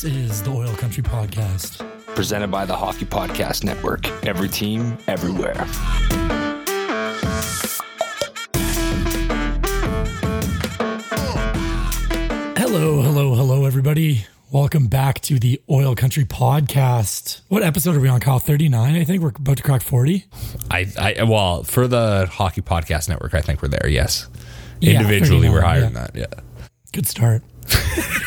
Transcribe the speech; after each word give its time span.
This 0.00 0.14
is 0.14 0.42
the 0.44 0.52
Oil 0.52 0.76
Country 0.76 1.02
Podcast. 1.02 1.84
presented 2.14 2.52
by 2.52 2.64
the 2.64 2.76
Hockey 2.76 3.04
Podcast 3.04 3.64
Network. 3.64 4.06
Every 4.24 4.48
team, 4.48 4.96
everywhere. 5.08 5.66
Hello, 12.56 13.02
hello, 13.02 13.34
hello, 13.34 13.64
everybody. 13.66 14.24
Welcome 14.50 14.86
back 14.86 15.20
to 15.22 15.38
the 15.38 15.60
Oil 15.70 15.94
Country 15.94 16.24
Podcast. 16.24 17.40
What 17.48 17.62
episode 17.62 17.96
are 17.96 18.00
we 18.00 18.08
on, 18.08 18.20
Kyle? 18.20 18.38
39, 18.38 18.94
I 18.96 19.04
think. 19.04 19.22
We're 19.22 19.28
about 19.28 19.56
to 19.58 19.62
crack 19.62 19.82
40. 19.82 20.24
I, 20.70 20.86
I 20.98 21.22
well 21.24 21.64
for 21.64 21.86
the 21.86 22.26
hockey 22.30 22.62
podcast 22.62 23.08
network, 23.08 23.34
I 23.34 23.40
think 23.40 23.60
we're 23.62 23.68
there. 23.68 23.88
Yes, 23.88 24.28
Yeah, 24.80 25.00
individually 25.00 25.48
we're 25.48 25.60
higher 25.60 25.80
yeah. 25.80 25.84
than 25.84 25.94
that. 25.94 26.16
Yeah, 26.16 26.26
Good 26.92 27.06
start. 27.06 27.42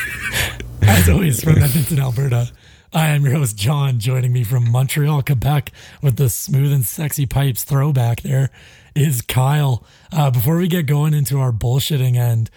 As 0.82 1.10
always, 1.10 1.44
from 1.44 1.58
Edmonton, 1.58 2.00
Alberta, 2.00 2.52
I 2.94 3.10
am 3.10 3.24
your 3.24 3.34
host, 3.34 3.58
John, 3.58 4.00
joining 4.00 4.34
me 4.34 4.44
from 4.44 4.70
Montreal, 4.70 5.22
Quebec, 5.22 5.72
with 6.02 6.18
the 6.18 6.30
smooth 6.30 6.72
and 6.72 6.86
sexy 6.86 7.26
pipes 7.26 7.64
throwback 7.64 8.22
there 8.22 8.50
is 8.96 9.22
Kyle. 9.22 9.86
Uh, 10.12 10.32
before 10.32 10.58
we 10.58 10.68
get 10.68 10.88
going 10.88 11.14
into 11.14 11.40
our 11.40 11.52
bullshitting 11.52 12.18
and 12.18 12.50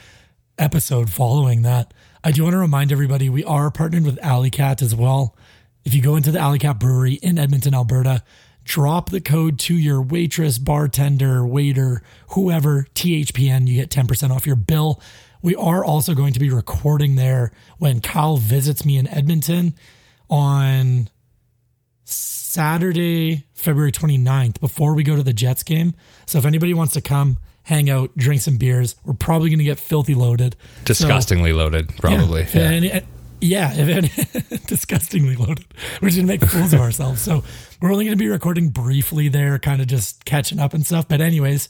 episode 0.59 1.11
following 1.11 1.63
that, 1.63 1.93
I 2.23 2.33
do 2.33 2.45
want 2.45 2.55
to 2.55 2.59
remind 2.59 2.91
everybody 2.93 3.29
we 3.29 3.45
are 3.45 3.71
partnered 3.71 4.05
with 4.05 4.19
Alley 4.23 4.51
Cat 4.51 4.83
as 4.83 4.95
well. 4.95 5.37
If 5.85 5.95
you 5.95 6.03
go 6.03 6.17
into 6.17 6.33
the 6.33 6.41
Alley 6.41 6.59
Cat 6.59 6.81
Brewery 6.81 7.15
in 7.15 7.39
Edmonton, 7.39 7.75
Alberta, 7.75 8.23
drop 8.65 9.11
the 9.11 9.21
code 9.21 9.59
to 9.61 9.75
your 9.75 10.01
waitress, 10.01 10.59
bartender, 10.59 11.47
waiter, 11.47 12.03
whoever, 12.31 12.87
THPN, 12.95 13.69
you 13.69 13.77
get 13.77 13.91
10% 13.91 14.31
off 14.31 14.47
your 14.47 14.57
bill. 14.57 15.01
We 15.45 15.55
are 15.57 15.85
also 15.85 16.15
going 16.15 16.33
to 16.33 16.41
be 16.41 16.49
recording 16.49 17.17
there 17.17 17.53
when 17.77 18.01
Kyle 18.01 18.39
visits 18.39 18.87
me 18.87 18.97
in 18.97 19.07
Edmonton 19.07 19.75
on 20.31 21.11
Saturday, 22.05 23.45
February 23.53 23.93
29th, 23.93 24.59
before 24.59 24.95
we 24.95 25.03
go 25.03 25.17
to 25.17 25.23
the 25.23 25.35
Jets 25.35 25.63
game. 25.63 25.93
So 26.25 26.39
if 26.39 26.47
anybody 26.47 26.73
wants 26.73 26.95
to 26.95 27.03
come, 27.03 27.37
hang 27.65 27.91
out, 27.91 28.17
drink 28.17 28.41
some 28.41 28.57
beers, 28.57 28.97
we're 29.05 29.13
probably 29.13 29.51
going 29.51 29.59
to 29.59 29.67
get 29.67 29.79
filthy 29.79 30.15
loaded. 30.15 30.57
So- 30.79 30.85
disgustingly 30.85 31.53
loaded, 31.53 31.95
probably. 31.99 32.45
yeah. 32.45 32.49
Yeah. 32.55 32.71
And 32.71 32.85
it- 32.87 33.07
yeah, 33.43 33.71
it, 33.75 34.63
disgustingly 34.67 35.37
loaded. 35.37 35.67
We're 36.01 36.09
just 36.09 36.17
gonna 36.17 36.29
make 36.29 36.43
fools 36.43 36.73
of 36.73 36.81
ourselves. 36.81 37.21
So 37.21 37.45
we're 37.83 37.93
only 37.93 38.07
gonna 38.07 38.17
be 38.17 38.29
recording 38.29 38.71
briefly 38.71 39.29
there, 39.29 39.59
kind 39.59 39.83
of 39.83 39.87
just 39.87 40.25
catching 40.25 40.59
up 40.59 40.73
and 40.73 40.87
stuff. 40.87 41.07
But 41.09 41.21
anyways, 41.21 41.69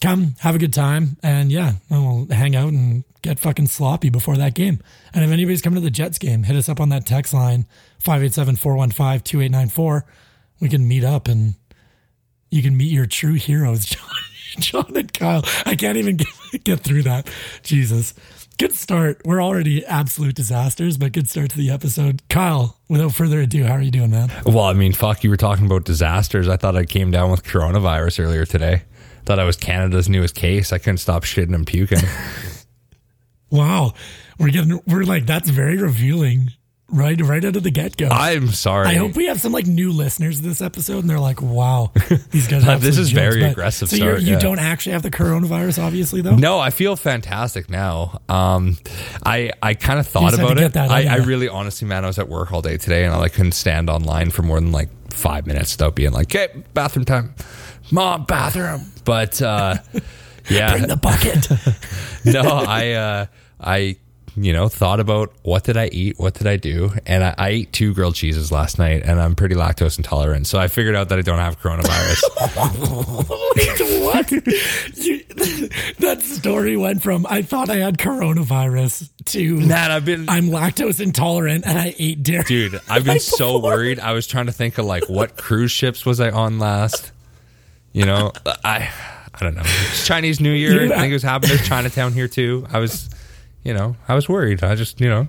come 0.00 0.34
have 0.40 0.54
a 0.54 0.58
good 0.58 0.72
time, 0.72 1.16
and 1.22 1.52
yeah, 1.52 1.74
we'll 1.90 2.26
hang 2.30 2.56
out 2.56 2.68
and 2.68 3.04
get 3.22 3.38
fucking 3.38 3.66
sloppy 3.66 4.08
before 4.08 4.36
that 4.36 4.54
game. 4.54 4.80
And 5.12 5.22
if 5.24 5.30
anybody's 5.30 5.62
coming 5.62 5.76
to 5.76 5.82
the 5.82 5.90
Jets 5.90 6.18
game, 6.18 6.44
hit 6.44 6.56
us 6.56 6.68
up 6.68 6.80
on 6.80 6.88
that 6.88 7.06
text 7.06 7.32
line 7.34 7.66
587-415-2894. 8.02 10.02
We 10.60 10.68
can 10.68 10.88
meet 10.88 11.04
up 11.04 11.28
and 11.28 11.54
you 12.50 12.62
can 12.62 12.76
meet 12.76 12.92
your 12.92 13.06
true 13.06 13.34
heroes, 13.34 13.84
John, 13.86 14.08
John 14.58 14.96
and 14.96 15.12
Kyle. 15.12 15.44
I 15.66 15.76
can't 15.76 15.98
even 15.98 16.16
get, 16.16 16.28
get 16.64 16.80
through 16.80 17.02
that. 17.04 17.30
Jesus. 17.62 18.14
Good 18.58 18.74
start. 18.74 19.22
We're 19.24 19.42
already 19.42 19.86
absolute 19.86 20.34
disasters, 20.34 20.98
but 20.98 21.12
good 21.12 21.30
start 21.30 21.50
to 21.52 21.56
the 21.56 21.70
episode. 21.70 22.20
Kyle, 22.28 22.76
without 22.90 23.14
further 23.14 23.40
ado, 23.40 23.64
how 23.64 23.72
are 23.72 23.80
you 23.80 23.90
doing, 23.90 24.10
man? 24.10 24.30
Well, 24.44 24.64
I 24.64 24.74
mean, 24.74 24.92
fuck, 24.92 25.24
you 25.24 25.30
were 25.30 25.38
talking 25.38 25.64
about 25.64 25.84
disasters. 25.84 26.46
I 26.46 26.58
thought 26.58 26.76
I 26.76 26.84
came 26.84 27.10
down 27.10 27.30
with 27.30 27.42
coronavirus 27.42 28.22
earlier 28.22 28.44
today. 28.44 28.82
Thought 29.30 29.38
I 29.38 29.44
was 29.44 29.56
Canada's 29.56 30.08
newest 30.08 30.34
case. 30.34 30.72
I 30.72 30.78
couldn't 30.78 30.98
stop 30.98 31.22
shitting 31.22 31.54
and 31.54 31.64
puking. 31.64 32.00
Wow. 33.48 33.94
We're 34.40 34.50
getting, 34.50 34.80
we're 34.88 35.04
like, 35.04 35.24
that's 35.26 35.48
very 35.50 35.76
revealing 35.76 36.50
right, 36.88 37.20
right 37.20 37.44
out 37.44 37.54
of 37.54 37.62
the 37.62 37.70
get 37.70 37.96
go. 37.96 38.08
I'm 38.08 38.48
sorry. 38.48 38.88
I 38.88 38.94
hope 38.94 39.14
we 39.14 39.26
have 39.26 39.40
some 39.40 39.52
like 39.52 39.66
new 39.68 39.92
listeners 39.92 40.38
to 40.38 40.42
this 40.48 40.60
episode, 40.60 40.98
and 41.00 41.10
they're 41.10 41.18
like, 41.20 41.40
"Wow, 41.42 41.92
these 42.30 42.46
guys." 42.48 42.62
Have 42.64 42.80
This 42.80 42.94
some 42.94 43.02
is 43.02 43.10
jokes." 43.10 43.20
very 43.20 43.40
But- 43.42 43.50
aggressive 43.52 43.88
So 43.88 43.96
you're, 43.96 44.06
start, 44.18 44.22
you 44.22 44.32
yeah. 44.34 44.38
don't 44.38 44.58
actually 44.60 44.92
have 44.92 45.02
the 45.02 45.10
coronavirus, 45.10 45.82
obviously, 45.84 46.22
though. 46.22 46.36
No, 46.36 46.58
I 46.60 46.70
feel 46.70 46.94
fantastic 46.96 47.68
now. 47.70 48.20
Um, 48.28 48.78
I 49.26 49.50
I 49.62 49.74
kind 49.74 49.98
of 50.00 50.06
thought 50.06 50.34
about 50.34 50.58
it. 50.58 50.72
that 50.74 50.90
I, 50.90 51.00
in 51.02 51.08
I 51.08 51.16
really, 51.16 51.48
honestly, 51.48 51.86
man, 51.88 52.04
I 52.04 52.06
was 52.06 52.18
at 52.20 52.28
work 52.28 52.52
all 52.52 52.62
day 52.62 52.76
today, 52.76 53.04
and 53.04 53.12
I 53.12 53.18
like 53.18 53.32
couldn't 53.34 53.52
stand 53.52 53.90
online 53.90 54.30
for 54.30 54.42
more 54.42 54.60
than 54.60 54.70
like 54.72 54.90
five 55.12 55.44
minutes 55.46 55.74
without 55.74 55.96
being 55.96 56.12
like, 56.12 56.32
"Okay, 56.34 56.62
bathroom 56.72 57.04
time, 57.04 57.34
mom, 57.90 58.24
bathroom." 58.26 58.89
But 59.04 59.40
uh, 59.42 59.76
yeah, 60.48 60.72
Bring 60.72 60.88
the 60.88 60.96
bucket. 60.96 61.48
no, 62.24 62.42
I 62.42 62.90
uh, 62.92 63.26
I 63.60 63.96
you 64.36 64.52
know 64.52 64.68
thought 64.68 65.00
about 65.00 65.32
what 65.42 65.64
did 65.64 65.76
I 65.76 65.86
eat, 65.86 66.18
what 66.18 66.34
did 66.34 66.46
I 66.46 66.56
do, 66.56 66.92
and 67.06 67.24
I, 67.24 67.34
I 67.36 67.48
ate 67.50 67.72
two 67.72 67.94
grilled 67.94 68.14
cheeses 68.14 68.52
last 68.52 68.78
night, 68.78 69.02
and 69.04 69.20
I'm 69.20 69.34
pretty 69.34 69.54
lactose 69.54 69.98
intolerant, 69.98 70.46
so 70.46 70.58
I 70.58 70.68
figured 70.68 70.94
out 70.94 71.08
that 71.08 71.18
I 71.18 71.22
don't 71.22 71.38
have 71.38 71.60
coronavirus. 71.60 72.22
what? 74.04 74.30
You, 74.30 75.20
that 75.98 76.22
story 76.22 76.76
went 76.76 77.02
from 77.02 77.26
I 77.28 77.42
thought 77.42 77.70
I 77.70 77.76
had 77.76 77.98
coronavirus 77.98 79.10
to 79.26 79.60
Man, 79.60 79.90
I've 79.90 80.04
been 80.04 80.28
I'm 80.28 80.48
lactose 80.48 81.00
intolerant 81.00 81.66
and 81.66 81.78
I 81.78 81.94
ate 81.98 82.22
dairy. 82.22 82.44
Dude, 82.44 82.80
I've 82.88 83.04
been 83.04 83.20
so 83.20 83.58
worried. 83.58 84.00
I 84.00 84.12
was 84.12 84.26
trying 84.26 84.46
to 84.46 84.52
think 84.52 84.78
of 84.78 84.86
like 84.86 85.08
what 85.08 85.36
cruise 85.36 85.70
ships 85.70 86.06
was 86.06 86.20
I 86.20 86.30
on 86.30 86.58
last? 86.58 87.12
You 87.92 88.06
know, 88.06 88.32
I 88.64 88.88
I 89.34 89.38
don't 89.44 89.54
know. 89.54 89.62
It's 89.64 90.06
Chinese 90.06 90.40
New 90.40 90.52
Year. 90.52 90.84
You- 90.86 90.92
I 90.92 90.98
think 90.98 91.10
it 91.10 91.14
was 91.14 91.22
happening. 91.22 91.56
There's 91.56 91.66
Chinatown 91.68 92.12
here 92.12 92.28
too. 92.28 92.66
I 92.72 92.78
was, 92.78 93.08
you 93.64 93.74
know, 93.74 93.96
I 94.08 94.14
was 94.14 94.28
worried. 94.28 94.62
I 94.62 94.74
just, 94.76 95.00
you 95.00 95.08
know, 95.08 95.28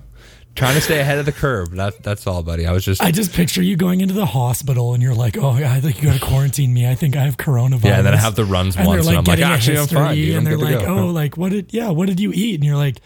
trying 0.54 0.74
to 0.74 0.80
stay 0.80 1.00
ahead 1.00 1.18
of 1.18 1.26
the 1.26 1.32
curve. 1.32 1.70
That 1.72 2.02
that's 2.02 2.26
all, 2.26 2.42
buddy. 2.42 2.66
I 2.66 2.72
was 2.72 2.84
just 2.84 3.02
I 3.02 3.10
just 3.10 3.32
picture 3.32 3.62
you 3.62 3.76
going 3.76 4.00
into 4.00 4.14
the 4.14 4.26
hospital 4.26 4.94
and 4.94 5.02
you're 5.02 5.14
like, 5.14 5.36
oh, 5.38 5.56
yeah, 5.58 5.72
I 5.72 5.80
think 5.80 6.02
you 6.02 6.08
got 6.08 6.20
to 6.20 6.24
quarantine 6.24 6.72
me. 6.72 6.88
I 6.88 6.94
think 6.94 7.16
I 7.16 7.22
have 7.24 7.36
coronavirus. 7.36 7.84
Yeah, 7.84 7.96
and 7.98 8.06
then 8.06 8.14
I 8.14 8.18
have 8.18 8.36
the 8.36 8.44
runs 8.44 8.76
and 8.76 8.86
once, 8.86 9.06
they're 9.06 9.16
and 9.16 9.26
like 9.26 9.34
I'm 9.36 9.40
like, 9.40 9.50
actually, 9.52 9.78
I'm 9.78 9.86
fine, 9.88 10.14
dude. 10.14 10.36
And 10.36 10.46
they're 10.46 10.58
like, 10.58 10.86
oh, 10.88 11.06
like 11.08 11.36
what 11.36 11.50
did 11.52 11.72
yeah, 11.74 11.90
what 11.90 12.06
did 12.06 12.20
you 12.20 12.32
eat? 12.32 12.54
And 12.56 12.64
you're 12.64 12.76
like, 12.76 12.98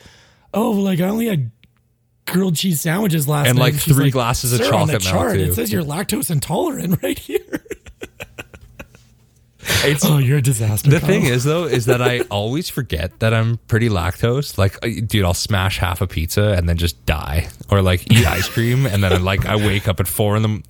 oh, 0.53 0.73
like 0.73 1.01
I 1.01 1.09
only 1.09 1.27
had 1.29 1.51
grilled 2.27 2.57
cheese 2.57 2.81
sandwiches 2.81 3.29
last 3.29 3.47
And, 3.49 3.57
night. 3.59 3.73
like, 3.73 3.81
she's 3.81 3.95
three 3.95 4.11
glasses 4.11 4.53
of 4.53 4.59
"Sir, 4.59 4.75
on 4.75 4.89
the 4.89 4.95
chocolate 4.99 5.15
milk, 5.15 5.15
chart, 5.29 5.37
It 5.39 5.55
says 5.55 5.73
you're 5.73 5.83
lactose 5.85 6.31
intolerant 6.31 7.01
right 7.03 7.19
here. 7.19 7.63
It's 9.85 10.05
oh, 10.05 10.19
you're 10.19 10.39
a 10.39 10.43
disaster. 10.43 10.91
The 10.91 11.01
Kyle. 11.01 11.09
thing 11.09 11.25
is, 11.25 11.45
though, 11.45 11.65
is 11.65 11.87
that 11.87 12.01
I 12.03 12.21
always 12.31 12.69
forget 12.69 13.19
that 13.21 13.35
I'm 13.35 13.59
pretty 13.69 13.89
lactose. 13.89 14.59
Like, 14.59 14.85
uh, 14.85 14.89
dude, 15.07 15.25
I'll 15.25 15.35
smash 15.35 15.79
half 15.79 16.01
a 16.01 16.07
pizza 16.07 16.53
and 16.53 16.69
then 16.69 16.77
just 16.77 17.05
die, 17.07 17.49
or 17.71 17.83
like 17.83 18.11
eat 18.13 18.27
ice 18.27 18.49
cream 18.49 18.87
and 18.87 19.03
then 19.03 19.13
I'm 19.13 19.25
like 19.25 19.47
I 19.47 19.57
wake 19.57 19.89
up 19.89 20.01
at 20.01 20.09
four 20.09 20.37
in 20.37 20.43
the. 20.43 20.63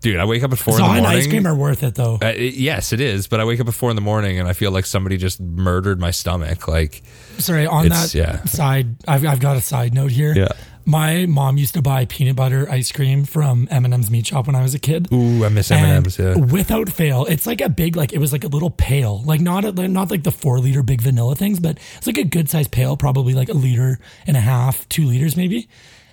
Dude, 0.00 0.16
I 0.18 0.24
wake 0.24 0.42
up 0.42 0.52
at 0.52 0.58
four 0.58 0.78
Saw 0.78 0.88
in 0.90 0.96
the 0.96 1.02
morning. 1.02 1.18
ice 1.18 1.26
cream 1.26 1.46
are 1.46 1.54
worth 1.54 1.82
it 1.82 1.94
though. 1.94 2.18
Uh, 2.22 2.26
it- 2.34 2.54
yes, 2.54 2.92
it 2.92 3.00
is. 3.00 3.26
But 3.26 3.40
I 3.40 3.44
wake 3.44 3.60
up 3.60 3.68
at 3.68 3.74
four 3.74 3.90
in 3.90 3.96
the 3.96 4.02
morning 4.02 4.38
and 4.38 4.48
I 4.48 4.52
feel 4.54 4.70
like 4.70 4.86
somebody 4.86 5.16
just 5.18 5.40
murdered 5.40 6.00
my 6.00 6.10
stomach. 6.10 6.66
Like, 6.68 7.02
Sorry, 7.38 7.66
on 7.66 7.88
that 7.88 8.14
yeah. 8.14 8.42
side, 8.44 8.96
I've, 9.06 9.24
I've 9.26 9.40
got 9.40 9.56
a 9.56 9.60
side 9.60 9.92
note 9.94 10.10
here. 10.10 10.32
Yeah. 10.34 10.48
My 10.86 11.26
mom 11.26 11.58
used 11.58 11.74
to 11.74 11.82
buy 11.82 12.06
peanut 12.06 12.34
butter 12.36 12.68
ice 12.70 12.90
cream 12.90 13.24
from 13.24 13.68
M&M's 13.70 14.10
Meat 14.10 14.26
Shop 14.26 14.46
when 14.46 14.56
I 14.56 14.62
was 14.62 14.74
a 14.74 14.78
kid. 14.78 15.08
ooh, 15.12 15.44
I 15.44 15.50
miss 15.50 15.70
M 15.70 15.84
and 15.84 16.06
M's. 16.06 16.18
Yeah. 16.18 16.34
without 16.36 16.88
fail, 16.88 17.26
it's 17.26 17.46
like 17.46 17.60
a 17.60 17.68
big, 17.68 17.94
like 17.96 18.14
it 18.14 18.18
was 18.18 18.32
like 18.32 18.42
a 18.44 18.48
little 18.48 18.70
pail, 18.70 19.22
like 19.24 19.40
not 19.42 19.64
a, 19.66 19.72
not 19.86 20.10
like 20.10 20.22
the 20.24 20.32
four 20.32 20.58
liter 20.58 20.82
big 20.82 21.02
vanilla 21.02 21.36
things, 21.36 21.60
but 21.60 21.78
it's 21.98 22.06
like 22.06 22.16
a 22.18 22.24
good 22.24 22.48
sized 22.48 22.70
pail, 22.72 22.96
probably 22.96 23.34
like 23.34 23.50
a 23.50 23.54
liter 23.54 24.00
and 24.26 24.36
a 24.38 24.40
half, 24.40 24.88
two 24.88 25.04
liters 25.04 25.36
maybe. 25.36 25.68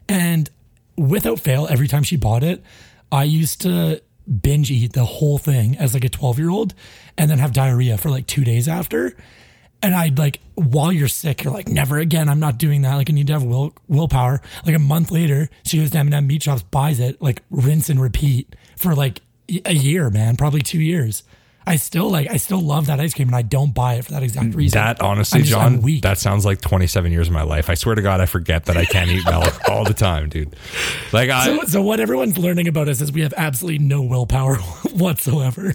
And 0.10 0.50
without 0.98 1.40
fail, 1.40 1.68
every 1.70 1.88
time 1.88 2.04
she 2.04 2.18
bought 2.18 2.44
it, 2.44 2.62
I 3.12 3.24
used 3.24 3.62
to 3.62 4.02
binge 4.42 4.72
eat 4.72 4.94
the 4.94 5.06
whole 5.06 5.38
thing 5.38 5.78
as 5.78 5.94
like 5.94 6.04
a 6.04 6.10
12 6.10 6.40
year 6.40 6.50
old 6.50 6.74
and 7.18 7.32
then 7.32 7.40
have 7.40 7.54
diarrhea 7.54 7.98
for 7.98 8.10
like 8.10 8.28
two 8.28 8.44
days 8.44 8.68
after. 8.68 9.16
And 9.82 9.94
I'd 9.94 10.18
like, 10.18 10.40
while 10.56 10.92
you're 10.92 11.08
sick, 11.08 11.44
you're 11.44 11.54
like, 11.54 11.70
never 11.70 12.00
again. 12.00 12.30
I'm 12.30 12.40
not 12.40 12.58
doing 12.58 12.82
that. 12.82 12.96
Like, 12.96 13.12
I 13.12 13.14
need 13.14 13.28
to 13.28 13.34
have 13.34 13.44
will 13.44 13.74
willpower. 13.88 14.42
Like 14.66 14.76
a 14.76 14.80
month 14.80 15.12
later, 15.12 15.50
she 15.64 15.78
goes 15.78 15.92
to 15.92 16.00
M&M 16.00 16.26
Meat 16.26 16.44
Shops, 16.44 16.64
buys 16.64 17.00
it, 17.00 17.22
like 17.22 17.44
rinse 17.52 17.88
and 17.90 18.02
repeat 18.02 18.56
for 18.76 18.96
like 18.96 19.22
a 19.66 19.74
year, 19.74 20.10
man, 20.10 20.36
probably 20.36 20.62
two 20.62 20.82
years. 20.82 21.24
I 21.68 21.76
still 21.76 22.10
like, 22.10 22.30
I 22.32 22.38
still 22.38 22.62
love 22.62 22.86
that 22.88 23.00
ice 23.00 23.14
cream, 23.14 23.28
and 23.28 23.36
I 23.36 23.42
don't 23.42 23.74
buy 23.74 23.96
it 23.96 24.06
for 24.06 24.12
that 24.12 24.24
exact 24.24 24.56
reason. 24.56 24.78
That 24.78 25.02
honestly, 25.02 25.42
just- 25.42 25.52
John, 25.52 25.82
weak. 25.82 26.02
that 26.04 26.18
sounds 26.18 26.46
like 26.46 26.62
27 26.62 27.12
years 27.12 27.28
of 27.28 27.34
my 27.34 27.44
life. 27.44 27.70
I 27.70 27.74
swear 27.74 27.96
to 27.96 28.02
God, 28.02 28.22
I 28.22 28.26
forget 28.26 28.66
that 28.66 28.78
I 28.78 28.86
can't 28.86 29.10
eat 29.12 29.26
milk 29.26 29.54
all 29.70 29.84
the 29.84 29.94
time, 29.94 30.30
dude. 30.30 30.56
Like 31.12 31.30
I, 31.30 31.46
so, 31.46 31.62
so 31.66 31.82
what 31.82 32.00
everyone's 32.00 32.38
learning 32.38 32.68
about 32.68 32.88
us 32.88 33.02
is 33.02 33.12
we 33.12 33.22
have 33.22 33.34
absolutely 33.36 33.80
no 33.86 34.02
willpower 34.02 34.56
whatsoever. 34.94 35.74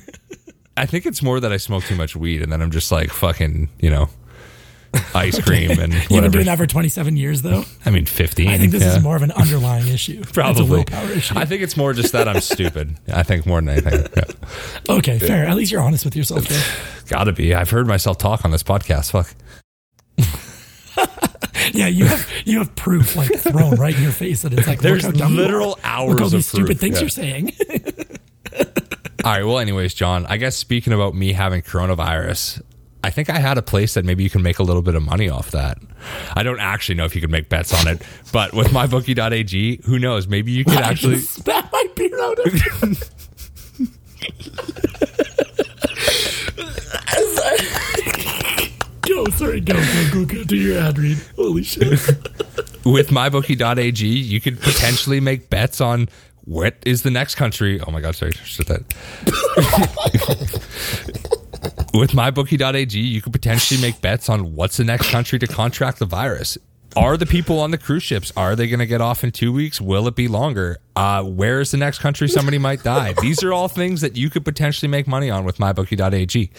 I 0.76 0.86
think 0.86 1.04
it's 1.04 1.22
more 1.22 1.38
that 1.40 1.52
I 1.52 1.58
smoke 1.58 1.84
too 1.84 1.96
much 1.96 2.16
weed 2.16 2.40
and 2.40 2.50
then 2.50 2.62
I'm 2.62 2.70
just 2.70 2.90
like 2.90 3.10
fucking, 3.10 3.68
you 3.78 3.90
know, 3.90 4.08
ice 5.14 5.40
cream 5.40 5.70
and 5.80 5.92
You've 5.92 6.08
been 6.08 6.16
whatever. 6.16 6.32
doing 6.32 6.46
that 6.46 6.58
for 6.58 6.66
27 6.66 7.16
years, 7.16 7.42
though. 7.42 7.64
I 7.84 7.90
mean, 7.90 8.06
15. 8.06 8.48
I 8.48 8.58
think 8.58 8.72
this 8.72 8.82
yeah. 8.82 8.96
is 8.96 9.02
more 9.02 9.16
of 9.16 9.22
an 9.22 9.32
underlying 9.32 9.88
issue. 9.88 10.20
It's 10.22 10.30
a 10.30 10.34
Probably. 10.34 10.68
willpower 10.68 11.10
issue. 11.10 11.38
I 11.38 11.44
think 11.44 11.62
it's 11.62 11.76
more 11.76 11.92
just 11.92 12.12
that 12.12 12.28
I'm 12.28 12.40
stupid. 12.40 12.96
I 13.12 13.22
think 13.22 13.46
more 13.46 13.60
than 13.60 13.70
anything. 13.70 14.06
Yeah. 14.16 14.94
okay, 14.96 15.18
fair. 15.18 15.46
At 15.46 15.56
least 15.56 15.72
you're 15.72 15.80
honest 15.80 16.04
with 16.04 16.14
yourself. 16.16 16.46
There. 16.46 16.62
Gotta 17.08 17.32
be. 17.32 17.54
I've 17.54 17.70
heard 17.70 17.86
myself 17.86 18.18
talk 18.18 18.44
on 18.44 18.50
this 18.50 18.62
podcast. 18.62 19.10
Fuck. 19.12 19.34
yeah, 21.72 21.86
you 21.86 22.04
have 22.06 22.28
you 22.44 22.58
have 22.58 22.74
proof 22.76 23.16
like 23.16 23.32
thrown 23.38 23.76
right 23.76 23.94
in 23.96 24.02
your 24.02 24.12
face 24.12 24.42
that 24.42 24.52
it's 24.52 24.66
like 24.66 24.80
There's 24.80 25.04
look 25.04 25.14
how 25.14 25.20
dumb 25.22 25.32
you 25.34 25.40
literal 25.40 25.78
hours 25.84 26.10
Look 26.10 26.20
all 26.20 26.26
of 26.26 26.32
these 26.32 26.46
stupid 26.46 26.66
proof, 26.66 26.78
things 26.80 26.94
yeah. 26.96 27.00
you're 27.00 27.08
saying. 27.08 27.52
All 29.24 29.30
right. 29.32 29.44
Well, 29.44 29.58
anyways, 29.58 29.94
John, 29.94 30.26
I 30.26 30.36
guess 30.36 30.56
speaking 30.56 30.92
about 30.92 31.14
me 31.14 31.32
having 31.32 31.62
coronavirus, 31.62 32.62
I 33.04 33.10
think 33.10 33.28
I 33.28 33.38
had 33.38 33.58
a 33.58 33.62
place 33.62 33.94
that 33.94 34.04
maybe 34.04 34.22
you 34.22 34.30
can 34.30 34.42
make 34.42 34.60
a 34.60 34.62
little 34.62 34.82
bit 34.82 34.94
of 34.94 35.02
money 35.02 35.28
off 35.28 35.50
that. 35.50 35.78
I 36.34 36.42
don't 36.42 36.60
actually 36.60 36.94
know 36.94 37.04
if 37.04 37.14
you 37.14 37.20
could 37.20 37.30
make 37.30 37.48
bets 37.48 37.74
on 37.74 37.88
it, 37.92 38.02
but 38.32 38.54
with 38.54 38.68
mybookie.ag, 38.68 39.82
who 39.84 39.98
knows? 39.98 40.28
Maybe 40.28 40.52
you 40.52 40.64
could 40.64 40.78
I 40.78 40.90
actually. 40.90 41.20
my 41.46 41.88
beer 41.96 42.20
out 42.20 42.38
of 42.38 42.52
Go, 49.02 49.24
sorry, 49.30 49.60
go, 49.60 49.74
go, 49.74 50.10
go, 50.12 50.24
go. 50.24 50.44
Do 50.44 50.56
your 50.56 50.80
ad 50.80 50.96
read. 50.98 51.18
Holy 51.34 51.64
shit. 51.64 51.88
with 52.84 53.08
mybookie.ag, 53.08 54.06
you 54.06 54.40
could 54.40 54.60
potentially 54.60 55.18
make 55.18 55.50
bets 55.50 55.80
on 55.80 56.08
what 56.44 56.76
is 56.86 57.02
the 57.02 57.10
next 57.10 57.34
country. 57.34 57.80
Oh 57.80 57.90
my 57.90 58.00
God, 58.00 58.14
sorry, 58.14 58.32
shut 58.32 58.66
that. 58.68 58.82
With 61.94 62.12
mybookie.ag, 62.12 62.98
you 62.98 63.20
could 63.20 63.32
potentially 63.32 63.80
make 63.80 64.00
bets 64.00 64.28
on 64.28 64.54
what's 64.54 64.76
the 64.76 64.84
next 64.84 65.10
country 65.10 65.38
to 65.38 65.46
contract 65.46 65.98
the 65.98 66.06
virus. 66.06 66.58
Are 66.94 67.16
the 67.16 67.26
people 67.26 67.58
on 67.60 67.70
the 67.70 67.78
cruise 67.78 68.02
ships? 68.02 68.32
Are 68.36 68.54
they 68.54 68.66
going 68.66 68.80
to 68.80 68.86
get 68.86 69.00
off 69.00 69.24
in 69.24 69.30
two 69.30 69.52
weeks? 69.52 69.80
Will 69.80 70.06
it 70.08 70.14
be 70.14 70.28
longer? 70.28 70.78
Uh, 70.94 71.22
where 71.22 71.60
is 71.60 71.70
the 71.70 71.78
next 71.78 72.00
country 72.00 72.28
somebody 72.28 72.58
might 72.58 72.82
die? 72.82 73.14
These 73.20 73.42
are 73.42 73.52
all 73.52 73.68
things 73.68 74.02
that 74.02 74.14
you 74.16 74.28
could 74.28 74.44
potentially 74.44 74.88
make 74.90 75.06
money 75.06 75.30
on 75.30 75.44
with 75.44 75.56
mybookie.ag. 75.56 76.50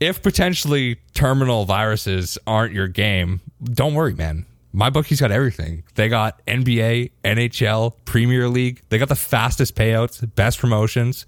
If 0.00 0.22
potentially 0.22 0.96
terminal 1.14 1.64
viruses 1.64 2.38
aren't 2.46 2.72
your 2.72 2.88
game, 2.88 3.40
don't 3.62 3.94
worry, 3.94 4.14
man. 4.14 4.46
My 4.72 4.90
bookie's 4.90 5.20
got 5.20 5.30
everything. 5.30 5.84
They 5.94 6.08
got 6.08 6.44
NBA, 6.46 7.10
NHL, 7.24 7.94
Premier 8.04 8.48
League. 8.48 8.82
They 8.90 8.98
got 8.98 9.08
the 9.08 9.16
fastest 9.16 9.74
payouts, 9.74 10.34
best 10.34 10.58
promotions. 10.58 11.24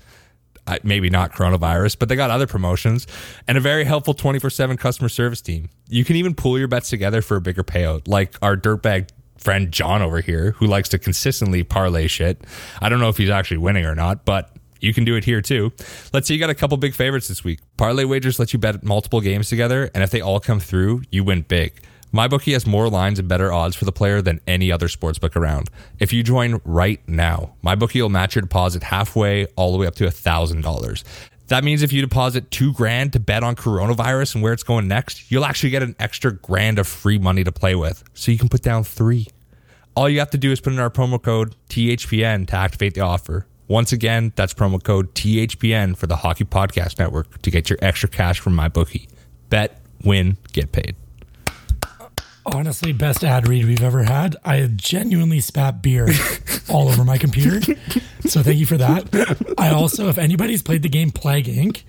Uh, 0.70 0.78
maybe 0.84 1.10
not 1.10 1.32
coronavirus, 1.32 1.98
but 1.98 2.08
they 2.08 2.14
got 2.14 2.30
other 2.30 2.46
promotions 2.46 3.04
and 3.48 3.58
a 3.58 3.60
very 3.60 3.82
helpful 3.82 4.14
24 4.14 4.50
7 4.50 4.76
customer 4.76 5.08
service 5.08 5.40
team. 5.40 5.68
You 5.88 6.04
can 6.04 6.14
even 6.14 6.32
pool 6.32 6.58
your 6.58 6.68
bets 6.68 6.88
together 6.88 7.22
for 7.22 7.36
a 7.36 7.40
bigger 7.40 7.64
payout, 7.64 8.06
like 8.06 8.36
our 8.40 8.56
dirtbag 8.56 9.08
friend 9.36 9.72
John 9.72 10.00
over 10.00 10.20
here, 10.20 10.52
who 10.52 10.66
likes 10.66 10.88
to 10.90 10.98
consistently 10.98 11.64
parlay 11.64 12.06
shit. 12.06 12.44
I 12.80 12.88
don't 12.88 13.00
know 13.00 13.08
if 13.08 13.16
he's 13.16 13.30
actually 13.30 13.56
winning 13.56 13.84
or 13.84 13.96
not, 13.96 14.24
but 14.24 14.54
you 14.80 14.94
can 14.94 15.04
do 15.04 15.16
it 15.16 15.24
here 15.24 15.42
too. 15.42 15.72
Let's 16.12 16.28
say 16.28 16.34
you 16.34 16.40
got 16.40 16.50
a 16.50 16.54
couple 16.54 16.76
big 16.76 16.94
favorites 16.94 17.26
this 17.26 17.42
week. 17.42 17.58
Parlay 17.76 18.04
wagers 18.04 18.38
let 18.38 18.52
you 18.52 18.60
bet 18.60 18.84
multiple 18.84 19.20
games 19.20 19.48
together, 19.48 19.90
and 19.92 20.04
if 20.04 20.10
they 20.10 20.20
all 20.20 20.38
come 20.38 20.60
through, 20.60 21.02
you 21.10 21.24
win 21.24 21.42
big. 21.42 21.82
MyBookie 22.12 22.54
has 22.54 22.66
more 22.66 22.88
lines 22.88 23.20
and 23.20 23.28
better 23.28 23.52
odds 23.52 23.76
for 23.76 23.84
the 23.84 23.92
player 23.92 24.20
than 24.20 24.40
any 24.44 24.72
other 24.72 24.88
sportsbook 24.88 25.36
around. 25.36 25.70
If 26.00 26.12
you 26.12 26.24
join 26.24 26.60
right 26.64 27.00
now, 27.08 27.54
MyBookie 27.64 28.02
will 28.02 28.08
match 28.08 28.34
your 28.34 28.42
deposit 28.42 28.82
halfway 28.82 29.46
all 29.54 29.70
the 29.70 29.78
way 29.78 29.86
up 29.86 29.94
to 29.96 30.04
$1,000. 30.04 31.04
That 31.46 31.62
means 31.62 31.82
if 31.82 31.92
you 31.92 32.00
deposit 32.00 32.50
two 32.50 32.72
grand 32.72 33.12
to 33.12 33.20
bet 33.20 33.44
on 33.44 33.54
coronavirus 33.54 34.34
and 34.34 34.42
where 34.42 34.52
it's 34.52 34.64
going 34.64 34.88
next, 34.88 35.30
you'll 35.30 35.44
actually 35.44 35.70
get 35.70 35.84
an 35.84 35.94
extra 36.00 36.32
grand 36.32 36.80
of 36.80 36.88
free 36.88 37.18
money 37.18 37.44
to 37.44 37.52
play 37.52 37.76
with. 37.76 38.02
So 38.14 38.32
you 38.32 38.38
can 38.38 38.48
put 38.48 38.62
down 38.62 38.82
three. 38.82 39.28
All 39.94 40.08
you 40.08 40.18
have 40.18 40.30
to 40.30 40.38
do 40.38 40.50
is 40.50 40.60
put 40.60 40.72
in 40.72 40.80
our 40.80 40.90
promo 40.90 41.22
code 41.22 41.54
THPN 41.68 42.48
to 42.48 42.56
activate 42.56 42.94
the 42.94 43.02
offer. 43.02 43.46
Once 43.68 43.92
again, 43.92 44.32
that's 44.34 44.52
promo 44.52 44.82
code 44.82 45.14
THPN 45.14 45.96
for 45.96 46.08
the 46.08 46.16
Hockey 46.16 46.44
Podcast 46.44 46.98
Network 46.98 47.40
to 47.42 47.52
get 47.52 47.70
your 47.70 47.78
extra 47.80 48.08
cash 48.08 48.40
from 48.40 48.56
my 48.56 48.66
bookie. 48.66 49.08
Bet, 49.48 49.80
win, 50.04 50.36
get 50.52 50.72
paid. 50.72 50.96
Honestly, 52.46 52.92
best 52.92 53.22
ad 53.24 53.46
read 53.48 53.64
we've 53.66 53.82
ever 53.82 54.04
had. 54.04 54.36
I 54.44 54.66
genuinely 54.74 55.40
spat 55.40 55.82
beer 55.82 56.08
all 56.68 56.88
over 56.88 57.04
my 57.04 57.18
computer. 57.18 57.60
So 58.26 58.42
thank 58.42 58.58
you 58.58 58.66
for 58.66 58.76
that. 58.78 59.54
I 59.58 59.70
also, 59.70 60.08
if 60.08 60.18
anybody's 60.18 60.62
played 60.62 60.82
the 60.82 60.88
game 60.88 61.10
Plague 61.10 61.46
Inc., 61.46 61.82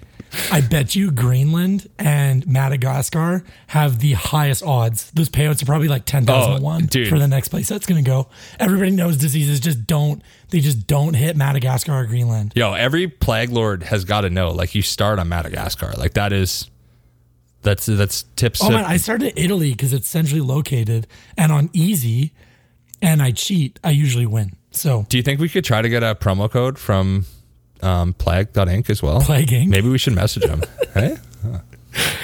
I 0.50 0.62
bet 0.62 0.96
you 0.96 1.12
Greenland 1.12 1.90
and 2.00 2.48
Madagascar 2.48 3.44
have 3.68 4.00
the 4.00 4.14
highest 4.14 4.64
odds. 4.64 5.12
Those 5.12 5.28
payouts 5.28 5.62
are 5.62 5.66
probably 5.66 5.90
like 5.90 6.06
ten 6.06 6.26
thousand 6.26 6.62
Oh, 6.62 6.62
one 6.62 6.86
dude. 6.86 7.10
for 7.10 7.20
the 7.20 7.28
next 7.28 7.50
place 7.50 7.68
that's 7.68 7.86
going 7.86 8.02
to 8.02 8.10
go. 8.10 8.30
Everybody 8.58 8.92
knows 8.92 9.18
diseases 9.18 9.60
just 9.60 9.86
don't. 9.88 10.22
They 10.50 10.62
just 10.62 10.88
don't 10.88 11.16
hit 11.16 11.36
Madagascar 11.36 11.92
or 11.94 12.06
Greenland. 12.06 12.54
Yo, 12.56 12.72
every 12.72 13.10
plague 13.10 13.50
lord 13.50 13.84
has 13.84 14.06
got 14.06 14.22
to 14.22 14.30
know. 14.30 14.52
Like 14.52 14.74
you 14.74 14.82
start 14.82 15.20
on 15.20 15.28
Madagascar. 15.28 15.92
Like 15.98 16.14
that 16.14 16.32
is 16.32 16.70
that's 17.62 17.86
that's 17.86 18.24
tips. 18.36 18.62
Oh 18.64 18.70
man, 18.70 18.86
I 18.86 18.98
started 18.98 19.34
Italy 19.36 19.72
because 19.72 19.94
it's 19.94 20.08
centrally 20.08 20.42
located 20.42 21.08
and 21.38 21.52
on 21.52 21.70
easy, 21.74 22.34
and 23.02 23.22
I 23.22 23.32
cheat. 23.32 23.80
I 23.84 23.92
usually 23.92 24.26
win. 24.26 24.54
So 24.72 25.06
Do 25.10 25.18
you 25.18 25.24
think 25.24 25.40
we 25.40 25.50
could 25.50 25.66
try 25.66 25.82
to 25.82 25.90
get 25.90 26.02
a 26.04 26.16
promo 26.16 26.50
code 26.50 26.80
from 26.80 27.26
um, 27.82 28.14
Plague.inc 28.14 28.90
as 28.90 29.04
well? 29.04 29.20
Plague 29.22 29.50
Inc? 29.50 29.68
Maybe 29.68 29.90
we 29.90 29.98
should 29.98 30.14
message 30.14 30.44
them. 30.44 30.62
hey? 30.94 31.18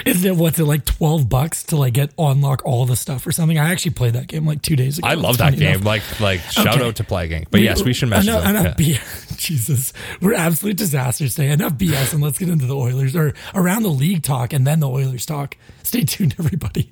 Isn't 0.05 0.25
it 0.31 0.37
what's 0.37 0.57
it 0.59 0.63
like 0.63 0.85
twelve 0.85 1.27
bucks 1.27 1.63
to 1.63 1.75
like 1.75 1.91
get 1.93 2.11
unlock 2.17 2.61
all 2.65 2.85
the 2.85 2.95
stuff 2.95 3.27
or 3.27 3.33
something? 3.33 3.59
I 3.59 3.69
actually 3.71 3.91
played 3.91 4.13
that 4.13 4.27
game 4.27 4.45
like 4.45 4.61
two 4.61 4.77
days 4.77 4.97
ago. 4.97 5.07
I 5.07 5.15
love 5.15 5.39
that 5.39 5.57
game. 5.57 5.71
enough. 5.81 5.83
Like 5.83 6.19
like 6.21 6.39
shout 6.39 6.67
Okay. 6.77 6.87
out 6.87 6.95
to 6.95 7.03
Plague 7.03 7.31
Inc. 7.31 7.47
But 7.51 7.59
yes, 7.61 7.83
we 7.83 7.91
should 7.93 8.07
message 8.09 8.29
enough, 8.29 8.43
them. 8.43 8.55
enough 8.55 8.79
Yeah. 8.79 8.99
Jesus, 9.47 9.93
we're 10.19 10.33
absolute 10.33 10.77
disasters 10.77 11.35
today. 11.35 11.51
Enough 11.51 11.73
BS, 11.73 12.13
and 12.13 12.23
let's 12.23 12.39
get 12.39 12.49
into 12.49 12.65
the 12.65 12.75
Oilers 12.75 13.15
or 13.15 13.33
around 13.53 13.83
the 13.83 13.89
league 13.89 14.23
talk, 14.23 14.51
and 14.51 14.65
then 14.65 14.79
the 14.79 14.89
Oilers 14.89 15.25
talk. 15.25 15.55
Stay 15.83 16.03
tuned, 16.03 16.35
everybody. 16.39 16.89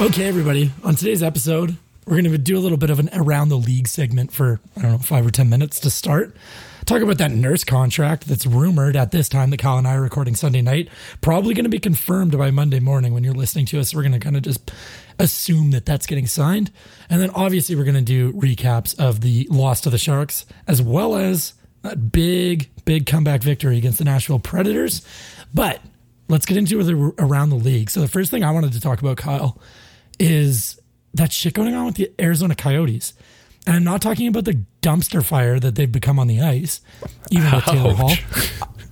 Okay, 0.00 0.26
everybody. 0.26 0.72
On 0.82 0.94
today's 0.94 1.22
episode, 1.22 1.76
we're 2.06 2.20
going 2.20 2.32
to 2.32 2.38
do 2.38 2.56
a 2.56 2.60
little 2.60 2.78
bit 2.78 2.90
of 2.90 2.98
an 2.98 3.10
around 3.12 3.50
the 3.50 3.58
league 3.58 3.86
segment 3.86 4.32
for 4.32 4.60
I 4.76 4.82
don't 4.82 4.92
know 4.92 4.98
five 4.98 5.26
or 5.26 5.30
ten 5.30 5.48
minutes 5.50 5.78
to 5.80 5.90
start. 5.90 6.34
Talk 6.86 7.00
about 7.00 7.18
that 7.18 7.30
nurse 7.30 7.64
contract 7.64 8.26
that's 8.26 8.44
rumored 8.44 8.96
at 8.96 9.10
this 9.10 9.28
time 9.28 9.50
that 9.50 9.58
Kyle 9.58 9.78
and 9.78 9.86
I 9.88 9.94
are 9.94 10.02
recording 10.02 10.34
Sunday 10.34 10.60
night. 10.60 10.88
Probably 11.22 11.54
going 11.54 11.64
to 11.64 11.70
be 11.70 11.78
confirmed 11.78 12.36
by 12.36 12.50
Monday 12.50 12.80
morning 12.80 13.14
when 13.14 13.24
you're 13.24 13.34
listening 13.34 13.64
to 13.66 13.80
us. 13.80 13.94
We're 13.94 14.02
going 14.02 14.12
to 14.12 14.18
kind 14.18 14.36
of 14.36 14.42
just 14.42 14.70
assume 15.18 15.70
that 15.72 15.86
that's 15.86 16.06
getting 16.06 16.26
signed, 16.26 16.70
and 17.08 17.20
then 17.20 17.30
obviously 17.30 17.76
we're 17.76 17.84
going 17.84 17.94
to 17.94 18.00
do 18.00 18.32
recaps 18.32 18.98
of 18.98 19.20
the 19.20 19.46
loss 19.50 19.80
to 19.82 19.90
the 19.90 19.98
Sharks 19.98 20.46
as 20.66 20.80
well 20.82 21.16
as 21.16 21.54
that 21.82 22.12
big 22.12 22.70
big 22.84 23.06
comeback 23.06 23.42
victory 23.42 23.78
against 23.78 23.98
the 23.98 24.04
Nashville 24.04 24.38
Predators. 24.38 25.06
But 25.52 25.80
let's 26.28 26.46
get 26.46 26.56
into 26.56 26.82
the 26.82 27.14
around 27.18 27.50
the 27.50 27.56
league. 27.56 27.90
So 27.90 28.00
the 28.00 28.08
first 28.08 28.30
thing 28.30 28.42
I 28.44 28.50
wanted 28.50 28.72
to 28.72 28.80
talk 28.80 29.00
about, 29.00 29.16
Kyle, 29.16 29.60
is 30.18 30.80
that 31.14 31.32
shit 31.32 31.54
going 31.54 31.74
on 31.74 31.86
with 31.86 31.96
the 31.96 32.12
Arizona 32.20 32.54
Coyotes. 32.54 33.14
And 33.66 33.76
I'm 33.76 33.84
not 33.84 34.02
talking 34.02 34.26
about 34.28 34.44
the 34.44 34.62
dumpster 34.82 35.24
fire 35.24 35.58
that 35.58 35.74
they've 35.74 35.90
become 35.90 36.18
on 36.18 36.26
the 36.26 36.42
ice, 36.42 36.80
even 37.30 37.50
with 37.50 37.64
Taylor 37.64 37.94
Hall. 37.94 38.12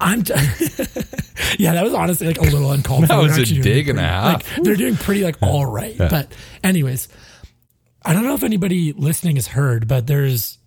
I'm 0.01 0.23
t- 0.23 0.33
yeah, 1.59 1.75
that 1.75 1.85
was 1.85 1.95
honestly 1.95 2.27
like 2.27 2.39
a 2.39 2.43
little 2.43 2.73
uncalled 2.73 3.03
for. 3.03 3.09
That 3.09 3.23
was 3.23 3.39
a 3.39 3.45
dig 3.45 3.89
and 3.89 3.99
a 3.99 4.03
half. 4.03 4.57
Like, 4.57 4.65
they're 4.65 4.77
doing 4.77 4.97
pretty 4.97 5.23
like 5.25 5.37
all 5.43 5.67
right. 5.67 5.97
But 5.97 6.33
anyways, 6.65 7.09
I 8.05 8.13
don't 8.13 8.25
know 8.25 8.35
if 8.35 8.43
anybody 8.43 8.93
listening 8.93 9.37
has 9.37 9.49
heard, 9.49 9.87
but 9.87 10.07
there's 10.07 10.59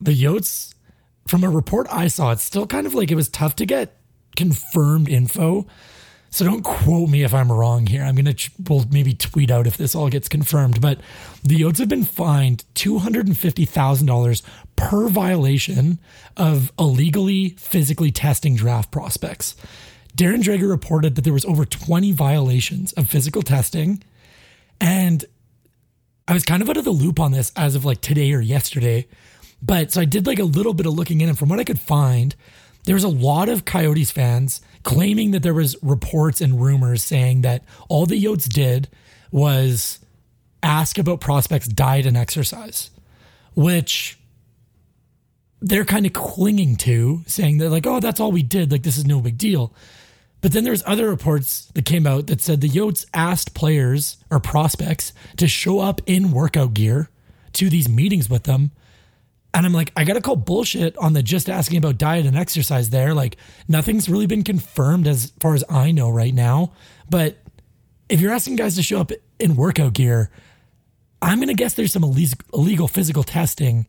the 0.00 0.12
Yotes 0.12 0.74
from 1.28 1.44
a 1.44 1.50
report 1.50 1.86
I 1.90 2.08
saw. 2.08 2.32
It's 2.32 2.42
still 2.42 2.66
kind 2.66 2.86
of 2.86 2.94
like 2.94 3.10
it 3.10 3.14
was 3.14 3.28
tough 3.28 3.54
to 3.56 3.66
get 3.66 3.96
confirmed 4.34 5.08
info. 5.08 5.66
So 6.32 6.46
don't 6.46 6.62
quote 6.62 7.10
me 7.10 7.24
if 7.24 7.34
I'm 7.34 7.52
wrong 7.52 7.86
here. 7.86 8.02
I'm 8.02 8.14
gonna 8.14 8.34
we'll 8.66 8.86
maybe 8.90 9.12
tweet 9.12 9.50
out 9.50 9.66
if 9.66 9.76
this 9.76 9.94
all 9.94 10.08
gets 10.08 10.30
confirmed. 10.30 10.80
But 10.80 10.98
the 11.44 11.60
Yotes 11.60 11.76
have 11.76 11.90
been 11.90 12.04
fined 12.04 12.64
two 12.74 12.98
hundred 13.00 13.26
and 13.26 13.38
fifty 13.38 13.66
thousand 13.66 14.06
dollars 14.06 14.42
per 14.74 15.08
violation 15.08 15.98
of 16.38 16.72
illegally 16.78 17.50
physically 17.50 18.10
testing 18.10 18.56
draft 18.56 18.90
prospects. 18.90 19.54
Darren 20.16 20.42
Dreger 20.42 20.70
reported 20.70 21.16
that 21.16 21.22
there 21.22 21.34
was 21.34 21.44
over 21.44 21.66
20 21.66 22.12
violations 22.12 22.92
of 22.94 23.08
physical 23.08 23.42
testing, 23.42 24.02
and 24.80 25.26
I 26.26 26.32
was 26.32 26.44
kind 26.44 26.62
of 26.62 26.70
out 26.70 26.78
of 26.78 26.84
the 26.84 26.90
loop 26.90 27.20
on 27.20 27.32
this 27.32 27.52
as 27.56 27.74
of 27.74 27.84
like 27.84 28.00
today 28.00 28.32
or 28.32 28.40
yesterday. 28.40 29.06
But 29.60 29.92
so 29.92 30.00
I 30.00 30.06
did 30.06 30.26
like 30.26 30.38
a 30.38 30.44
little 30.44 30.72
bit 30.72 30.86
of 30.86 30.94
looking 30.94 31.20
in, 31.20 31.28
and 31.28 31.38
from 31.38 31.50
what 31.50 31.60
I 31.60 31.64
could 31.64 31.78
find, 31.78 32.34
there 32.84 32.94
was 32.94 33.04
a 33.04 33.08
lot 33.08 33.48
of 33.48 33.64
Coyotes 33.64 34.10
fans 34.10 34.60
claiming 34.82 35.30
that 35.30 35.42
there 35.42 35.54
was 35.54 35.76
reports 35.82 36.40
and 36.40 36.60
rumors 36.60 37.04
saying 37.04 37.42
that 37.42 37.62
all 37.88 38.06
the 38.06 38.22
Yotes 38.22 38.48
did 38.48 38.88
was 39.30 40.00
ask 40.62 40.98
about 40.98 41.20
prospects' 41.20 41.68
diet 41.68 42.06
and 42.06 42.16
exercise, 42.16 42.90
which 43.54 44.18
they're 45.60 45.84
kind 45.84 46.06
of 46.06 46.12
clinging 46.12 46.76
to, 46.76 47.22
saying 47.26 47.58
that 47.58 47.70
like, 47.70 47.86
oh, 47.86 48.00
that's 48.00 48.20
all 48.20 48.32
we 48.32 48.42
did. 48.42 48.72
Like 48.72 48.82
this 48.82 48.98
is 48.98 49.06
no 49.06 49.20
big 49.20 49.38
deal. 49.38 49.72
But 50.40 50.52
then 50.52 50.64
there's 50.64 50.82
other 50.86 51.08
reports 51.08 51.66
that 51.74 51.84
came 51.84 52.04
out 52.04 52.26
that 52.26 52.40
said 52.40 52.60
the 52.60 52.68
Yotes 52.68 53.06
asked 53.14 53.54
players 53.54 54.16
or 54.28 54.40
prospects 54.40 55.12
to 55.36 55.46
show 55.46 55.78
up 55.78 56.00
in 56.04 56.32
workout 56.32 56.74
gear 56.74 57.08
to 57.52 57.70
these 57.70 57.88
meetings 57.88 58.28
with 58.28 58.42
them. 58.42 58.72
And 59.54 59.66
I'm 59.66 59.72
like, 59.72 59.92
I 59.96 60.04
got 60.04 60.14
to 60.14 60.22
call 60.22 60.36
bullshit 60.36 60.96
on 60.96 61.12
the 61.12 61.22
just 61.22 61.50
asking 61.50 61.78
about 61.78 61.98
diet 61.98 62.24
and 62.24 62.36
exercise 62.36 62.90
there. 62.90 63.12
Like, 63.12 63.36
nothing's 63.68 64.08
really 64.08 64.26
been 64.26 64.44
confirmed 64.44 65.06
as 65.06 65.32
far 65.40 65.54
as 65.54 65.62
I 65.68 65.90
know 65.90 66.08
right 66.08 66.32
now. 66.32 66.72
But 67.10 67.36
if 68.08 68.20
you're 68.20 68.32
asking 68.32 68.56
guys 68.56 68.76
to 68.76 68.82
show 68.82 69.00
up 69.00 69.12
in 69.38 69.56
workout 69.56 69.92
gear, 69.92 70.30
I'm 71.20 71.38
going 71.38 71.48
to 71.48 71.54
guess 71.54 71.74
there's 71.74 71.92
some 71.92 72.02
illegal 72.02 72.88
physical 72.88 73.22
testing, 73.22 73.86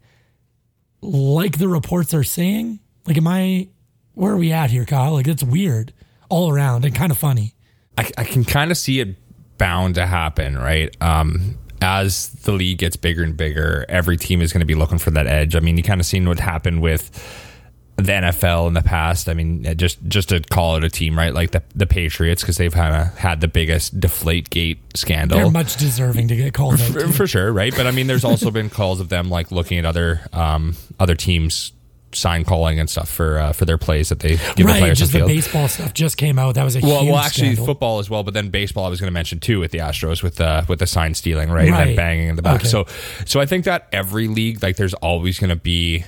like 1.01 1.58
the 1.58 1.70
reports 1.70 2.13
are 2.13 2.24
saying. 2.24 2.79
Like, 3.08 3.17
am 3.17 3.27
I, 3.27 3.70
where 4.13 4.34
are 4.34 4.38
we 4.38 4.51
at 4.51 4.70
here, 4.70 4.86
Kyle? 4.86 5.13
Like, 5.13 5.27
it's 5.27 5.43
weird 5.43 5.93
all 6.29 6.51
around 6.51 6.84
and 6.84 6.93
kind 6.93 7.12
of 7.12 7.17
funny. 7.17 7.55
I, 7.98 8.10
I 8.17 8.24
can 8.24 8.43
kind 8.43 8.70
of 8.70 8.77
see 8.77 9.00
it 9.00 9.15
bound 9.58 9.96
to 9.96 10.05
happen, 10.05 10.58
right? 10.58 10.96
Um, 11.01 11.58
as 11.84 12.30
the 12.30 12.54
league 12.54 12.80
gets 12.80 12.96
bigger 12.96 13.24
and 13.24 13.36
bigger, 13.36 13.86
every 13.90 14.18
team 14.18 14.42
is 14.42 14.54
going 14.54 14.62
to 14.62 14.66
be 14.66 14.75
looking 14.75 14.98
for 14.98 15.12
that 15.12 15.28
edge. 15.28 15.56
I 15.56 15.60
mean, 15.60 15.78
you 15.78 15.84
kind 15.84 16.00
of 16.00 16.08
seen 16.08 16.28
what 16.28 16.40
happened 16.40 16.82
with 16.82 17.12
the 17.98 18.12
NFL 18.12 18.68
in 18.68 18.74
the 18.74 18.82
past. 18.82 19.30
I 19.30 19.34
mean, 19.34 19.78
just 19.78 20.00
just 20.08 20.30
to 20.30 20.40
call 20.40 20.78
it 20.78 20.84
a 20.84 20.90
team, 20.90 21.18
right? 21.18 21.34
Like 21.34 21.52
the 21.52 21.62
the 21.75 21.86
Patriots, 21.86 22.42
because 22.42 22.58
they've 22.58 22.74
kind 22.74 22.96
of 22.96 23.16
had 23.18 23.42
the 23.42 23.48
biggest 23.48 24.00
Deflate 24.00 24.50
Gate 24.50 24.80
scandal. 24.96 25.38
They're 25.38 25.52
much 25.52 25.75
deserving 25.75 26.30
to 26.30 26.36
get 26.36 26.54
called 26.54 26.80
for, 26.82 27.08
for, 27.10 27.28
sure, 27.28 27.52
right? 27.52 27.75
But 27.75 27.86
I 27.86 27.92
mean, 27.92 28.08
there's 28.08 28.25
also 28.25 28.50
been 28.50 28.70
calls 28.70 29.00
of 29.00 29.10
them 29.10 29.30
like 29.30 29.52
looking 29.52 29.78
at 29.78 29.86
other 29.86 30.22
um, 30.32 30.75
other 31.00 31.16
teams 31.16 31.74
sign 32.13 32.43
calling 32.43 32.79
and 32.79 32.89
stuff 32.89 33.10
for 33.10 33.38
uh, 33.38 33.53
for 33.53 33.65
their 33.65 33.77
plays 33.77 34.10
that 34.10 34.20
they 34.20 34.38
give 34.55 34.65
right, 34.65 34.74
the 34.74 34.79
players. 34.79 35.00
Just 35.00 35.13
the, 35.13 35.20
the 35.20 35.25
baseball 35.25 35.67
stuff 35.67 35.93
just 35.93 36.17
came 36.17 36.39
out. 36.39 36.55
That 36.55 36.63
was 36.63 36.75
a 36.75 36.79
well, 36.82 37.05
well, 37.05 37.17
actually 37.17 37.53
scandal. 37.53 37.65
football 37.65 38.00
as 38.00 38.10
well, 38.10 38.24
but 38.24 38.34
then 38.34 38.50
baseball 38.50 38.86
I 38.86 38.89
was 38.89 39.00
going 39.00 39.08
to 39.08 39.13
mention 39.13 39.39
too 39.39 39.60
with 39.60 39.72
the 39.72 39.79
Astros 39.79 40.24
with 40.24 40.36
the 40.36 40.65
with 40.67 40.79
the 40.79 40.88
sign 40.88 41.13
stealing, 41.13 41.50
right, 41.50 41.70
right. 41.70 41.88
and 41.88 41.96
banging 41.96 42.29
in 42.29 42.36
the 42.36 42.41
back. 42.41 42.62
Okay. 42.62 42.67
So 42.67 42.86
so 43.25 43.39
I 43.39 43.46
think 43.46 43.65
that 43.65 43.88
every 43.91 44.27
league 44.27 44.63
like 44.63 44.75
there's 44.75 44.93
always 44.96 45.39
going 45.39 45.50
to 45.50 45.55
be 45.55 46.05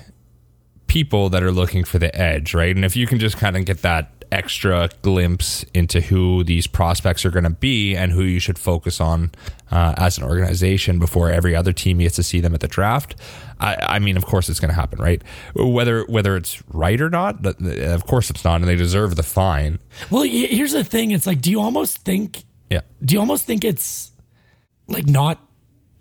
people 0.87 1.29
that 1.29 1.43
are 1.43 1.51
looking 1.51 1.83
for 1.83 1.99
the 1.99 2.15
edge, 2.15 2.53
right? 2.53 2.75
And 2.75 2.85
if 2.85 2.95
you 2.95 3.07
can 3.07 3.19
just 3.19 3.37
kind 3.37 3.57
of 3.57 3.65
get 3.65 3.81
that 3.81 4.11
extra 4.35 4.89
glimpse 5.01 5.63
into 5.73 6.01
who 6.01 6.43
these 6.43 6.67
prospects 6.67 7.23
are 7.23 7.31
going 7.31 7.45
to 7.45 7.49
be 7.49 7.95
and 7.95 8.11
who 8.11 8.21
you 8.21 8.39
should 8.39 8.59
focus 8.59 8.99
on 8.99 9.31
uh, 9.71 9.93
as 9.97 10.17
an 10.17 10.25
organization 10.25 10.99
before 10.99 11.31
every 11.31 11.55
other 11.55 11.71
team 11.71 11.99
gets 11.99 12.17
to 12.17 12.23
see 12.23 12.41
them 12.41 12.53
at 12.53 12.59
the 12.59 12.67
draft. 12.67 13.15
I, 13.61 13.77
I 13.81 13.99
mean, 13.99 14.17
of 14.17 14.25
course, 14.25 14.49
it's 14.49 14.59
going 14.59 14.69
to 14.69 14.75
happen, 14.75 14.99
right? 14.99 15.21
Whether 15.55 16.03
whether 16.05 16.35
it's 16.35 16.61
right 16.67 16.99
or 16.99 17.09
not, 17.09 17.45
of 17.45 18.05
course 18.05 18.29
it's 18.29 18.43
not, 18.43 18.55
and 18.55 18.65
they 18.65 18.75
deserve 18.75 19.15
the 19.15 19.23
fine. 19.23 19.79
Well, 20.11 20.23
here's 20.23 20.73
the 20.73 20.83
thing: 20.83 21.11
it's 21.11 21.25
like, 21.25 21.39
do 21.39 21.49
you 21.49 21.61
almost 21.61 21.99
think? 21.99 22.43
Yeah. 22.69 22.81
Do 23.03 23.13
you 23.13 23.19
almost 23.21 23.45
think 23.45 23.63
it's 23.63 24.11
like 24.87 25.07
not 25.07 25.39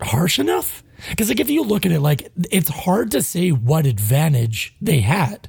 harsh 0.01 0.39
enough? 0.39 0.83
Because 1.09 1.29
like 1.29 1.39
if 1.39 1.49
you 1.49 1.63
look 1.63 1.85
at 1.85 1.93
it, 1.93 2.01
like 2.01 2.29
it's 2.51 2.69
hard 2.69 3.11
to 3.11 3.23
say 3.23 3.51
what 3.51 3.85
advantage 3.85 4.75
they 4.81 4.99
had, 4.99 5.47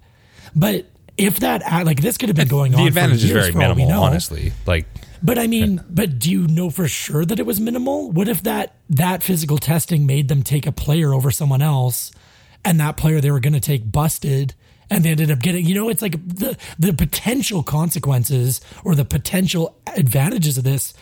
but 0.55 0.87
if 1.17 1.41
that 1.41 1.63
like 1.85 2.01
this 2.01 2.19
could 2.19 2.29
have 2.29 2.37
been 2.37 2.49
going 2.49 2.73
the 2.73 2.79
on, 2.79 2.85
the 2.85 2.89
advantage 2.89 3.25
is 3.25 3.31
very 3.31 3.53
minimal, 3.53 3.91
honestly. 3.93 4.53
Like, 4.67 4.87
but 5.23 5.39
I 5.39 5.47
mean, 5.47 5.83
but 5.89 6.19
do 6.19 6.31
you 6.31 6.47
know 6.47 6.71
for 6.71 6.89
sure 6.89 7.25
that 7.25 7.39
it 7.39 7.47
was 7.47 7.61
minimal? 7.61 8.11
What 8.11 8.29
if 8.29 8.43
that 8.43 8.77
that 8.91 9.23
physical 9.23 9.59
testing 9.59 10.07
made 10.07 10.29
them 10.29 10.43
take 10.43 10.67
a 10.67 10.73
player 10.73 11.13
over 11.13 11.31
someone 11.31 11.63
else, 11.63 12.13
and 12.65 12.79
that 12.81 12.97
player 12.97 13.21
they 13.21 13.31
were 13.31 13.41
going 13.41 13.55
to 13.55 13.61
take 13.61 13.91
busted? 13.91 14.55
and 14.91 15.05
they 15.05 15.11
ended 15.11 15.31
up 15.31 15.41
getting 15.41 15.65
you 15.67 15.75
know 15.75 15.89
it's 15.89 16.03
like 16.03 16.13
the 16.27 16.57
the 16.79 16.93
potential 16.93 17.63
consequences 17.63 18.61
or 18.85 18.95
the 18.95 19.05
potential 19.05 19.77
advantages 19.97 20.59
of 20.59 20.65
this 20.65 20.95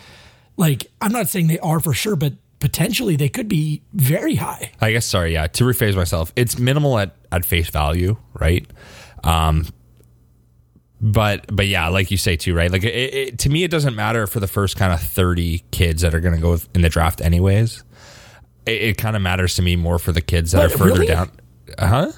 like 0.57 0.87
i'm 1.01 1.11
not 1.11 1.27
saying 1.27 1.47
they 1.47 1.59
are 1.59 1.79
for 1.79 1.93
sure 1.93 2.15
but 2.15 2.33
potentially 2.59 3.15
they 3.15 3.29
could 3.29 3.47
be 3.47 3.81
very 3.93 4.35
high 4.35 4.71
i 4.81 4.91
guess 4.91 5.05
sorry 5.05 5.33
yeah 5.33 5.47
to 5.47 5.63
rephrase 5.63 5.95
myself 5.95 6.33
it's 6.35 6.57
minimal 6.57 6.97
at 6.97 7.15
at 7.31 7.45
face 7.45 7.69
value 7.69 8.17
right 8.33 8.65
um 9.23 9.67
but 11.05 11.45
but 11.55 11.67
yeah, 11.67 11.87
like 11.89 12.09
you 12.09 12.17
say 12.17 12.35
too, 12.35 12.55
right? 12.55 12.71
Like 12.71 12.83
it, 12.83 13.13
it, 13.13 13.39
to 13.39 13.49
me, 13.49 13.63
it 13.63 13.69
doesn't 13.69 13.95
matter 13.95 14.25
for 14.25 14.39
the 14.39 14.47
first 14.47 14.75
kind 14.75 14.91
of 14.91 14.99
thirty 14.99 15.63
kids 15.69 16.01
that 16.01 16.15
are 16.15 16.19
going 16.19 16.33
to 16.33 16.41
go 16.41 16.57
in 16.73 16.81
the 16.81 16.89
draft, 16.89 17.21
anyways. 17.21 17.83
It, 18.65 18.81
it 18.81 18.97
kind 18.97 19.15
of 19.15 19.21
matters 19.21 19.53
to 19.55 19.61
me 19.61 19.75
more 19.75 19.99
for 19.99 20.11
the 20.11 20.21
kids 20.21 20.51
that 20.53 20.61
but 20.63 20.73
are 20.73 20.77
further 20.77 20.93
really? 21.01 21.05
down. 21.05 21.31
Huh? 21.77 22.11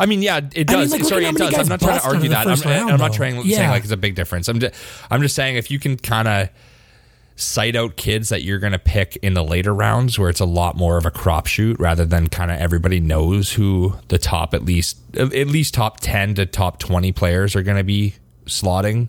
I 0.00 0.06
mean, 0.06 0.22
yeah, 0.22 0.40
it 0.54 0.66
does. 0.66 0.94
I 0.94 0.96
mean, 0.96 1.02
like, 1.02 1.08
Sorry, 1.10 1.26
it 1.26 1.36
does. 1.36 1.54
I'm 1.58 1.68
not 1.68 1.80
trying 1.80 2.00
to 2.00 2.06
argue 2.06 2.30
that. 2.30 2.46
I'm, 2.46 2.60
round, 2.62 2.90
I'm, 2.90 2.98
not 2.98 3.12
trying 3.12 3.36
yeah. 3.44 3.58
saying 3.58 3.70
like 3.70 3.82
it's 3.82 3.92
a 3.92 3.98
big 3.98 4.14
difference. 4.14 4.48
I'm 4.48 4.60
just, 4.60 4.74
I'm 5.10 5.20
just 5.20 5.34
saying 5.34 5.56
if 5.56 5.70
you 5.70 5.78
can 5.78 5.98
kind 5.98 6.26
of 6.26 6.48
cite 7.36 7.76
out 7.76 7.96
kids 7.96 8.30
that 8.30 8.42
you're 8.42 8.58
going 8.58 8.72
to 8.72 8.78
pick 8.78 9.16
in 9.16 9.34
the 9.34 9.44
later 9.44 9.74
rounds 9.74 10.18
where 10.18 10.30
it's 10.30 10.40
a 10.40 10.46
lot 10.46 10.74
more 10.74 10.96
of 10.96 11.04
a 11.04 11.10
crapshoot 11.10 11.78
rather 11.78 12.06
than 12.06 12.28
kind 12.28 12.50
of 12.50 12.58
everybody 12.58 12.98
knows 12.98 13.52
who 13.52 13.94
the 14.08 14.16
top 14.16 14.54
at 14.54 14.64
least 14.64 14.98
at 15.14 15.30
least 15.46 15.74
top 15.74 16.00
10 16.00 16.34
to 16.34 16.46
top 16.46 16.78
20 16.78 17.12
players 17.12 17.54
are 17.54 17.62
going 17.62 17.76
to 17.76 17.84
be 17.84 18.14
slotting 18.46 19.08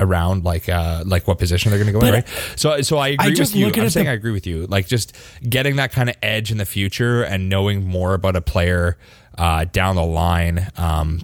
around 0.00 0.44
like 0.44 0.68
uh 0.68 1.04
like 1.06 1.26
what 1.28 1.38
position 1.38 1.70
they're 1.70 1.78
going 1.78 1.86
to 1.86 1.92
go 1.92 2.00
but 2.00 2.08
in 2.08 2.14
right 2.14 2.28
so 2.56 2.80
so 2.82 2.98
i 2.98 3.08
agree 3.08 3.26
I 3.26 3.30
with 3.30 3.54
you 3.54 3.66
i'm 3.66 3.90
saying 3.90 4.06
the- 4.06 4.10
i 4.10 4.14
agree 4.14 4.32
with 4.32 4.46
you 4.46 4.66
like 4.66 4.86
just 4.88 5.16
getting 5.48 5.76
that 5.76 5.92
kind 5.92 6.08
of 6.08 6.16
edge 6.22 6.50
in 6.50 6.58
the 6.58 6.66
future 6.66 7.22
and 7.22 7.48
knowing 7.48 7.84
more 7.84 8.14
about 8.14 8.34
a 8.34 8.40
player 8.40 8.96
uh 9.36 9.64
down 9.72 9.94
the 9.96 10.04
line 10.04 10.68
um 10.76 11.20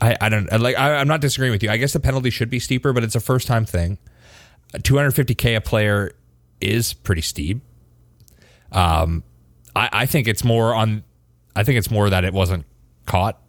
I, 0.00 0.16
I 0.20 0.28
don't 0.28 0.50
like 0.60 0.76
I, 0.76 0.96
I'm 0.96 1.08
not 1.08 1.20
disagreeing 1.20 1.52
with 1.52 1.62
you. 1.62 1.70
I 1.70 1.76
guess 1.76 1.92
the 1.92 2.00
penalty 2.00 2.28
should 2.28 2.50
be 2.50 2.58
steeper, 2.58 2.92
but 2.92 3.04
it's 3.04 3.14
a 3.14 3.20
first 3.20 3.46
time 3.46 3.64
thing. 3.64 3.96
250k 4.78 5.56
a 5.56 5.60
player 5.60 6.12
is 6.60 6.92
pretty 6.92 7.22
steep. 7.22 7.60
Um, 8.72 9.22
I, 9.76 9.88
I 9.92 10.06
think 10.06 10.28
it's 10.28 10.44
more 10.44 10.74
on. 10.74 11.04
I 11.56 11.62
think 11.62 11.78
it's 11.78 11.90
more 11.90 12.10
that 12.10 12.24
it 12.24 12.32
wasn't 12.32 12.66
caught 13.06 13.40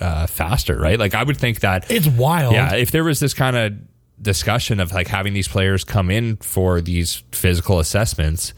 uh, 0.00 0.26
faster, 0.26 0.78
right? 0.78 0.98
Like 0.98 1.14
I 1.14 1.22
would 1.22 1.36
think 1.36 1.60
that 1.60 1.90
it's 1.90 2.06
wild. 2.06 2.54
Yeah, 2.54 2.74
if 2.74 2.90
there 2.90 3.04
was 3.04 3.20
this 3.20 3.34
kind 3.34 3.56
of 3.56 3.74
discussion 4.20 4.80
of 4.80 4.92
like 4.92 5.08
having 5.08 5.34
these 5.34 5.48
players 5.48 5.84
come 5.84 6.10
in 6.10 6.36
for 6.36 6.80
these 6.80 7.22
physical 7.32 7.78
assessments, 7.78 8.54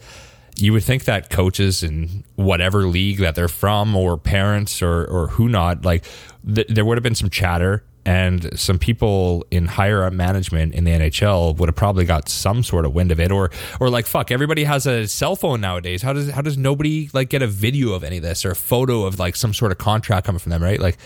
you 0.55 0.71
would 0.73 0.83
think 0.83 1.05
that 1.05 1.29
coaches 1.29 1.83
in 1.83 2.23
whatever 2.35 2.83
league 2.83 3.19
that 3.19 3.35
they're 3.35 3.47
from, 3.47 3.95
or 3.95 4.17
parents, 4.17 4.81
or 4.81 5.05
or 5.05 5.27
who 5.27 5.49
not, 5.49 5.83
like 5.83 6.05
th- 6.53 6.67
there 6.67 6.85
would 6.85 6.97
have 6.97 7.03
been 7.03 7.15
some 7.15 7.29
chatter 7.29 7.83
and 8.09 8.59
some 8.59 8.79
people 8.79 9.45
in 9.51 9.67
higher 9.67 10.03
up 10.03 10.11
management 10.11 10.73
in 10.73 10.83
the 10.83 10.89
NHL 10.89 11.55
would 11.57 11.69
have 11.69 11.75
probably 11.75 12.05
got 12.05 12.27
some 12.27 12.63
sort 12.63 12.85
of 12.85 12.95
wind 12.95 13.11
of 13.11 13.19
it 13.19 13.31
or 13.31 13.51
or 13.79 13.91
like 13.91 14.07
fuck 14.07 14.31
everybody 14.31 14.63
has 14.63 14.87
a 14.87 15.07
cell 15.07 15.35
phone 15.35 15.61
nowadays 15.61 16.01
how 16.01 16.11
does 16.11 16.31
how 16.31 16.41
does 16.41 16.57
nobody 16.57 17.07
like 17.13 17.29
get 17.29 17.43
a 17.43 17.47
video 17.47 17.93
of 17.93 18.03
any 18.03 18.17
of 18.17 18.23
this 18.23 18.43
or 18.43 18.51
a 18.51 18.55
photo 18.55 19.03
of 19.05 19.19
like 19.19 19.35
some 19.35 19.53
sort 19.53 19.71
of 19.71 19.77
contract 19.77 20.25
coming 20.25 20.39
from 20.39 20.49
them 20.49 20.63
right 20.63 20.79
like 20.79 20.97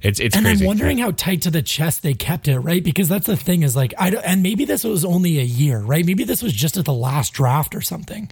it's 0.00 0.20
it's 0.20 0.36
and 0.36 0.44
crazy. 0.44 0.64
I'm 0.64 0.66
wondering 0.68 0.98
how 0.98 1.10
tight 1.10 1.42
to 1.42 1.50
the 1.50 1.60
chest 1.60 2.04
they 2.04 2.14
kept 2.14 2.46
it, 2.46 2.60
right? 2.60 2.84
Because 2.84 3.08
that's 3.08 3.26
the 3.26 3.36
thing 3.36 3.64
is 3.64 3.74
like 3.74 3.92
I 3.98 4.10
and 4.10 4.44
maybe 4.44 4.64
this 4.64 4.84
was 4.84 5.04
only 5.04 5.40
a 5.40 5.42
year, 5.42 5.80
right? 5.80 6.06
Maybe 6.06 6.22
this 6.22 6.40
was 6.40 6.52
just 6.52 6.76
at 6.76 6.84
the 6.84 6.92
last 6.92 7.32
draft 7.32 7.74
or 7.74 7.80
something. 7.80 8.30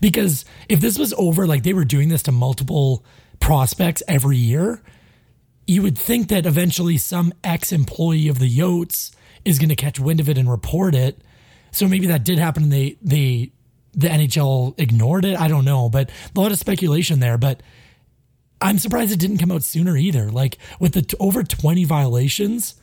Because 0.00 0.44
if 0.68 0.80
this 0.80 0.96
was 0.96 1.12
over, 1.14 1.44
like 1.44 1.64
they 1.64 1.72
were 1.72 1.84
doing 1.84 2.08
this 2.08 2.22
to 2.24 2.32
multiple 2.32 3.04
prospects 3.40 4.00
every 4.06 4.36
year, 4.36 4.80
you 5.68 5.82
would 5.82 5.98
think 5.98 6.28
that 6.28 6.46
eventually 6.46 6.96
some 6.96 7.32
ex 7.44 7.72
employee 7.72 8.26
of 8.26 8.38
the 8.38 8.48
Yotes 8.48 9.14
is 9.44 9.58
going 9.58 9.68
to 9.68 9.76
catch 9.76 10.00
wind 10.00 10.18
of 10.18 10.28
it 10.28 10.38
and 10.38 10.50
report 10.50 10.94
it. 10.94 11.20
So 11.70 11.86
maybe 11.86 12.06
that 12.06 12.24
did 12.24 12.38
happen 12.38 12.64
and 12.64 12.72
they, 12.72 12.96
they, 13.02 13.52
the 13.92 14.08
NHL 14.08 14.74
ignored 14.80 15.26
it. 15.26 15.38
I 15.38 15.46
don't 15.46 15.66
know, 15.66 15.90
but 15.90 16.10
a 16.34 16.40
lot 16.40 16.52
of 16.52 16.58
speculation 16.58 17.20
there. 17.20 17.36
But 17.36 17.62
I'm 18.62 18.78
surprised 18.78 19.12
it 19.12 19.20
didn't 19.20 19.38
come 19.38 19.52
out 19.52 19.62
sooner 19.62 19.94
either. 19.94 20.30
Like 20.30 20.56
with 20.80 20.94
the 20.94 21.02
t- 21.02 21.16
over 21.20 21.42
20 21.42 21.84
violations, 21.84 22.74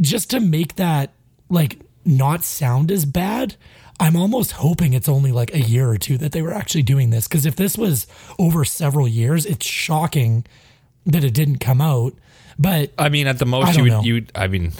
just 0.00 0.30
to 0.30 0.38
make 0.38 0.76
that 0.76 1.12
like 1.50 1.80
not 2.04 2.44
sound 2.44 2.92
as 2.92 3.04
bad, 3.04 3.56
I'm 3.98 4.14
almost 4.14 4.52
hoping 4.52 4.92
it's 4.92 5.08
only 5.08 5.32
like 5.32 5.52
a 5.52 5.60
year 5.60 5.90
or 5.90 5.98
two 5.98 6.18
that 6.18 6.30
they 6.30 6.42
were 6.42 6.52
actually 6.54 6.82
doing 6.82 7.10
this. 7.10 7.26
Because 7.26 7.46
if 7.46 7.56
this 7.56 7.76
was 7.76 8.06
over 8.38 8.64
several 8.64 9.08
years, 9.08 9.44
it's 9.44 9.66
shocking 9.66 10.44
that 11.06 11.24
it 11.24 11.34
didn't 11.34 11.58
come 11.58 11.80
out. 11.80 12.14
But 12.58 12.92
I 12.98 13.08
mean, 13.08 13.26
at 13.26 13.38
the 13.38 13.46
most, 13.46 13.76
you 13.76 13.82
would, 13.84 14.04
you. 14.04 14.26
I 14.34 14.48
mean, 14.48 14.72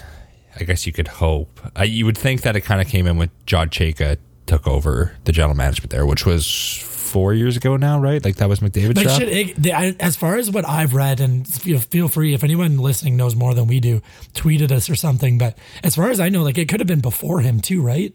I 0.59 0.64
guess 0.64 0.87
you 0.87 0.92
could 0.92 1.09
hope. 1.09 1.61
Uh, 1.78 1.85
you 1.85 2.04
would 2.04 2.18
think 2.18 2.42
that 2.42 2.56
it 2.56 2.62
kind 2.62 2.80
of 2.80 2.88
came 2.88 3.06
in 3.06 3.16
when 3.16 3.30
John 3.47 3.68
Chayka 3.68 4.18
took 4.47 4.66
over 4.66 5.16
the 5.25 5.33
general 5.33 5.54
management 5.54 5.90
there, 5.90 6.06
which 6.06 6.25
was 6.25 6.47
four 6.47 7.35
years 7.35 7.56
ago 7.56 7.76
now, 7.76 7.99
right? 7.99 8.25
Like 8.25 8.37
that 8.37 8.49
was 8.49 8.61
McDavid's 8.61 9.02
job. 9.02 9.23
It, 9.23 10.00
as 10.00 10.16
far 10.16 10.37
as 10.37 10.50
what 10.50 10.66
I've 10.66 10.95
read, 10.95 11.21
and 11.21 11.47
feel, 11.47 11.78
feel 11.78 12.09
free 12.09 12.35
if 12.35 12.42
anyone 12.42 12.78
listening 12.78 13.16
knows 13.16 13.35
more 13.35 13.54
than 13.54 13.66
we 13.66 13.80
do, 13.80 14.02
tweet 14.35 14.62
at 14.62 14.73
us 14.73 14.88
or 14.88 14.97
something. 14.97 15.38
But 15.38 15.56
as 15.83 15.97
far 15.97 16.11
as 16.11 16.21
I 16.21 16.28
know, 16.28 16.42
like 16.42 16.59
it 16.59 16.68
could 16.68 16.80
have 16.80 16.87
been 16.87 17.00
before 17.00 17.40
him 17.40 17.61
too, 17.61 17.83
right? 17.83 18.14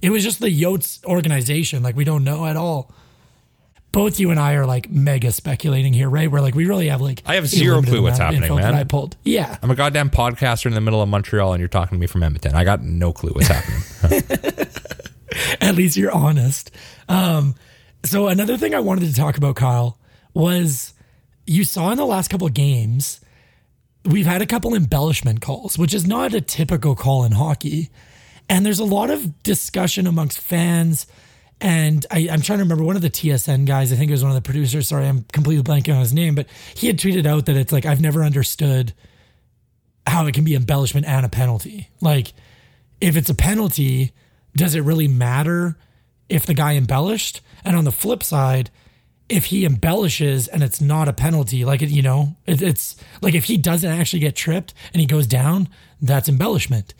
It 0.00 0.10
was 0.10 0.22
just 0.22 0.40
the 0.40 0.48
Yotes 0.48 1.04
organization. 1.04 1.82
Like 1.82 1.96
we 1.96 2.04
don't 2.04 2.24
know 2.24 2.46
at 2.46 2.56
all 2.56 2.92
both 3.98 4.20
you 4.20 4.30
and 4.30 4.38
I 4.38 4.54
are 4.54 4.64
like 4.64 4.88
mega 4.88 5.32
speculating 5.32 5.92
here, 5.92 6.08
right? 6.08 6.30
We're 6.30 6.40
like, 6.40 6.54
we 6.54 6.66
really 6.66 6.86
have 6.86 7.00
like 7.00 7.20
I 7.26 7.34
have 7.34 7.48
zero 7.48 7.82
clue 7.82 8.00
what's 8.00 8.18
happening, 8.18 8.54
man. 8.54 8.72
I 8.72 8.84
pulled, 8.84 9.16
yeah. 9.24 9.58
I'm 9.60 9.72
a 9.72 9.74
goddamn 9.74 10.08
podcaster 10.08 10.66
in 10.66 10.74
the 10.74 10.80
middle 10.80 11.02
of 11.02 11.08
Montreal, 11.08 11.52
and 11.52 11.58
you're 11.58 11.68
talking 11.68 11.98
to 11.98 12.00
me 12.00 12.06
from 12.06 12.22
Edmonton. 12.22 12.54
I 12.54 12.62
got 12.62 12.80
no 12.80 13.12
clue 13.12 13.32
what's 13.32 13.48
happening. 13.48 14.22
At 15.60 15.74
least 15.74 15.96
you're 15.96 16.12
honest. 16.12 16.70
Um, 17.08 17.56
so 18.04 18.28
another 18.28 18.56
thing 18.56 18.72
I 18.72 18.78
wanted 18.78 19.08
to 19.08 19.14
talk 19.16 19.36
about, 19.36 19.56
Kyle, 19.56 19.98
was 20.32 20.94
you 21.44 21.64
saw 21.64 21.90
in 21.90 21.96
the 21.96 22.06
last 22.06 22.28
couple 22.28 22.46
of 22.46 22.54
games, 22.54 23.20
we've 24.04 24.26
had 24.26 24.42
a 24.42 24.46
couple 24.46 24.76
embellishment 24.76 25.40
calls, 25.40 25.76
which 25.76 25.92
is 25.92 26.06
not 26.06 26.34
a 26.34 26.40
typical 26.40 26.94
call 26.94 27.24
in 27.24 27.32
hockey. 27.32 27.90
And 28.48 28.64
there's 28.64 28.78
a 28.78 28.84
lot 28.84 29.10
of 29.10 29.42
discussion 29.42 30.06
amongst 30.06 30.40
fans. 30.40 31.08
And 31.60 32.06
I, 32.10 32.28
I'm 32.30 32.40
trying 32.40 32.58
to 32.58 32.64
remember 32.64 32.84
one 32.84 32.96
of 32.96 33.02
the 33.02 33.10
TSN 33.10 33.66
guys, 33.66 33.92
I 33.92 33.96
think 33.96 34.10
it 34.10 34.14
was 34.14 34.22
one 34.22 34.30
of 34.30 34.36
the 34.36 34.46
producers. 34.46 34.88
Sorry, 34.88 35.06
I'm 35.06 35.24
completely 35.32 35.64
blanking 35.64 35.94
on 35.94 36.00
his 36.00 36.14
name, 36.14 36.34
but 36.34 36.46
he 36.74 36.86
had 36.86 36.98
tweeted 36.98 37.26
out 37.26 37.46
that 37.46 37.56
it's 37.56 37.72
like, 37.72 37.84
I've 37.84 38.00
never 38.00 38.22
understood 38.22 38.92
how 40.06 40.26
it 40.26 40.34
can 40.34 40.44
be 40.44 40.54
embellishment 40.54 41.06
and 41.06 41.26
a 41.26 41.28
penalty. 41.28 41.88
Like, 42.00 42.32
if 43.00 43.16
it's 43.16 43.28
a 43.28 43.34
penalty, 43.34 44.12
does 44.54 44.74
it 44.74 44.80
really 44.80 45.08
matter 45.08 45.76
if 46.28 46.46
the 46.46 46.54
guy 46.54 46.74
embellished? 46.74 47.40
And 47.64 47.76
on 47.76 47.84
the 47.84 47.92
flip 47.92 48.22
side, 48.22 48.70
if 49.28 49.46
he 49.46 49.66
embellishes 49.66 50.48
and 50.48 50.62
it's 50.62 50.80
not 50.80 51.08
a 51.08 51.12
penalty, 51.12 51.64
like 51.64 51.80
you 51.82 52.02
know, 52.02 52.36
it, 52.46 52.62
it's 52.62 52.96
like 53.20 53.34
if 53.34 53.44
he 53.44 53.56
doesn't 53.56 53.90
actually 53.90 54.20
get 54.20 54.34
tripped 54.34 54.74
and 54.92 55.00
he 55.00 55.06
goes 55.06 55.26
down, 55.26 55.68
that's 56.00 56.28
embellishment. 56.28 56.94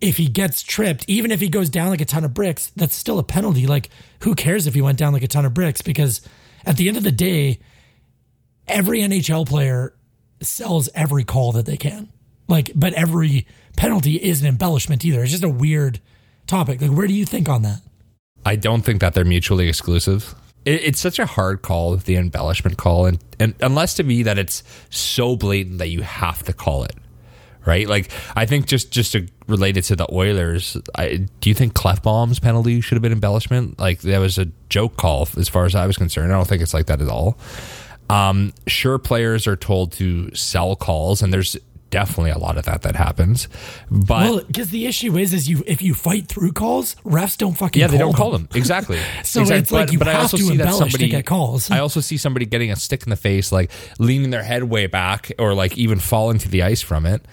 If 0.00 0.16
he 0.16 0.28
gets 0.28 0.62
tripped, 0.62 1.04
even 1.08 1.32
if 1.32 1.40
he 1.40 1.48
goes 1.48 1.68
down 1.68 1.90
like 1.90 2.00
a 2.00 2.04
ton 2.04 2.24
of 2.24 2.32
bricks, 2.32 2.70
that's 2.76 2.94
still 2.94 3.18
a 3.18 3.24
penalty. 3.24 3.66
Like, 3.66 3.90
who 4.20 4.34
cares 4.34 4.66
if 4.66 4.74
he 4.74 4.80
went 4.80 4.98
down 4.98 5.12
like 5.12 5.24
a 5.24 5.28
ton 5.28 5.44
of 5.44 5.54
bricks? 5.54 5.82
Because 5.82 6.20
at 6.64 6.76
the 6.76 6.88
end 6.88 6.96
of 6.96 7.02
the 7.02 7.12
day, 7.12 7.58
every 8.68 9.00
NHL 9.00 9.48
player 9.48 9.94
sells 10.40 10.88
every 10.94 11.24
call 11.24 11.52
that 11.52 11.66
they 11.66 11.76
can. 11.76 12.08
Like, 12.46 12.70
but 12.74 12.94
every 12.94 13.46
penalty 13.76 14.16
is 14.16 14.40
an 14.40 14.48
embellishment 14.48 15.04
either. 15.04 15.22
It's 15.22 15.32
just 15.32 15.44
a 15.44 15.48
weird 15.48 16.00
topic. 16.46 16.80
Like, 16.80 16.90
where 16.90 17.06
do 17.06 17.14
you 17.14 17.24
think 17.24 17.48
on 17.48 17.62
that? 17.62 17.80
I 18.44 18.56
don't 18.56 18.82
think 18.82 19.00
that 19.00 19.14
they're 19.14 19.24
mutually 19.24 19.68
exclusive. 19.68 20.34
It, 20.64 20.82
it's 20.82 21.00
such 21.00 21.18
a 21.18 21.26
hard 21.26 21.62
call, 21.62 21.96
the 21.96 22.16
embellishment 22.16 22.76
call, 22.76 23.06
and, 23.06 23.18
and 23.38 23.54
unless 23.60 23.94
to 23.94 24.02
me 24.02 24.22
that 24.22 24.38
it's 24.38 24.62
so 24.90 25.36
blatant 25.36 25.78
that 25.78 25.88
you 25.88 26.02
have 26.02 26.42
to 26.44 26.52
call 26.52 26.84
it, 26.84 26.94
right? 27.66 27.86
Like 27.86 28.10
I 28.34 28.46
think 28.46 28.66
just 28.66 28.90
just 28.90 29.12
to 29.12 29.28
relate 29.48 29.76
it 29.76 29.82
to 29.82 29.96
the 29.96 30.06
Oilers, 30.12 30.76
I, 30.94 31.26
do 31.40 31.50
you 31.50 31.54
think 31.54 31.74
Klefbom's 31.74 32.38
penalty 32.38 32.80
should 32.80 32.96
have 32.96 33.02
been 33.02 33.12
embellishment? 33.12 33.78
Like 33.78 34.00
that 34.02 34.18
was 34.18 34.38
a 34.38 34.46
joke 34.68 34.96
call 34.96 35.28
as 35.36 35.48
far 35.48 35.64
as 35.64 35.74
I 35.74 35.86
was 35.86 35.96
concerned. 35.96 36.32
I 36.32 36.36
don't 36.36 36.46
think 36.46 36.62
it's 36.62 36.74
like 36.74 36.86
that 36.86 37.00
at 37.00 37.08
all. 37.08 37.38
Um, 38.10 38.52
sure, 38.66 38.98
players 38.98 39.46
are 39.46 39.56
told 39.56 39.92
to 39.92 40.34
sell 40.34 40.76
calls, 40.76 41.20
and 41.20 41.32
there's 41.32 41.56
definitely 41.90 42.30
a 42.30 42.38
lot 42.38 42.56
of 42.58 42.64
that 42.64 42.82
that 42.82 42.96
happens. 42.96 43.48
But 43.90 44.30
well, 44.30 44.44
because 44.46 44.70
the 44.70 44.86
issue 44.86 45.16
is, 45.16 45.32
is 45.32 45.48
you 45.48 45.62
if 45.66 45.82
you 45.82 45.94
fight 45.94 46.26
through 46.26 46.52
calls, 46.52 46.94
refs 47.04 47.36
don't 47.36 47.54
fucking 47.54 47.80
yeah, 47.80 47.86
they 47.86 47.98
don't 47.98 48.12
them. 48.12 48.16
call 48.16 48.30
them 48.30 48.48
exactly. 48.54 48.98
So 49.24 49.40
exactly. 49.42 49.58
it's 49.58 49.72
like 49.72 49.92
you 49.92 49.98
have 50.00 50.30
to 50.30 50.50
embellish 50.50 50.94
to 50.94 51.08
get 51.08 51.26
calls. 51.26 51.70
I 51.70 51.80
also 51.80 52.00
see 52.00 52.16
somebody 52.16 52.46
getting 52.46 52.70
a 52.70 52.76
stick 52.76 53.02
in 53.02 53.10
the 53.10 53.16
face, 53.16 53.52
like 53.52 53.70
leaning 53.98 54.30
their 54.30 54.42
head 54.42 54.64
way 54.64 54.86
back, 54.86 55.32
or 55.38 55.54
like 55.54 55.76
even 55.76 55.98
falling 55.98 56.38
to 56.38 56.48
the 56.48 56.62
ice 56.62 56.80
from 56.80 57.04
it, 57.04 57.24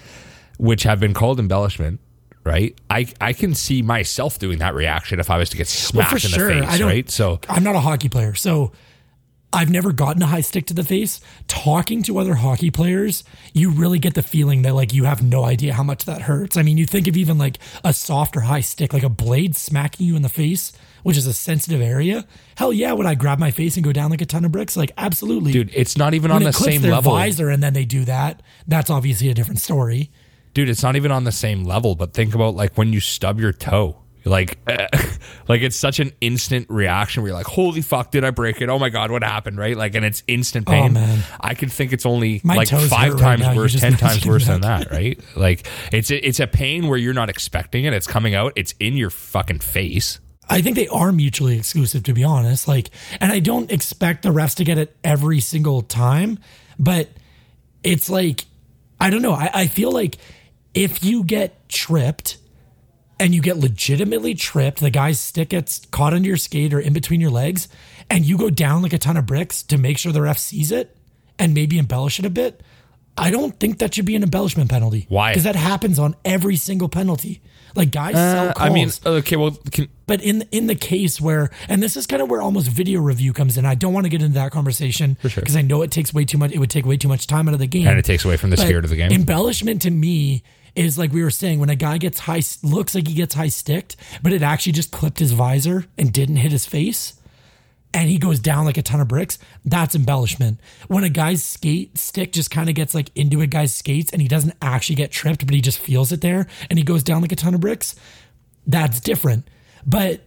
which 0.57 0.83
have 0.83 0.99
been 0.99 1.13
called 1.13 1.39
embellishment. 1.39 1.99
Right, 2.45 2.77
I 2.91 3.07
I 3.19 3.33
can 3.33 3.55
see 3.55 3.81
myself 3.81 4.37
doing 4.37 4.59
that 4.59 4.75
reaction 4.75 5.19
if 5.19 5.31
I 5.31 5.37
was 5.39 5.49
to 5.49 5.57
get 5.57 5.65
Well, 5.65 6.05
smacked 6.05 6.21
for 6.21 6.51
in 6.51 6.61
the 6.61 6.67
face. 6.67 6.81
Right, 6.81 7.09
so 7.09 7.39
I'm 7.49 7.63
not 7.63 7.75
a 7.75 7.79
hockey 7.79 8.07
player, 8.07 8.35
so 8.35 8.71
I've 9.51 9.71
never 9.71 9.91
gotten 9.91 10.21
a 10.21 10.27
high 10.27 10.41
stick 10.41 10.67
to 10.67 10.75
the 10.75 10.83
face. 10.83 11.21
Talking 11.47 12.03
to 12.03 12.19
other 12.19 12.35
hockey 12.35 12.69
players, 12.69 13.23
you 13.53 13.71
really 13.71 13.97
get 13.97 14.13
the 14.13 14.21
feeling 14.21 14.61
that 14.61 14.75
like 14.75 14.93
you 14.93 15.05
have 15.05 15.23
no 15.23 15.43
idea 15.43 15.73
how 15.73 15.81
much 15.81 16.05
that 16.05 16.21
hurts. 16.23 16.55
I 16.55 16.61
mean, 16.61 16.77
you 16.77 16.85
think 16.85 17.07
of 17.07 17.17
even 17.17 17.39
like 17.39 17.57
a 17.83 17.93
soft 17.93 18.37
or 18.37 18.41
high 18.41 18.61
stick, 18.61 18.93
like 18.93 19.01
a 19.03 19.09
blade 19.09 19.55
smacking 19.55 20.05
you 20.05 20.15
in 20.15 20.21
the 20.21 20.29
face, 20.29 20.71
which 21.01 21.17
is 21.17 21.25
a 21.25 21.33
sensitive 21.33 21.81
area. 21.81 22.27
Hell 22.57 22.71
yeah, 22.73 22.91
would 22.91 23.07
I 23.07 23.15
grab 23.15 23.39
my 23.39 23.49
face 23.49 23.75
and 23.75 23.83
go 23.83 23.91
down 23.91 24.11
like 24.11 24.21
a 24.21 24.25
ton 24.25 24.45
of 24.45 24.51
bricks? 24.51 24.77
Like 24.77 24.91
absolutely, 24.99 25.51
dude, 25.51 25.71
it's 25.73 25.97
not 25.97 26.13
even 26.13 26.29
When 26.29 26.43
on 26.43 26.47
it 26.49 26.51
the 26.51 26.53
same 26.53 26.83
their 26.83 26.91
level. 26.91 27.13
visor 27.13 27.49
and 27.49 27.63
then 27.63 27.73
they 27.73 27.85
do 27.85 28.05
that, 28.05 28.43
that's 28.67 28.91
obviously 28.91 29.29
a 29.29 29.33
different 29.33 29.61
story. 29.61 30.11
Dude 30.55 30.69
it's 30.69 30.81
not 30.81 30.95
even 30.95 31.11
on 31.11 31.23
the 31.23 31.31
same 31.31 31.63
level 31.63 31.93
but 31.93 32.13
think 32.13 32.33
about 32.33 32.55
like 32.55 32.75
when 32.75 32.91
you 32.91 32.99
stub 32.99 33.39
your 33.39 33.53
toe. 33.53 34.01
Like 34.27 34.57
like 35.47 35.61
it's 35.61 35.75
such 35.75 35.99
an 35.99 36.11
instant 36.19 36.65
reaction 36.67 37.21
where 37.21 37.29
you're 37.29 37.37
like 37.37 37.45
holy 37.45 37.81
fuck 37.81 38.09
did 38.09 38.23
i 38.23 38.31
break 38.31 38.59
it? 38.59 38.69
Oh 38.69 38.79
my 38.79 38.89
god 38.89 39.11
what 39.11 39.23
happened? 39.23 39.59
Right? 39.59 39.77
Like 39.77 39.93
and 39.93 40.03
it's 40.03 40.23
instant 40.27 40.67
oh, 40.67 40.71
pain. 40.71 40.89
Oh, 40.89 40.93
man. 40.93 41.19
i 41.39 41.53
can 41.53 41.69
think 41.69 41.93
it's 41.93 42.07
only 42.07 42.41
My 42.43 42.55
like 42.55 42.69
five 42.69 43.13
hurt 43.13 43.21
right 43.21 43.39
times 43.39 43.55
worse 43.55 43.79
ten 43.79 43.93
times 43.93 44.25
worse 44.25 44.47
than 44.47 44.61
that. 44.61 44.89
that 44.89 44.91
right? 44.91 45.19
Like 45.35 45.67
it's 45.91 46.09
a, 46.09 46.27
it's 46.27 46.39
a 46.39 46.47
pain 46.47 46.87
where 46.87 46.97
you're 46.97 47.13
not 47.13 47.29
expecting 47.29 47.85
it. 47.85 47.93
It's 47.93 48.07
coming 48.07 48.33
out. 48.33 48.53
It's 48.55 48.73
in 48.79 48.97
your 48.97 49.11
fucking 49.11 49.59
face. 49.59 50.19
I 50.49 50.61
think 50.61 50.75
they 50.75 50.87
are 50.87 51.11
mutually 51.11 51.57
exclusive, 51.57 52.03
to 52.03 52.13
be 52.13 52.23
honest. 52.23 52.67
Like, 52.67 52.91
and 53.19 53.31
I 53.31 53.39
don't 53.39 53.71
expect 53.71 54.23
the 54.23 54.29
refs 54.29 54.55
to 54.55 54.63
get 54.63 54.77
it 54.77 54.95
every 55.03 55.39
single 55.39 55.81
time, 55.81 56.39
but 56.77 57.09
it's 57.83 58.09
like, 58.09 58.45
I 58.99 59.09
don't 59.09 59.21
know. 59.21 59.33
I, 59.33 59.49
I 59.53 59.67
feel 59.67 59.91
like 59.91 60.17
if 60.75 61.03
you 61.03 61.23
get 61.23 61.67
tripped 61.69 62.37
and 63.19 63.33
you 63.33 63.41
get 63.41 63.57
legitimately 63.57 64.35
tripped, 64.35 64.79
the 64.79 64.89
guy's 64.89 65.19
stick 65.19 65.49
gets 65.49 65.85
caught 65.87 66.13
under 66.13 66.27
your 66.27 66.37
skate 66.37 66.73
or 66.73 66.79
in 66.79 66.93
between 66.93 67.21
your 67.21 67.31
legs, 67.31 67.67
and 68.09 68.25
you 68.25 68.37
go 68.37 68.49
down 68.49 68.81
like 68.81 68.93
a 68.93 68.97
ton 68.97 69.17
of 69.17 69.25
bricks 69.25 69.63
to 69.63 69.77
make 69.77 69.97
sure 69.97 70.11
the 70.11 70.21
ref 70.21 70.37
sees 70.37 70.71
it 70.71 70.95
and 71.39 71.53
maybe 71.53 71.79
embellish 71.79 72.19
it 72.19 72.25
a 72.25 72.29
bit. 72.29 72.61
I 73.17 73.31
don't 73.31 73.57
think 73.57 73.79
that 73.79 73.95
should 73.95 74.05
be 74.05 74.15
an 74.15 74.23
embellishment 74.23 74.69
penalty. 74.69 75.05
Why? 75.07 75.31
Because 75.31 75.45
that 75.45 75.55
happens 75.55 75.99
on 75.99 76.15
every 76.25 76.57
single 76.57 76.89
penalty. 76.89 77.41
Like 77.75 77.91
guys 77.91 78.13
sell 78.13 78.53
calls. 78.53 78.69
Uh, 78.69 78.71
i 78.71 78.73
mean 78.73 78.89
okay 79.05 79.35
well 79.35 79.51
can, 79.71 79.89
But 80.07 80.21
in 80.21 80.43
in 80.51 80.67
the 80.67 80.75
case 80.75 81.19
where, 81.19 81.49
and 81.67 81.83
this 81.83 81.97
is 81.97 82.07
kind 82.07 82.21
of 82.21 82.29
where 82.29 82.41
almost 82.41 82.69
video 82.69 83.01
review 83.01 83.33
comes 83.33 83.57
in. 83.57 83.65
I 83.65 83.75
don't 83.75 83.93
want 83.93 84.05
to 84.05 84.09
get 84.09 84.21
into 84.21 84.35
that 84.35 84.51
conversation 84.51 85.17
sure. 85.21 85.41
because 85.41 85.55
I 85.55 85.61
know 85.61 85.81
it 85.81 85.91
takes 85.91 86.13
way 86.13 86.23
too 86.23 86.37
much. 86.37 86.51
It 86.51 86.59
would 86.59 86.69
take 86.69 86.85
way 86.85 86.95
too 86.95 87.09
much 87.09 87.27
time 87.27 87.47
out 87.49 87.53
of 87.53 87.59
the 87.59 87.67
game, 87.67 87.87
and 87.87 87.97
it 87.99 88.05
takes 88.05 88.23
away 88.23 88.37
from 88.37 88.49
the 88.49 88.55
But 88.55 88.65
spirit 88.65 88.85
of 88.85 88.91
the 88.91 88.95
game 88.95 89.11
Embellishment 89.11 89.81
to 89.81 89.91
me 89.91 90.43
is 90.75 90.97
like 90.97 91.11
we 91.11 91.23
were 91.23 91.31
saying 91.31 91.59
when 91.59 91.69
a 91.69 91.75
guy 91.75 91.97
gets 91.97 92.19
high, 92.19 92.41
looks 92.63 92.95
like 92.95 93.07
he 93.07 93.13
gets 93.13 93.35
high 93.35 93.47
sticked, 93.47 93.95
but 94.21 94.33
it 94.33 94.41
actually 94.41 94.73
just 94.73 94.91
clipped 94.91 95.19
his 95.19 95.31
visor 95.31 95.85
and 95.97 96.11
didn't 96.11 96.37
hit 96.37 96.51
his 96.51 96.65
face. 96.65 97.13
And 97.93 98.09
he 98.09 98.17
goes 98.17 98.39
down 98.39 98.65
like 98.65 98.77
a 98.77 98.81
ton 98.81 98.99
of 98.99 99.07
bricks. 99.07 99.39
That's 99.63 99.95
embellishment. 99.95 100.59
When 100.89 101.05
a 101.05 101.09
guy's 101.09 101.43
skate 101.43 101.97
stick 101.97 102.33
just 102.33 102.51
kind 102.51 102.67
of 102.67 102.75
gets 102.75 102.93
like 102.93 103.09
into 103.15 103.39
a 103.39 103.47
guy's 103.47 103.73
skates 103.73 104.11
and 104.11 104.21
he 104.21 104.27
doesn't 104.27 104.55
actually 104.61 104.97
get 104.97 105.11
tripped, 105.11 105.45
but 105.45 105.55
he 105.55 105.61
just 105.61 105.79
feels 105.79 106.11
it 106.11 106.19
there 106.19 106.47
and 106.69 106.77
he 106.77 106.83
goes 106.83 107.03
down 107.03 107.21
like 107.21 107.31
a 107.31 107.37
ton 107.37 107.53
of 107.53 107.61
bricks, 107.61 107.95
that's 108.67 108.99
different. 108.99 109.47
But 109.85 110.21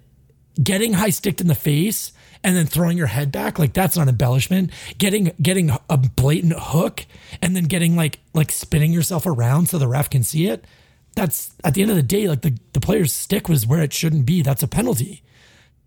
getting 0.62 0.94
high 0.94 1.10
sticked 1.10 1.42
in 1.42 1.46
the 1.46 1.54
face 1.54 2.12
and 2.44 2.56
then 2.56 2.66
throwing 2.66 2.96
your 2.96 3.06
head 3.08 3.30
back 3.32 3.58
like 3.58 3.72
that's 3.72 3.96
not 3.96 4.08
embellishment. 4.08 4.70
Getting 4.98 5.32
getting 5.42 5.70
a 5.90 5.96
blatant 5.96 6.54
hook 6.56 7.04
and 7.42 7.54
then 7.56 7.64
getting 7.64 7.96
like 7.96 8.18
like 8.34 8.50
spinning 8.52 8.92
yourself 8.92 9.26
around 9.26 9.68
so 9.68 9.78
the 9.78 9.88
ref 9.88 10.08
can 10.10 10.22
see 10.22 10.46
it 10.46 10.64
that's 11.14 11.52
at 11.64 11.74
the 11.74 11.82
end 11.82 11.90
of 11.90 11.96
the 11.96 12.02
day 12.02 12.28
like 12.28 12.42
the, 12.42 12.56
the 12.74 12.80
player's 12.80 13.12
stick 13.12 13.48
was 13.48 13.66
where 13.66 13.82
it 13.82 13.92
shouldn't 13.92 14.24
be. 14.26 14.42
That's 14.42 14.62
a 14.62 14.68
penalty. 14.68 15.22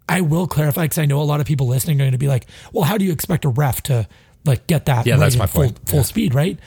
I 0.09 0.19
will 0.21 0.45
clarify 0.45 0.83
because 0.85 0.97
i 0.97 1.05
know 1.05 1.21
a 1.21 1.23
lot 1.23 1.39
of 1.39 1.45
people 1.47 1.67
listening 1.67 1.95
are 2.01 2.03
going 2.03 2.11
to 2.11 2.17
be 2.17 2.27
like 2.27 2.45
well 2.73 2.83
how 2.83 2.97
do 2.97 3.05
you 3.05 3.13
expect 3.13 3.45
a 3.45 3.49
ref 3.49 3.81
to 3.83 4.07
like 4.43 4.67
get 4.67 4.87
that 4.87 5.05
Yeah, 5.07 5.15
that's 5.15 5.35
right 5.35 5.39
my 5.39 5.43
at 5.45 5.49
full, 5.51 5.63
point. 5.63 5.87
full 5.89 5.99
Yeah. 5.99 6.03
speed 6.03 6.33
right? 6.35 6.59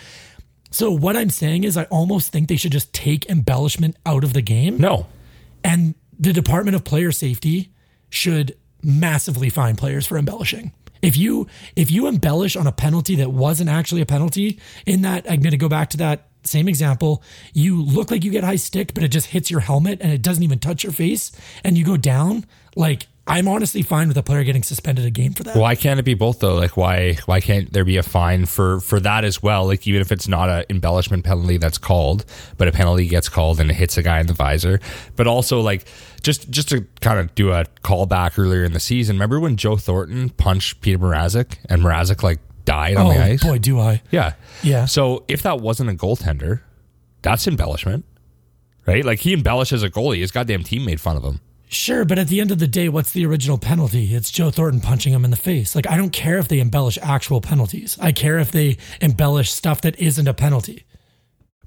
So 0.70 0.90
what 0.92 1.14
i'm 1.16 1.28
saying 1.28 1.64
is 1.64 1.76
i 1.76 1.84
almost 1.84 2.32
think 2.32 2.48
they 2.48 2.56
should 2.56 2.72
just 2.72 2.92
take 2.94 3.28
embellishment 3.28 3.96
out 4.06 4.24
of 4.24 4.32
the 4.32 4.40
game. 4.40 4.78
No. 4.78 5.06
And 5.62 5.94
the 6.18 6.32
Department 6.32 6.74
of 6.74 6.84
Player 6.84 7.10
Safety 7.12 7.70
should 8.08 8.56
massively 8.84 9.50
fine 9.50 9.76
players 9.76 10.06
for 10.06 10.18
embellishing. 10.18 10.72
If 11.02 11.16
you 11.16 11.46
if 11.76 11.90
you 11.90 12.06
embellish 12.06 12.56
on 12.56 12.66
a 12.66 12.72
penalty 12.72 13.16
that 13.16 13.30
wasn't 13.30 13.68
actually 13.68 14.00
a 14.00 14.06
penalty, 14.06 14.58
in 14.86 15.02
that 15.02 15.30
I'm 15.30 15.40
going 15.40 15.50
to 15.50 15.58
go 15.58 15.68
back 15.68 15.90
to 15.90 15.96
that 15.98 16.28
same 16.44 16.68
example, 16.68 17.22
you 17.52 17.82
look 17.82 18.10
like 18.10 18.24
you 18.24 18.30
get 18.30 18.44
high 18.44 18.56
stick, 18.56 18.94
but 18.94 19.02
it 19.02 19.08
just 19.08 19.28
hits 19.28 19.50
your 19.50 19.60
helmet 19.60 20.00
and 20.00 20.12
it 20.12 20.22
doesn't 20.22 20.42
even 20.42 20.58
touch 20.58 20.82
your 20.82 20.92
face, 20.92 21.32
and 21.62 21.76
you 21.76 21.84
go 21.84 21.96
down. 21.96 22.46
Like 22.76 23.06
I'm 23.26 23.48
honestly 23.48 23.80
fine 23.80 24.08
with 24.08 24.18
a 24.18 24.22
player 24.22 24.44
getting 24.44 24.62
suspended 24.62 25.06
a 25.06 25.10
game 25.10 25.32
for 25.32 25.44
that. 25.44 25.56
Why 25.56 25.76
can't 25.76 25.98
it 25.98 26.02
be 26.02 26.12
both 26.12 26.40
though? 26.40 26.54
Like 26.54 26.76
why 26.76 27.14
why 27.24 27.40
can't 27.40 27.72
there 27.72 27.84
be 27.84 27.96
a 27.96 28.02
fine 28.02 28.44
for 28.44 28.80
for 28.80 29.00
that 29.00 29.24
as 29.24 29.42
well? 29.42 29.66
Like 29.66 29.86
even 29.86 30.02
if 30.02 30.12
it's 30.12 30.28
not 30.28 30.50
an 30.50 30.64
embellishment 30.68 31.24
penalty 31.24 31.56
that's 31.56 31.78
called, 31.78 32.26
but 32.58 32.68
a 32.68 32.72
penalty 32.72 33.06
gets 33.06 33.30
called 33.30 33.60
and 33.60 33.70
it 33.70 33.74
hits 33.74 33.96
a 33.96 34.02
guy 34.02 34.20
in 34.20 34.26
the 34.26 34.34
visor. 34.34 34.78
But 35.16 35.26
also 35.26 35.60
like 35.60 35.86
just 36.22 36.50
just 36.50 36.68
to 36.68 36.86
kind 37.00 37.18
of 37.18 37.34
do 37.34 37.52
a 37.52 37.64
callback 37.82 38.38
earlier 38.38 38.62
in 38.62 38.74
the 38.74 38.80
season. 38.80 39.16
Remember 39.16 39.40
when 39.40 39.56
Joe 39.56 39.76
Thornton 39.76 40.28
punched 40.28 40.82
Petr 40.82 40.98
Mrazek 40.98 41.56
and 41.70 41.82
Mrazek 41.82 42.22
like 42.22 42.40
died 42.66 42.96
on 42.96 43.06
oh 43.06 43.14
the 43.14 43.22
ice? 43.22 43.42
boy, 43.42 43.58
do 43.58 43.80
I! 43.80 44.02
Yeah. 44.10 44.34
Yeah. 44.62 44.84
So 44.84 45.24
if 45.28 45.42
that 45.42 45.60
wasn't 45.60 45.88
a 45.88 45.94
goaltender, 45.94 46.60
that's 47.22 47.46
embellishment. 47.46 48.04
Right? 48.86 49.02
Like 49.02 49.20
he 49.20 49.32
embellishes 49.32 49.82
a 49.82 49.88
goalie. 49.88 50.18
His 50.18 50.30
goddamn 50.30 50.62
team 50.62 50.84
made 50.84 51.00
fun 51.00 51.16
of 51.16 51.22
him. 51.22 51.40
Sure, 51.66 52.04
but 52.04 52.18
at 52.18 52.28
the 52.28 52.40
end 52.40 52.50
of 52.50 52.58
the 52.58 52.68
day, 52.68 52.88
what's 52.88 53.12
the 53.12 53.26
original 53.26 53.58
penalty? 53.58 54.14
It's 54.14 54.30
Joe 54.30 54.50
Thornton 54.50 54.80
punching 54.80 55.12
him 55.12 55.24
in 55.24 55.30
the 55.30 55.36
face. 55.36 55.74
Like, 55.74 55.88
I 55.88 55.96
don't 55.96 56.12
care 56.12 56.38
if 56.38 56.46
they 56.46 56.60
embellish 56.60 56.98
actual 57.02 57.40
penalties. 57.40 57.98
I 58.00 58.12
care 58.12 58.38
if 58.38 58.52
they 58.52 58.76
embellish 59.00 59.50
stuff 59.50 59.80
that 59.80 59.98
isn't 59.98 60.28
a 60.28 60.34
penalty. 60.34 60.84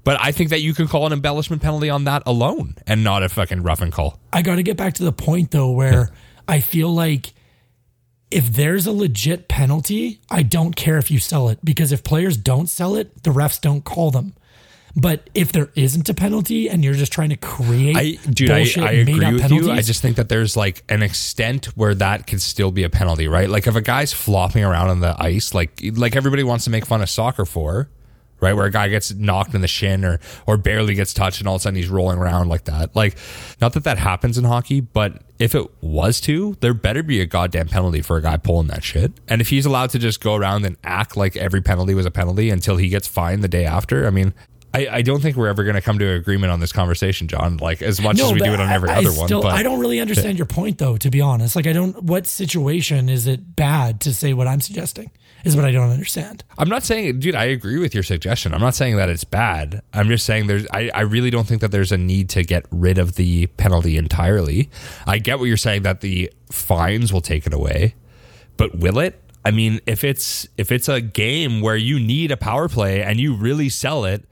But 0.04 0.18
I 0.20 0.32
think 0.32 0.50
that 0.50 0.62
you 0.62 0.72
could 0.72 0.88
call 0.88 1.06
an 1.06 1.12
embellishment 1.12 1.60
penalty 1.60 1.90
on 1.90 2.04
that 2.04 2.22
alone 2.24 2.76
and 2.86 3.04
not 3.04 3.22
a 3.22 3.28
fucking 3.28 3.62
rough 3.62 3.82
and 3.82 3.92
call. 3.92 4.18
I 4.32 4.40
got 4.42 4.56
to 4.56 4.62
get 4.62 4.76
back 4.76 4.94
to 4.94 5.04
the 5.04 5.12
point, 5.12 5.50
though, 5.50 5.70
where 5.70 6.10
I 6.46 6.60
feel 6.60 6.88
like 6.88 7.34
if 8.30 8.52
there's 8.52 8.86
a 8.86 8.92
legit 8.92 9.48
penalty, 9.48 10.20
I 10.30 10.42
don't 10.42 10.76
care 10.76 10.96
if 10.98 11.10
you 11.10 11.18
sell 11.18 11.48
it 11.48 11.58
because 11.64 11.92
if 11.92 12.04
players 12.04 12.36
don't 12.36 12.68
sell 12.68 12.94
it, 12.96 13.22
the 13.22 13.30
refs 13.30 13.60
don't 13.60 13.84
call 13.84 14.10
them. 14.10 14.34
But 15.00 15.30
if 15.32 15.52
there 15.52 15.70
isn't 15.76 16.08
a 16.08 16.14
penalty 16.14 16.68
and 16.68 16.82
you're 16.82 16.94
just 16.94 17.12
trying 17.12 17.28
to 17.28 17.36
create, 17.36 17.96
I, 17.96 18.30
dude, 18.30 18.50
I, 18.50 18.58
bullshit 18.58 18.82
I 18.82 18.90
agree 18.90 19.14
made-up 19.14 19.32
with 19.34 19.42
penalties, 19.42 19.66
you. 19.68 19.72
I 19.72 19.80
just 19.82 20.02
think 20.02 20.16
that 20.16 20.28
there's 20.28 20.56
like 20.56 20.82
an 20.88 21.04
extent 21.04 21.66
where 21.76 21.94
that 21.94 22.26
could 22.26 22.42
still 22.42 22.72
be 22.72 22.82
a 22.82 22.90
penalty, 22.90 23.28
right? 23.28 23.48
Like 23.48 23.68
if 23.68 23.76
a 23.76 23.80
guy's 23.80 24.12
flopping 24.12 24.64
around 24.64 24.88
on 24.88 24.98
the 24.98 25.14
ice, 25.22 25.54
like 25.54 25.80
like 25.94 26.16
everybody 26.16 26.42
wants 26.42 26.64
to 26.64 26.70
make 26.70 26.84
fun 26.84 27.00
of 27.00 27.08
soccer 27.08 27.44
for, 27.44 27.88
right? 28.40 28.54
Where 28.54 28.66
a 28.66 28.72
guy 28.72 28.88
gets 28.88 29.14
knocked 29.14 29.54
in 29.54 29.60
the 29.60 29.68
shin 29.68 30.04
or 30.04 30.18
or 30.48 30.56
barely 30.56 30.96
gets 30.96 31.14
touched, 31.14 31.38
and 31.38 31.46
all 31.46 31.54
of 31.54 31.60
a 31.60 31.62
sudden 31.62 31.76
he's 31.76 31.88
rolling 31.88 32.18
around 32.18 32.48
like 32.48 32.64
that. 32.64 32.96
Like, 32.96 33.16
not 33.60 33.74
that 33.74 33.84
that 33.84 33.98
happens 33.98 34.36
in 34.36 34.42
hockey, 34.42 34.80
but 34.80 35.22
if 35.38 35.54
it 35.54 35.64
was 35.80 36.20
to, 36.22 36.56
there 36.58 36.74
better 36.74 37.04
be 37.04 37.20
a 37.20 37.26
goddamn 37.26 37.68
penalty 37.68 38.02
for 38.02 38.16
a 38.16 38.22
guy 38.22 38.36
pulling 38.36 38.66
that 38.66 38.82
shit. 38.82 39.12
And 39.28 39.40
if 39.40 39.50
he's 39.50 39.64
allowed 39.64 39.90
to 39.90 40.00
just 40.00 40.20
go 40.20 40.34
around 40.34 40.64
and 40.64 40.76
act 40.82 41.16
like 41.16 41.36
every 41.36 41.60
penalty 41.60 41.94
was 41.94 42.04
a 42.04 42.10
penalty 42.10 42.50
until 42.50 42.78
he 42.78 42.88
gets 42.88 43.06
fined 43.06 43.44
the 43.44 43.48
day 43.48 43.64
after, 43.64 44.04
I 44.04 44.10
mean. 44.10 44.34
I, 44.78 44.96
I 44.96 45.02
don't 45.02 45.20
think 45.20 45.36
we're 45.36 45.48
ever 45.48 45.64
going 45.64 45.74
to 45.74 45.80
come 45.82 45.98
to 45.98 46.06
an 46.06 46.16
agreement 46.16 46.52
on 46.52 46.60
this 46.60 46.72
conversation, 46.72 47.28
John. 47.28 47.56
Like 47.56 47.82
as 47.82 48.00
much 48.00 48.20
as 48.20 48.32
we 48.32 48.38
do 48.38 48.52
it 48.52 48.60
on 48.60 48.68
every 48.68 48.90
I, 48.90 48.98
other 48.98 49.10
I 49.10 49.18
one. 49.18 49.28
But 49.28 49.46
I 49.46 49.62
don't 49.62 49.80
really 49.80 50.00
understand 50.00 50.38
your 50.38 50.46
point, 50.46 50.78
though. 50.78 50.96
To 50.96 51.10
be 51.10 51.20
honest, 51.20 51.56
like 51.56 51.66
I 51.66 51.72
don't. 51.72 52.02
What 52.02 52.26
situation 52.26 53.08
is 53.08 53.26
it 53.26 53.56
bad 53.56 54.00
to 54.02 54.14
say 54.14 54.32
what 54.34 54.46
I'm 54.46 54.60
suggesting? 54.60 55.10
Is 55.44 55.54
what 55.54 55.64
I 55.64 55.70
don't 55.70 55.90
understand. 55.90 56.42
I'm 56.58 56.68
not 56.68 56.82
saying, 56.82 57.20
dude, 57.20 57.36
I 57.36 57.44
agree 57.44 57.78
with 57.78 57.94
your 57.94 58.02
suggestion. 58.02 58.52
I'm 58.52 58.60
not 58.60 58.74
saying 58.74 58.96
that 58.96 59.08
it's 59.08 59.22
bad. 59.22 59.82
I'm 59.92 60.08
just 60.08 60.26
saying 60.26 60.48
there's, 60.48 60.66
I, 60.72 60.90
I 60.92 61.02
really 61.02 61.30
don't 61.30 61.46
think 61.46 61.60
that 61.60 61.70
there's 61.70 61.92
a 61.92 61.96
need 61.96 62.28
to 62.30 62.42
get 62.42 62.66
rid 62.72 62.98
of 62.98 63.14
the 63.14 63.46
penalty 63.46 63.96
entirely. 63.96 64.68
I 65.06 65.18
get 65.18 65.38
what 65.38 65.44
you're 65.44 65.56
saying 65.56 65.82
that 65.84 66.00
the 66.00 66.32
fines 66.50 67.12
will 67.12 67.20
take 67.20 67.46
it 67.46 67.54
away, 67.54 67.94
but 68.56 68.74
will 68.74 68.98
it? 68.98 69.22
I 69.44 69.52
mean, 69.52 69.80
if 69.86 70.02
it's 70.02 70.48
if 70.58 70.72
it's 70.72 70.88
a 70.88 71.00
game 71.00 71.60
where 71.60 71.76
you 71.76 72.00
need 72.00 72.32
a 72.32 72.36
power 72.36 72.68
play 72.68 73.02
and 73.02 73.20
you 73.20 73.34
really 73.34 73.68
sell 73.68 74.04
it, 74.04 74.24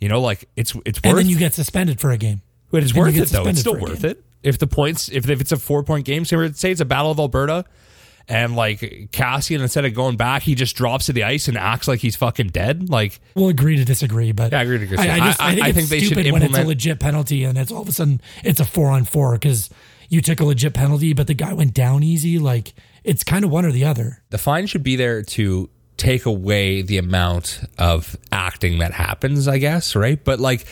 you 0.00 0.08
know, 0.08 0.20
like 0.20 0.48
it's 0.56 0.74
it's 0.84 0.98
worth. 0.98 1.06
And 1.06 1.18
then 1.18 1.28
you 1.28 1.38
get 1.38 1.54
suspended 1.54 2.00
for 2.00 2.10
a 2.10 2.16
game. 2.18 2.42
but 2.70 2.82
it's 2.82 2.92
and 2.92 3.00
worth 3.00 3.16
it 3.16 3.28
though. 3.28 3.46
It's 3.46 3.60
still 3.60 3.78
worth 3.78 4.04
it. 4.04 4.22
If 4.42 4.58
the 4.58 4.66
points, 4.66 5.08
if 5.08 5.28
if 5.28 5.40
it's 5.40 5.52
a 5.52 5.56
four 5.56 5.82
point 5.82 6.04
game, 6.06 6.24
say 6.24 6.52
say 6.52 6.70
it's 6.70 6.80
a 6.80 6.84
Battle 6.84 7.10
of 7.10 7.18
Alberta, 7.18 7.64
and 8.28 8.54
like 8.54 8.80
Kassian 9.12 9.60
instead 9.60 9.84
of 9.84 9.94
going 9.94 10.16
back, 10.16 10.42
he 10.42 10.54
just 10.54 10.76
drops 10.76 11.06
to 11.06 11.12
the 11.12 11.24
ice 11.24 11.48
and 11.48 11.56
acts 11.58 11.88
like 11.88 12.00
he's 12.00 12.14
fucking 12.14 12.48
dead. 12.48 12.88
Like 12.88 13.20
We'll 13.34 13.48
agree 13.48 13.76
to 13.76 13.84
disagree, 13.84 14.32
but 14.32 14.52
Yeah, 14.52 14.60
I 14.60 14.62
agree 14.62 14.78
to 14.78 14.86
disagree. 14.86 15.10
I, 15.10 15.14
I 15.16 15.18
just 15.18 15.40
I- 15.40 15.48
I, 15.48 15.54
think 15.54 15.66
I 15.66 15.72
think 15.72 15.88
they 15.88 16.00
should 16.00 16.12
stupid 16.18 16.32
when 16.32 16.42
it's 16.42 16.56
a 16.56 16.64
legit 16.64 17.00
penalty 17.00 17.42
and 17.44 17.56
it's 17.58 17.72
all 17.72 17.82
of 17.82 17.88
a 17.88 17.92
sudden 17.92 18.20
it's 18.44 18.60
a 18.60 18.64
four 18.64 18.88
on 18.90 19.04
four 19.04 19.32
because 19.32 19.70
you 20.08 20.20
took 20.22 20.40
a 20.40 20.44
legit 20.44 20.72
penalty, 20.74 21.12
but 21.12 21.26
the 21.26 21.34
guy 21.34 21.52
went 21.52 21.74
down 21.74 22.02
easy. 22.02 22.38
Like 22.38 22.74
it's 23.02 23.24
kind 23.24 23.44
of 23.44 23.50
one 23.50 23.64
or 23.64 23.72
the 23.72 23.84
other. 23.84 24.22
the 24.30 24.38
fine 24.38 24.66
should 24.66 24.82
be 24.82 24.94
there 24.96 25.22
to 25.22 25.68
take 25.98 26.24
away 26.26 26.80
the 26.82 26.96
amount 26.98 27.60
of 27.78 28.16
acting 28.32 28.78
that 28.78 28.92
happens, 28.92 29.46
I 29.48 29.58
guess, 29.58 29.94
right? 29.94 30.22
But 30.22 30.40
like 30.40 30.64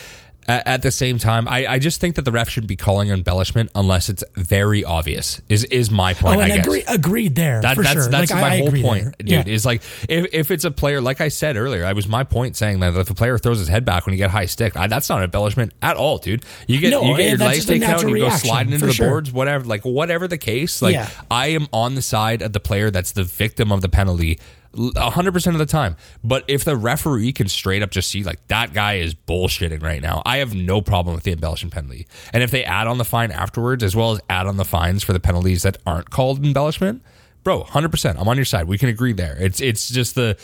at, 0.47 0.65
at 0.65 0.81
the 0.81 0.91
same 0.91 1.17
time, 1.19 1.45
I, 1.49 1.67
I 1.67 1.77
just 1.79 1.99
think 1.99 2.15
that 2.15 2.21
the 2.23 2.31
ref 2.31 2.47
shouldn't 2.47 2.69
be 2.69 2.77
calling 2.77 3.09
embellishment 3.09 3.69
unless 3.75 4.07
it's 4.07 4.23
very 4.35 4.85
obvious. 4.85 5.41
Is 5.49 5.65
is 5.65 5.91
my 5.91 6.13
point? 6.13 6.37
Oh, 6.37 6.39
and 6.39 6.53
I 6.53 6.55
guess. 6.55 6.65
agree, 6.65 6.83
agreed 6.87 7.35
there 7.35 7.61
That, 7.61 7.75
for 7.75 7.83
that's 7.83 7.93
sure. 7.95 8.07
that's 8.09 8.31
Like, 8.31 8.41
my 8.41 8.53
I, 8.53 8.57
whole 8.59 8.71
point, 8.71 9.03
there. 9.03 9.13
dude. 9.19 9.29
Yeah. 9.29 9.43
Is 9.45 9.65
like 9.65 9.81
if, 10.07 10.33
if 10.33 10.49
it's 10.49 10.63
a 10.63 10.71
player, 10.71 11.01
like 11.01 11.19
I 11.19 11.27
said 11.27 11.57
earlier, 11.57 11.83
I 11.85 11.91
was 11.91 12.07
my 12.07 12.23
point 12.23 12.55
saying 12.55 12.79
that 12.79 12.95
if 12.95 13.09
a 13.09 13.13
player 13.13 13.37
throws 13.37 13.59
his 13.59 13.67
head 13.67 13.83
back 13.83 14.05
when 14.05 14.13
you 14.13 14.17
get 14.17 14.29
high 14.31 14.45
stick, 14.45 14.77
I, 14.77 14.87
that's 14.87 15.09
not 15.09 15.21
embellishment 15.21 15.73
at 15.81 15.97
all, 15.97 16.17
dude. 16.19 16.45
You 16.65 16.79
get 16.79 16.91
No, 16.91 17.03
you 17.03 17.17
get 17.17 17.27
your 17.27 17.37
legs 17.39 17.65
taken 17.65 17.83
out 17.89 18.01
and 18.03 18.11
you 18.11 18.19
go 18.19 18.29
sliding 18.29 18.71
into 18.71 18.85
the 18.85 18.93
sure. 18.93 19.09
boards, 19.09 19.33
whatever. 19.33 19.65
Like 19.65 19.83
whatever 19.83 20.29
the 20.29 20.37
case, 20.37 20.81
like 20.81 20.93
Yeah. 20.93 21.09
I 21.29 21.47
am 21.47 21.67
on 21.73 21.95
the 21.95 22.01
side 22.01 22.41
of 22.41 22.53
the 22.53 22.61
player 22.61 22.89
that's 22.89 23.11
the 23.11 23.25
victim 23.25 23.73
of 23.73 23.81
the 23.81 23.89
penalty. 23.89 24.39
100% 24.77 25.47
of 25.47 25.57
the 25.57 25.65
time. 25.65 25.95
But 26.23 26.43
if 26.47 26.63
the 26.63 26.77
referee 26.77 27.33
can 27.33 27.47
straight 27.47 27.81
up 27.81 27.91
just 27.91 28.09
see, 28.09 28.23
like, 28.23 28.45
that 28.47 28.73
guy 28.73 28.95
is 28.95 29.13
bullshitting 29.13 29.81
right 29.81 30.01
now, 30.01 30.21
I 30.25 30.37
have 30.37 30.53
no 30.55 30.81
problem 30.81 31.15
with 31.15 31.23
the 31.23 31.31
embellishment 31.31 31.73
penalty. 31.73 32.07
And 32.33 32.43
if 32.43 32.51
they 32.51 32.63
add 32.63 32.87
on 32.87 32.97
the 32.97 33.05
fine 33.05 33.31
afterwards, 33.31 33.83
as 33.83 33.95
well 33.95 34.11
as 34.11 34.19
add 34.29 34.47
on 34.47 34.57
the 34.57 34.65
fines 34.65 35.03
for 35.03 35.13
the 35.13 35.19
penalties 35.19 35.63
that 35.63 35.77
aren't 35.85 36.09
called 36.09 36.45
embellishment, 36.45 37.01
bro, 37.43 37.63
100%. 37.63 38.15
I'm 38.19 38.27
on 38.27 38.35
your 38.35 38.45
side. 38.45 38.67
We 38.67 38.77
can 38.77 38.89
agree 38.89 39.13
there. 39.13 39.37
It's 39.39 39.61
it's 39.61 39.89
just 39.89 40.15
the. 40.15 40.37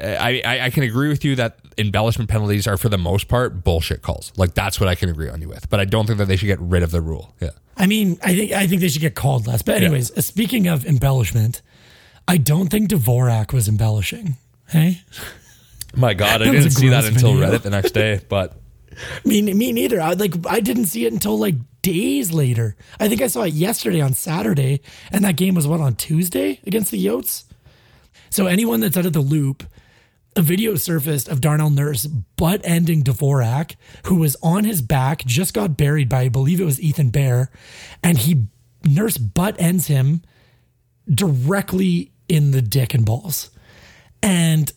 I, 0.00 0.42
I, 0.44 0.60
I 0.66 0.70
can 0.70 0.82
agree 0.82 1.08
with 1.08 1.24
you 1.24 1.36
that 1.36 1.58
embellishment 1.78 2.28
penalties 2.28 2.66
are, 2.66 2.76
for 2.76 2.88
the 2.88 2.98
most 2.98 3.28
part, 3.28 3.62
bullshit 3.62 4.02
calls. 4.02 4.32
Like, 4.36 4.52
that's 4.54 4.80
what 4.80 4.88
I 4.88 4.96
can 4.96 5.08
agree 5.08 5.28
on 5.28 5.40
you 5.40 5.48
with. 5.48 5.70
But 5.70 5.78
I 5.78 5.84
don't 5.84 6.06
think 6.06 6.18
that 6.18 6.26
they 6.26 6.34
should 6.34 6.46
get 6.46 6.58
rid 6.60 6.82
of 6.82 6.90
the 6.90 7.00
rule. 7.00 7.32
Yeah. 7.40 7.50
I 7.76 7.86
mean, 7.86 8.18
I 8.22 8.34
think 8.34 8.52
I 8.52 8.66
think 8.66 8.80
they 8.80 8.88
should 8.88 9.02
get 9.02 9.14
called 9.14 9.46
less. 9.46 9.62
But 9.62 9.76
anyways, 9.76 10.16
uh, 10.16 10.20
speaking 10.20 10.66
of 10.68 10.84
embellishment, 10.84 11.62
I 12.26 12.36
don't 12.36 12.68
think 12.68 12.90
Dvorak 12.90 13.52
was 13.52 13.68
embellishing. 13.68 14.36
Hey, 14.68 15.02
My 15.94 16.14
God, 16.14 16.42
I 16.42 16.50
didn't 16.50 16.70
see 16.70 16.88
that 16.88 17.04
until 17.04 17.34
video. 17.34 17.50
Reddit 17.50 17.62
the 17.62 17.70
next 17.70 17.92
day. 17.92 18.20
But 18.28 18.56
me 19.24 19.42
me 19.42 19.72
neither. 19.72 20.00
I 20.00 20.12
like 20.12 20.34
I 20.46 20.60
didn't 20.60 20.86
see 20.86 21.06
it 21.06 21.12
until 21.12 21.38
like 21.38 21.56
days 21.82 22.32
later. 22.32 22.76
I 22.98 23.08
think 23.08 23.20
I 23.20 23.26
saw 23.26 23.42
it 23.42 23.52
yesterday 23.54 24.00
on 24.00 24.14
Saturday, 24.14 24.80
and 25.12 25.24
that 25.24 25.36
game 25.36 25.54
was 25.54 25.66
what 25.66 25.80
on 25.80 25.94
Tuesday 25.96 26.60
against 26.66 26.90
the 26.90 27.04
Yotes. 27.04 27.44
So 28.30 28.46
anyone 28.46 28.80
that's 28.80 28.96
out 28.96 29.06
of 29.06 29.12
the 29.12 29.20
loop, 29.20 29.64
a 30.34 30.42
video 30.42 30.74
surfaced 30.74 31.28
of 31.28 31.40
Darnell 31.40 31.70
Nurse 31.70 32.06
butt 32.06 32.62
ending 32.64 33.04
Dvorak, 33.04 33.76
who 34.06 34.16
was 34.16 34.36
on 34.42 34.64
his 34.64 34.82
back, 34.82 35.24
just 35.24 35.54
got 35.54 35.76
buried 35.76 36.08
by 36.08 36.22
I 36.22 36.28
believe 36.30 36.60
it 36.60 36.64
was 36.64 36.80
Ethan 36.80 37.10
Bear, 37.10 37.50
and 38.02 38.18
he 38.18 38.46
Nurse 38.84 39.18
butt 39.18 39.56
ends 39.58 39.86
him 39.86 40.22
directly 41.08 42.12
in 42.28 42.50
the 42.50 42.62
dick 42.62 42.94
and 42.94 43.04
balls. 43.04 43.50
And 44.22 44.72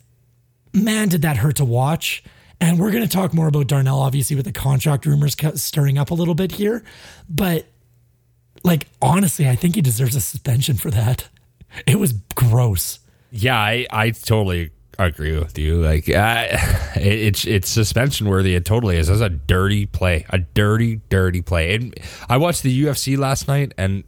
man, 0.73 1.09
did 1.09 1.21
that 1.23 1.37
hurt 1.37 1.57
to 1.57 1.65
watch. 1.65 2.23
And 2.59 2.79
we're 2.79 2.91
going 2.91 3.03
to 3.03 3.09
talk 3.09 3.33
more 3.33 3.47
about 3.47 3.67
Darnell, 3.67 3.99
obviously, 3.99 4.35
with 4.35 4.45
the 4.45 4.51
contract 4.51 5.05
rumors 5.05 5.35
stirring 5.55 5.97
up 5.97 6.09
a 6.09 6.15
little 6.15 6.33
bit 6.33 6.53
here. 6.53 6.83
But, 7.29 7.67
like, 8.63 8.87
honestly, 8.99 9.47
I 9.47 9.55
think 9.55 9.75
he 9.75 9.81
deserves 9.81 10.15
a 10.15 10.21
suspension 10.21 10.75
for 10.75 10.91
that. 10.91 11.29
It 11.85 11.99
was 11.99 12.13
gross. 12.33 12.99
Yeah, 13.29 13.59
I, 13.59 13.85
I 13.91 14.11
totally 14.11 14.71
agree 14.97 15.37
with 15.37 15.59
you. 15.59 15.75
Like, 15.75 16.09
I, 16.09 16.45
it, 16.95 17.03
it's 17.03 17.45
it's 17.45 17.69
suspension 17.69 18.27
worthy. 18.27 18.55
It 18.55 18.65
totally 18.65 18.97
is. 18.97 19.09
That's 19.09 19.19
a 19.19 19.29
dirty 19.29 19.85
play, 19.85 20.25
a 20.29 20.39
dirty, 20.39 21.01
dirty 21.09 21.41
play. 21.41 21.75
And 21.75 21.93
I 22.29 22.37
watched 22.37 22.63
the 22.63 22.83
UFC 22.83 23.17
last 23.17 23.49
night, 23.49 23.73
and 23.77 24.05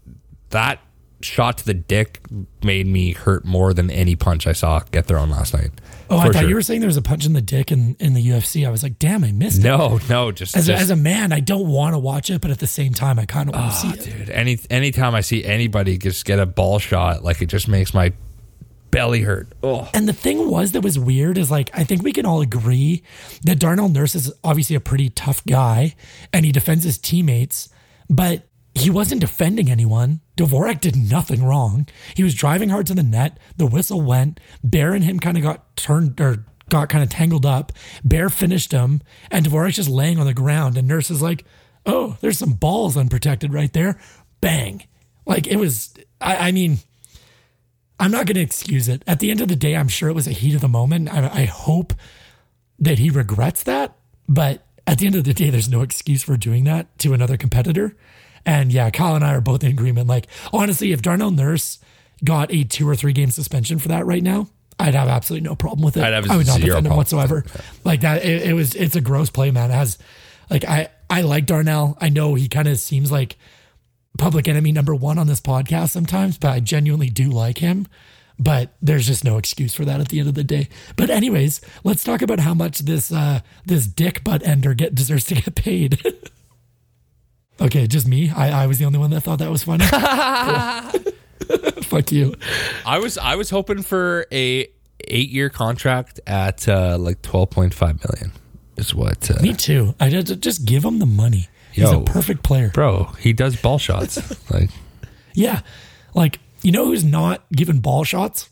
that 0.51 0.79
shot 1.21 1.57
to 1.59 1.65
the 1.65 1.73
dick 1.73 2.21
made 2.63 2.87
me 2.87 3.13
hurt 3.13 3.45
more 3.45 3.73
than 3.73 3.89
any 3.91 4.15
punch 4.15 4.47
I 4.47 4.53
saw 4.53 4.79
get 4.91 5.05
thrown 5.05 5.29
last 5.29 5.53
night. 5.53 5.71
Oh, 6.09 6.17
I 6.17 6.25
thought 6.25 6.35
sure. 6.41 6.49
you 6.49 6.55
were 6.55 6.61
saying 6.61 6.79
there 6.79 6.87
was 6.87 6.97
a 6.97 7.01
punch 7.01 7.25
in 7.25 7.33
the 7.33 7.41
dick 7.41 7.71
in, 7.71 7.95
in 7.99 8.13
the 8.13 8.25
UFC. 8.25 8.67
I 8.67 8.71
was 8.71 8.81
like, 8.81 8.97
damn, 8.97 9.23
I 9.23 9.31
missed 9.31 9.59
it. 9.59 9.63
No, 9.63 9.99
no, 10.09 10.31
just, 10.31 10.55
As, 10.55 10.67
a, 10.67 10.71
just 10.71 10.83
as 10.83 10.89
a 10.89 10.95
man, 10.95 11.31
I 11.31 11.39
don't 11.39 11.67
want 11.67 11.93
to 11.93 11.99
watch 11.99 12.29
it, 12.29 12.41
but 12.41 12.49
at 12.49 12.59
the 12.59 12.67
same 12.67 12.93
time, 12.93 13.19
I 13.19 13.25
kind 13.25 13.49
of 13.49 13.55
want 13.55 13.71
to 13.71 13.87
ah, 13.87 13.93
see 13.93 14.09
it. 14.09 14.17
dude. 14.17 14.29
Any 14.29 14.59
anytime 14.69 15.13
I 15.13 15.21
see 15.21 15.43
anybody 15.43 15.97
just 15.97 16.25
get 16.25 16.39
a 16.39 16.45
ball 16.45 16.79
shot, 16.79 17.23
like 17.23 17.41
it 17.41 17.47
just 17.47 17.67
makes 17.67 17.93
my 17.93 18.11
belly 18.91 19.21
hurt. 19.21 19.47
Oh, 19.61 19.87
And 19.93 20.07
the 20.07 20.13
thing 20.13 20.49
was 20.49 20.71
that 20.71 20.81
was 20.81 20.97
weird 20.97 21.37
is 21.37 21.51
like 21.51 21.69
I 21.73 21.83
think 21.83 22.03
we 22.03 22.11
can 22.11 22.25
all 22.25 22.41
agree 22.41 23.03
that 23.43 23.59
Darnell 23.59 23.89
Nurse 23.89 24.15
is 24.15 24.33
obviously 24.43 24.75
a 24.75 24.79
pretty 24.79 25.09
tough 25.09 25.45
guy 25.45 25.95
and 26.33 26.45
he 26.45 26.51
defends 26.51 26.83
his 26.83 26.97
teammates, 26.97 27.69
but 28.09 28.48
he 28.79 28.89
wasn't 28.89 29.21
defending 29.21 29.69
anyone. 29.69 30.21
Dvorak 30.37 30.81
did 30.81 30.95
nothing 30.95 31.43
wrong. 31.43 31.87
He 32.15 32.23
was 32.23 32.33
driving 32.35 32.69
hard 32.69 32.87
to 32.87 32.93
the 32.93 33.03
net. 33.03 33.37
The 33.57 33.65
whistle 33.65 34.01
went. 34.01 34.39
Bear 34.63 34.93
and 34.93 35.03
him 35.03 35.19
kind 35.19 35.37
of 35.37 35.43
got 35.43 35.75
turned 35.75 36.19
or 36.19 36.45
got 36.69 36.89
kind 36.89 37.03
of 37.03 37.09
tangled 37.09 37.45
up. 37.45 37.71
Bear 38.03 38.29
finished 38.29 38.71
him, 38.71 39.01
and 39.31 39.45
Dvorak's 39.45 39.75
just 39.75 39.89
laying 39.89 40.19
on 40.19 40.25
the 40.25 40.33
ground. 40.33 40.77
And 40.77 40.87
Nurse 40.87 41.11
is 41.11 41.21
like, 41.21 41.45
"Oh, 41.85 42.17
there's 42.21 42.37
some 42.39 42.53
balls 42.53 42.97
unprotected 42.97 43.53
right 43.53 43.71
there." 43.73 43.99
Bang! 44.41 44.83
Like 45.25 45.47
it 45.47 45.57
was. 45.57 45.93
I, 46.21 46.49
I 46.49 46.51
mean, 46.51 46.79
I'm 47.99 48.11
not 48.11 48.25
going 48.25 48.35
to 48.35 48.41
excuse 48.41 48.87
it. 48.87 49.03
At 49.05 49.19
the 49.19 49.31
end 49.31 49.41
of 49.41 49.47
the 49.47 49.55
day, 49.55 49.75
I'm 49.75 49.87
sure 49.87 50.09
it 50.09 50.15
was 50.15 50.27
a 50.27 50.31
heat 50.31 50.55
of 50.55 50.61
the 50.61 50.67
moment. 50.67 51.13
I, 51.13 51.41
I 51.41 51.45
hope 51.45 51.93
that 52.79 52.99
he 52.99 53.09
regrets 53.09 53.63
that. 53.63 53.95
But 54.27 54.65
at 54.87 54.99
the 54.99 55.05
end 55.05 55.15
of 55.15 55.23
the 55.23 55.33
day, 55.33 55.49
there's 55.49 55.69
no 55.69 55.81
excuse 55.81 56.23
for 56.23 56.37
doing 56.37 56.63
that 56.63 56.97
to 56.99 57.13
another 57.13 57.37
competitor. 57.37 57.95
And 58.49 58.73
yeah, 58.73 58.89
Kyle 58.89 59.13
and 59.13 59.23
I 59.23 59.35
are 59.35 59.41
both 59.41 59.63
in 59.63 59.69
agreement. 59.69 60.07
Like, 60.07 60.25
honestly, 60.51 60.91
if 60.91 61.03
Darnell 61.03 61.29
Nurse 61.29 61.77
got 62.23 62.51
a 62.51 62.63
two 62.63 62.89
or 62.89 62.95
three 62.95 63.13
game 63.13 63.29
suspension 63.29 63.77
for 63.77 63.89
that 63.89 64.07
right 64.07 64.23
now, 64.23 64.47
I'd 64.79 64.95
have 64.95 65.07
absolutely 65.07 65.47
no 65.47 65.55
problem 65.55 65.85
with 65.85 65.97
it. 65.97 66.03
I'd 66.03 66.13
have 66.13 66.31
I 66.31 66.35
would 66.35 66.47
not 66.47 66.59
defend 66.59 66.87
him 66.87 66.95
whatsoever. 66.95 67.45
Like 67.83 68.01
that, 68.01 68.25
it, 68.25 68.49
it 68.49 68.53
was. 68.53 68.73
It's 68.73 68.95
a 68.95 69.01
gross 69.01 69.29
play, 69.29 69.51
man. 69.51 69.69
It 69.69 69.75
has, 69.75 69.99
like, 70.49 70.65
I 70.65 70.87
I 71.11 71.21
like 71.21 71.45
Darnell. 71.45 71.95
I 72.01 72.09
know 72.09 72.33
he 72.33 72.47
kind 72.47 72.67
of 72.67 72.79
seems 72.79 73.11
like 73.11 73.37
public 74.17 74.47
enemy 74.47 74.71
number 74.71 74.95
one 74.95 75.19
on 75.19 75.27
this 75.27 75.41
podcast 75.41 75.91
sometimes, 75.91 76.39
but 76.39 76.49
I 76.49 76.59
genuinely 76.59 77.11
do 77.11 77.29
like 77.29 77.59
him. 77.59 77.87
But 78.39 78.73
there's 78.81 79.05
just 79.05 79.23
no 79.23 79.37
excuse 79.37 79.75
for 79.75 79.85
that 79.85 79.99
at 79.99 80.07
the 80.09 80.19
end 80.19 80.27
of 80.27 80.33
the 80.33 80.43
day. 80.43 80.69
But 80.95 81.11
anyways, 81.11 81.61
let's 81.83 82.03
talk 82.03 82.23
about 82.23 82.39
how 82.39 82.55
much 82.55 82.79
this 82.79 83.11
uh 83.11 83.41
this 83.63 83.85
dick 83.85 84.23
butt 84.23 84.41
ender 84.41 84.73
get 84.73 84.95
deserves 84.95 85.25
to 85.25 85.35
get 85.35 85.53
paid. 85.53 86.01
okay, 87.61 87.87
just 87.87 88.07
me. 88.07 88.29
I, 88.29 88.63
I 88.63 88.67
was 88.67 88.77
the 88.79 88.85
only 88.85 88.99
one 88.99 89.09
that 89.11 89.21
thought 89.21 89.39
that 89.39 89.49
was 89.51 89.63
funny. 89.63 89.85
Fuck 91.83 92.11
you. 92.11 92.35
I 92.85 92.99
was 92.99 93.17
I 93.17 93.35
was 93.35 93.49
hoping 93.49 93.81
for 93.81 94.25
a 94.31 94.67
eight 95.01 95.29
year 95.29 95.49
contract 95.49 96.19
at 96.27 96.67
uh, 96.67 96.97
like 96.99 97.21
twelve 97.21 97.49
point 97.49 97.73
five 97.73 97.99
million. 98.07 98.31
is 98.77 98.93
what. 98.93 99.29
Uh, 99.31 99.41
Me 99.41 99.53
too. 99.53 99.95
I 99.99 100.09
just, 100.09 100.39
just 100.39 100.65
give 100.65 100.83
him 100.85 100.99
the 100.99 101.05
money. 101.05 101.47
He's 101.71 101.83
Yo. 101.91 102.01
a 102.01 102.03
perfect 102.03 102.43
player. 102.43 102.69
bro, 102.73 103.05
he 103.19 103.33
does 103.33 103.55
ball 103.55 103.77
shots. 103.77 104.17
like, 104.51 104.69
Yeah. 105.33 105.61
Like, 106.15 106.39
you 106.63 106.71
know 106.71 106.85
who's 106.85 107.03
not 107.05 107.43
giving 107.51 107.79
ball 107.79 108.03
shots? 108.03 108.49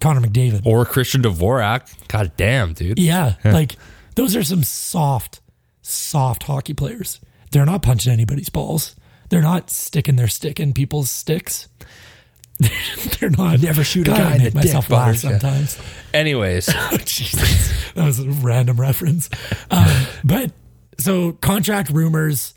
Connor 0.00 0.20
McDavid. 0.20 0.64
or 0.66 0.84
Christian 0.86 1.22
Dvorak. 1.22 1.92
God 2.08 2.32
damn, 2.36 2.72
dude. 2.74 2.98
Yeah. 2.98 3.34
Like, 3.44 3.76
those 4.14 4.36
are 4.36 4.42
some 4.42 4.62
soft, 4.62 5.40
soft 5.82 6.42
hockey 6.44 6.74
players. 6.74 7.20
They're 7.50 7.66
not 7.66 7.82
punching 7.82 8.12
anybody's 8.12 8.48
balls. 8.48 8.96
They're 9.28 9.42
not 9.42 9.70
sticking 9.70 10.16
their 10.16 10.28
stick 10.28 10.58
in 10.60 10.72
people's 10.72 11.10
sticks. 11.10 11.68
They're 13.20 13.30
not. 13.30 13.60
Never 13.60 13.82
shoot 13.84 14.06
a 14.08 14.10
God, 14.10 14.18
guy 14.18 14.30
I 14.32 14.34
in 14.36 14.42
make 14.42 14.52
the 14.52 14.58
myself 14.58 14.86
dick, 14.86 14.92
laugh 14.92 15.06
Butters, 15.06 15.24
yeah. 15.24 15.30
sometimes. 15.38 15.78
Anyways, 16.12 16.68
Oh, 16.74 16.96
Jesus. 16.98 17.92
That 17.94 18.04
was 18.04 18.20
a 18.20 18.28
random 18.28 18.80
reference. 18.80 19.30
Um, 19.70 20.06
but 20.24 20.52
so 20.98 21.32
contract 21.32 21.90
rumors, 21.90 22.54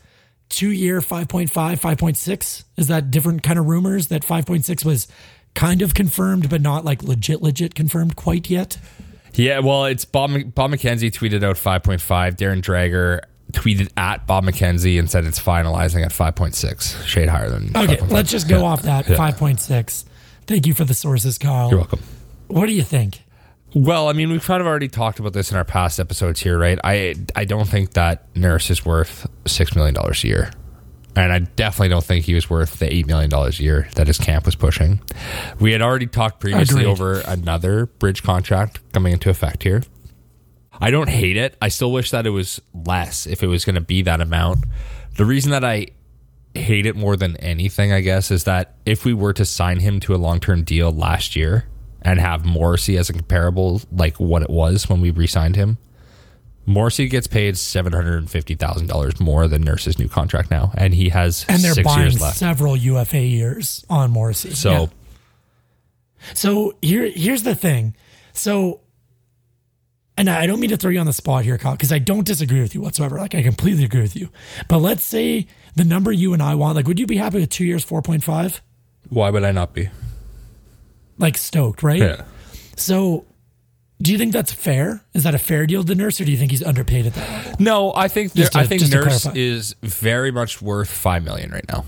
two 0.48 0.70
year 0.70 1.00
5.5, 1.00 1.48
5.6. 1.48 2.64
Is 2.76 2.88
that 2.88 3.10
different 3.10 3.42
kind 3.42 3.58
of 3.58 3.66
rumors 3.66 4.08
that 4.08 4.22
5.6 4.22 4.84
was 4.84 5.08
kind 5.54 5.80
of 5.80 5.94
confirmed, 5.94 6.50
but 6.50 6.60
not 6.60 6.84
like 6.84 7.02
legit, 7.02 7.40
legit 7.40 7.74
confirmed 7.74 8.16
quite 8.16 8.50
yet? 8.50 8.76
yeah, 9.34 9.60
well, 9.60 9.86
it's 9.86 10.04
Bob, 10.04 10.30
Bob 10.54 10.70
McKenzie 10.72 11.10
tweeted 11.10 11.42
out 11.42 11.56
5.5. 11.56 12.00
Darren 12.36 12.60
Dreger 12.60 13.20
tweeted 13.54 13.90
at 13.96 14.26
Bob 14.26 14.44
McKenzie 14.44 14.98
and 14.98 15.10
said 15.10 15.24
it's 15.24 15.40
finalizing 15.40 16.04
at 16.04 16.12
5.6. 16.12 17.04
Shade 17.06 17.28
higher 17.28 17.48
than. 17.48 17.70
Okay, 17.76 17.96
5.5. 17.96 18.10
let's 18.12 18.30
just 18.30 18.48
go 18.48 18.58
Yeah. 18.60 18.64
off 18.66 18.82
that 18.82 19.08
Yeah. 19.08 19.16
5.6. 19.16 20.04
Thank 20.46 20.66
you 20.66 20.74
for 20.74 20.84
the 20.84 20.94
sources, 20.94 21.38
Carl. 21.38 21.70
You're 21.70 21.78
welcome. 21.78 22.00
What 22.48 22.66
do 22.66 22.72
you 22.72 22.82
think? 22.82 23.22
Well, 23.74 24.08
I 24.08 24.12
mean, 24.12 24.30
we've 24.30 24.44
kind 24.44 24.60
of 24.60 24.66
already 24.66 24.88
talked 24.88 25.18
about 25.18 25.32
this 25.32 25.50
in 25.50 25.56
our 25.56 25.64
past 25.64 25.98
episodes 25.98 26.40
here, 26.40 26.56
right? 26.58 26.78
I 26.84 27.14
I 27.34 27.44
don't 27.44 27.66
think 27.66 27.94
that 27.94 28.26
Nurse 28.36 28.70
is 28.70 28.84
worth 28.84 29.26
six 29.46 29.74
million 29.74 29.94
dollars 29.94 30.22
a 30.22 30.28
year, 30.28 30.50
and 31.16 31.32
I 31.32 31.40
definitely 31.40 31.88
don't 31.88 32.04
think 32.04 32.24
he 32.24 32.34
was 32.34 32.48
worth 32.48 32.78
the 32.78 32.92
eight 32.94 33.08
million 33.08 33.30
dollars 33.30 33.58
a 33.58 33.64
year 33.64 33.88
that 33.96 34.06
his 34.06 34.16
camp 34.18 34.46
was 34.46 34.54
pushing. 34.54 35.00
We 35.58 35.72
had 35.72 35.82
already 35.82 36.06
talked 36.06 36.38
previously 36.38 36.82
Agreed. 36.82 36.90
over 36.92 37.20
another 37.26 37.86
bridge 37.86 38.22
contract 38.22 38.78
coming 38.92 39.12
into 39.12 39.28
effect 39.28 39.64
here. 39.64 39.82
I 40.80 40.90
don't 40.90 41.08
hate 41.08 41.36
it. 41.36 41.56
I 41.60 41.68
still 41.68 41.92
wish 41.92 42.10
that 42.10 42.26
it 42.26 42.30
was 42.30 42.60
less 42.72 43.26
if 43.26 43.42
it 43.42 43.46
was 43.46 43.64
going 43.64 43.74
to 43.76 43.80
be 43.80 44.02
that 44.02 44.20
amount. 44.20 44.64
The 45.16 45.24
reason 45.24 45.50
that 45.52 45.64
I 45.64 45.88
hate 46.54 46.86
it 46.86 46.96
more 46.96 47.16
than 47.16 47.36
anything, 47.38 47.92
I 47.92 48.00
guess, 48.00 48.30
is 48.30 48.44
that 48.44 48.74
if 48.84 49.04
we 49.04 49.14
were 49.14 49.32
to 49.34 49.44
sign 49.44 49.80
him 49.80 50.00
to 50.00 50.14
a 50.14 50.16
long 50.16 50.40
term 50.40 50.64
deal 50.64 50.90
last 50.90 51.36
year 51.36 51.66
and 52.02 52.20
have 52.20 52.44
Morrissey 52.44 52.96
as 52.96 53.08
a 53.08 53.12
comparable, 53.12 53.82
like 53.92 54.18
what 54.18 54.42
it 54.42 54.50
was 54.50 54.88
when 54.88 55.00
we 55.00 55.10
re 55.10 55.26
signed 55.26 55.56
him, 55.56 55.78
Morrissey 56.66 57.08
gets 57.08 57.26
paid 57.26 57.56
seven 57.56 57.92
hundred 57.92 58.18
and 58.18 58.30
fifty 58.30 58.54
thousand 58.54 58.88
dollars 58.88 59.20
more 59.20 59.48
than 59.48 59.62
Nurse's 59.62 59.98
new 59.98 60.08
contract 60.08 60.50
now, 60.50 60.72
and 60.76 60.94
he 60.94 61.10
has 61.10 61.44
And 61.48 61.60
they're 61.62 61.84
buying 61.84 62.10
several 62.12 62.76
UFA 62.76 63.20
years 63.20 63.84
on 63.88 64.10
Morrissey. 64.10 64.54
So 64.54 64.72
Yeah. 64.72 64.86
So 66.32 66.74
here, 66.80 67.10
here's 67.14 67.42
the 67.42 67.54
thing. 67.54 67.94
So, 68.32 68.80
and 70.16 70.30
I 70.30 70.46
don't 70.46 70.60
mean 70.60 70.70
to 70.70 70.76
throw 70.76 70.90
you 70.90 71.00
on 71.00 71.06
the 71.06 71.12
spot 71.12 71.44
here, 71.44 71.58
Kyle, 71.58 71.72
because 71.72 71.92
I 71.92 71.98
don't 71.98 72.26
disagree 72.26 72.60
with 72.60 72.74
you 72.74 72.80
whatsoever. 72.80 73.18
Like 73.18 73.34
I 73.34 73.42
completely 73.42 73.84
agree 73.84 74.02
with 74.02 74.14
you. 74.16 74.28
But 74.68 74.78
let's 74.78 75.04
say 75.04 75.46
the 75.74 75.84
number 75.84 76.12
you 76.12 76.32
and 76.32 76.42
I 76.42 76.54
want, 76.54 76.76
like, 76.76 76.86
would 76.86 77.00
you 77.00 77.06
be 77.06 77.16
happy 77.16 77.40
with 77.40 77.50
two 77.50 77.64
years, 77.64 77.84
four 77.84 78.02
point 78.02 78.22
five? 78.24 78.60
why 79.10 79.28
would 79.30 79.44
I 79.44 79.52
not 79.52 79.74
be? 79.74 79.90
Like 81.18 81.36
stoked, 81.36 81.82
right? 81.82 82.00
Yeah. 82.00 82.24
So, 82.76 83.24
do 84.02 84.10
you 84.10 84.18
think 84.18 84.32
that's 84.32 84.52
fair? 84.52 85.04
Is 85.14 85.22
that 85.24 85.34
a 85.34 85.38
fair 85.38 85.66
deal 85.66 85.84
to 85.84 85.94
Nurse, 85.94 86.20
or 86.20 86.24
do 86.24 86.32
you 86.32 86.38
think 86.38 86.50
he's 86.50 86.62
underpaid 86.62 87.06
at 87.06 87.14
that 87.14 87.30
level? 87.30 87.56
No, 87.60 87.92
I 87.94 88.08
think 88.08 88.34
Just 88.34 88.52
to- 88.52 88.58
I 88.58 88.66
think 88.66 88.82
Nurse 88.90 89.26
is 89.34 89.76
very 89.82 90.32
much 90.32 90.60
worth 90.60 90.88
five 90.90 91.22
million 91.22 91.50
right 91.50 91.64
now. 91.68 91.84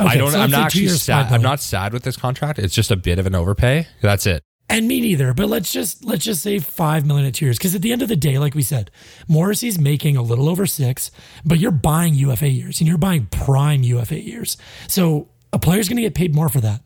Okay, 0.00 0.10
I 0.10 0.16
don't. 0.16 0.32
so 0.32 0.40
I'm 0.40 0.50
not 0.50 0.66
actually 0.66 0.88
sad. 0.88 1.32
I'm 1.32 1.42
not 1.42 1.60
sad 1.60 1.92
with 1.92 2.02
this 2.02 2.16
contract. 2.16 2.58
It's 2.58 2.74
just 2.74 2.90
a 2.90 2.96
bit 2.96 3.18
of 3.18 3.26
an 3.26 3.34
overpay. 3.34 3.86
That's 4.02 4.26
it. 4.26 4.42
And 4.68 4.88
me 4.88 5.00
neither. 5.00 5.32
But 5.32 5.48
let's 5.48 5.72
just 5.72 6.04
let's 6.04 6.24
just 6.24 6.42
say 6.42 6.58
five 6.58 7.06
million 7.06 7.26
at 7.26 7.40
years. 7.40 7.56
Because 7.56 7.74
at 7.74 7.82
the 7.82 7.92
end 7.92 8.02
of 8.02 8.08
the 8.08 8.16
day, 8.16 8.38
like 8.38 8.54
we 8.54 8.62
said, 8.62 8.90
Morrissey's 9.28 9.78
making 9.78 10.16
a 10.16 10.22
little 10.22 10.48
over 10.48 10.66
six, 10.66 11.10
but 11.44 11.58
you're 11.58 11.70
buying 11.70 12.14
UFA 12.14 12.48
years 12.48 12.80
and 12.80 12.88
you're 12.88 12.98
buying 12.98 13.26
prime 13.26 13.82
UFA 13.84 14.20
years. 14.20 14.56
So 14.88 15.28
a 15.52 15.58
player's 15.58 15.88
gonna 15.88 16.00
get 16.00 16.14
paid 16.14 16.34
more 16.34 16.48
for 16.48 16.60
that. 16.60 16.82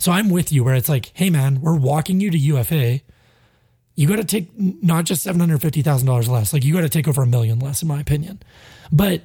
So 0.00 0.10
I'm 0.10 0.30
with 0.30 0.50
you 0.50 0.64
where 0.64 0.74
it's 0.74 0.88
like, 0.88 1.12
hey 1.14 1.30
man, 1.30 1.60
we're 1.60 1.76
walking 1.76 2.20
you 2.20 2.30
to 2.30 2.38
UFA. 2.38 3.00
You 3.94 4.08
got 4.08 4.16
to 4.16 4.24
take 4.24 4.48
not 4.58 5.04
just 5.04 5.22
seven 5.22 5.40
hundred 5.40 5.60
fifty 5.60 5.82
thousand 5.82 6.06
dollars 6.06 6.28
less. 6.28 6.52
Like 6.52 6.64
you 6.64 6.72
got 6.72 6.80
to 6.80 6.88
take 6.88 7.06
over 7.06 7.22
a 7.22 7.26
million 7.26 7.58
less, 7.58 7.82
in 7.82 7.88
my 7.88 8.00
opinion. 8.00 8.40
But 8.90 9.22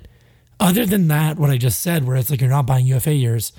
other 0.60 0.86
than 0.86 1.08
that, 1.08 1.38
what 1.40 1.50
I 1.50 1.58
just 1.58 1.80
said, 1.80 2.06
where 2.06 2.18
it's 2.18 2.30
like 2.30 2.42
you're 2.42 2.50
not 2.50 2.66
buying 2.66 2.86
UFA 2.86 3.14
years, 3.14 3.54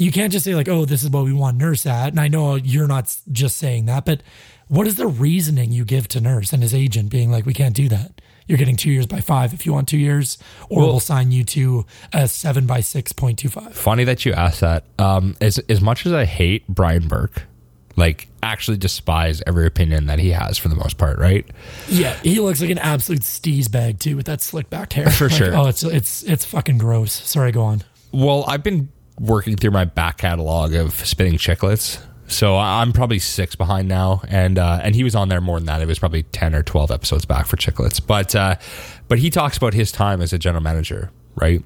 you 0.00 0.10
can't 0.10 0.32
just 0.32 0.44
say 0.46 0.54
like, 0.54 0.68
oh, 0.68 0.84
this 0.86 1.02
is 1.04 1.10
what 1.10 1.24
we 1.24 1.32
want 1.32 1.58
Nurse 1.58 1.84
at. 1.84 2.08
And 2.08 2.18
I 2.20 2.28
know 2.28 2.54
you're 2.54 2.86
not 2.88 3.14
just 3.30 3.56
saying 3.56 3.84
that, 3.86 4.04
but 4.06 4.22
what 4.68 4.86
is 4.86 4.94
the 4.94 5.06
reasoning 5.06 5.72
you 5.72 5.84
give 5.84 6.08
to 6.08 6.20
Nurse 6.20 6.52
and 6.54 6.62
his 6.62 6.72
agent 6.72 7.10
being 7.10 7.30
like, 7.30 7.44
we 7.44 7.52
can't 7.52 7.74
do 7.76 7.88
that? 7.90 8.20
You're 8.46 8.56
getting 8.58 8.76
two 8.76 8.90
years 8.90 9.06
by 9.06 9.20
five 9.20 9.52
if 9.52 9.66
you 9.66 9.72
want 9.74 9.88
two 9.88 9.98
years, 9.98 10.38
or 10.70 10.78
Well- 10.80 10.88
we'll 10.92 11.00
sign 11.00 11.32
you 11.32 11.44
to 11.44 11.84
a 12.14 12.26
seven 12.26 12.66
by 12.66 12.80
six 12.80 13.12
point 13.12 13.38
two 13.38 13.48
five. 13.50 13.74
Funny 13.74 14.04
that 14.04 14.24
you 14.24 14.32
asked 14.32 14.60
that. 14.62 14.84
Um, 14.98 15.36
as 15.40 15.58
as 15.68 15.80
much 15.82 16.06
as 16.06 16.12
I 16.12 16.24
hate 16.24 16.66
Brian 16.66 17.06
Burke, 17.06 17.42
like 17.96 18.28
actually 18.42 18.78
despise 18.78 19.42
every 19.46 19.66
opinion 19.66 20.06
that 20.06 20.18
he 20.18 20.30
has 20.30 20.56
for 20.56 20.68
the 20.68 20.74
most 20.76 20.96
part, 20.98 21.18
right? 21.18 21.46
Yeah, 21.88 22.14
he 22.22 22.40
looks 22.40 22.60
like 22.62 22.70
an 22.70 22.78
absolute 22.78 23.20
steez 23.22 23.70
bag 23.70 23.98
too 24.00 24.16
with 24.16 24.26
that 24.26 24.40
slick 24.40 24.70
back 24.70 24.94
hair. 24.94 25.10
For 25.10 25.28
Like, 25.28 25.36
sure. 25.36 25.54
Oh, 25.54 25.66
it's 25.66 25.82
it's 25.84 26.22
it's 26.24 26.44
fucking 26.46 26.78
gross. 26.78 27.12
Sorry, 27.12 27.52
go 27.52 27.62
on. 27.62 27.82
Well, 28.12 28.44
I've 28.48 28.62
been 28.64 28.88
working 29.20 29.54
through 29.54 29.70
my 29.70 29.84
back 29.84 30.18
catalog 30.18 30.74
of 30.74 30.94
Spittin' 30.94 31.34
Chiclets. 31.34 32.02
So 32.26 32.56
I'm 32.56 32.92
probably 32.92 33.18
six 33.18 33.56
behind 33.56 33.88
now, 33.88 34.22
and 34.28 34.56
uh, 34.56 34.80
and 34.82 34.94
he 34.94 35.02
was 35.02 35.16
on 35.16 35.28
there 35.28 35.40
more 35.40 35.58
than 35.58 35.66
that. 35.66 35.82
It 35.82 35.88
was 35.88 35.98
probably 35.98 36.22
ten 36.22 36.54
or 36.54 36.62
twelve 36.62 36.90
episodes 36.92 37.24
back 37.24 37.46
for 37.46 37.56
chicklets. 37.56 38.00
But 38.04 38.34
uh, 38.36 38.54
but 39.08 39.18
he 39.18 39.30
talks 39.30 39.56
about 39.56 39.74
his 39.74 39.90
time 39.90 40.22
as 40.22 40.32
a 40.32 40.38
general 40.38 40.62
manager, 40.62 41.10
right, 41.34 41.60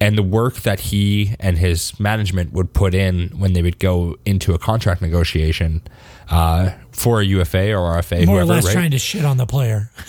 and 0.00 0.16
the 0.16 0.22
work 0.22 0.54
that 0.60 0.80
he 0.80 1.34
and 1.38 1.58
his 1.58 2.00
management 2.00 2.54
would 2.54 2.72
put 2.72 2.94
in 2.94 3.28
when 3.38 3.52
they 3.52 3.60
would 3.60 3.78
go 3.78 4.16
into 4.24 4.54
a 4.54 4.58
contract 4.58 5.02
negotiation 5.02 5.82
uh, 6.30 6.70
for 6.98 7.20
a 7.20 7.24
UFA 7.24 7.72
or 7.72 7.96
RFA, 7.96 8.26
More 8.26 8.36
or 8.36 8.40
whoever, 8.40 8.52
less 8.54 8.64
right? 8.66 8.72
trying 8.72 8.90
to 8.90 8.98
shit 8.98 9.24
on 9.24 9.36
the 9.36 9.46
player. 9.46 9.90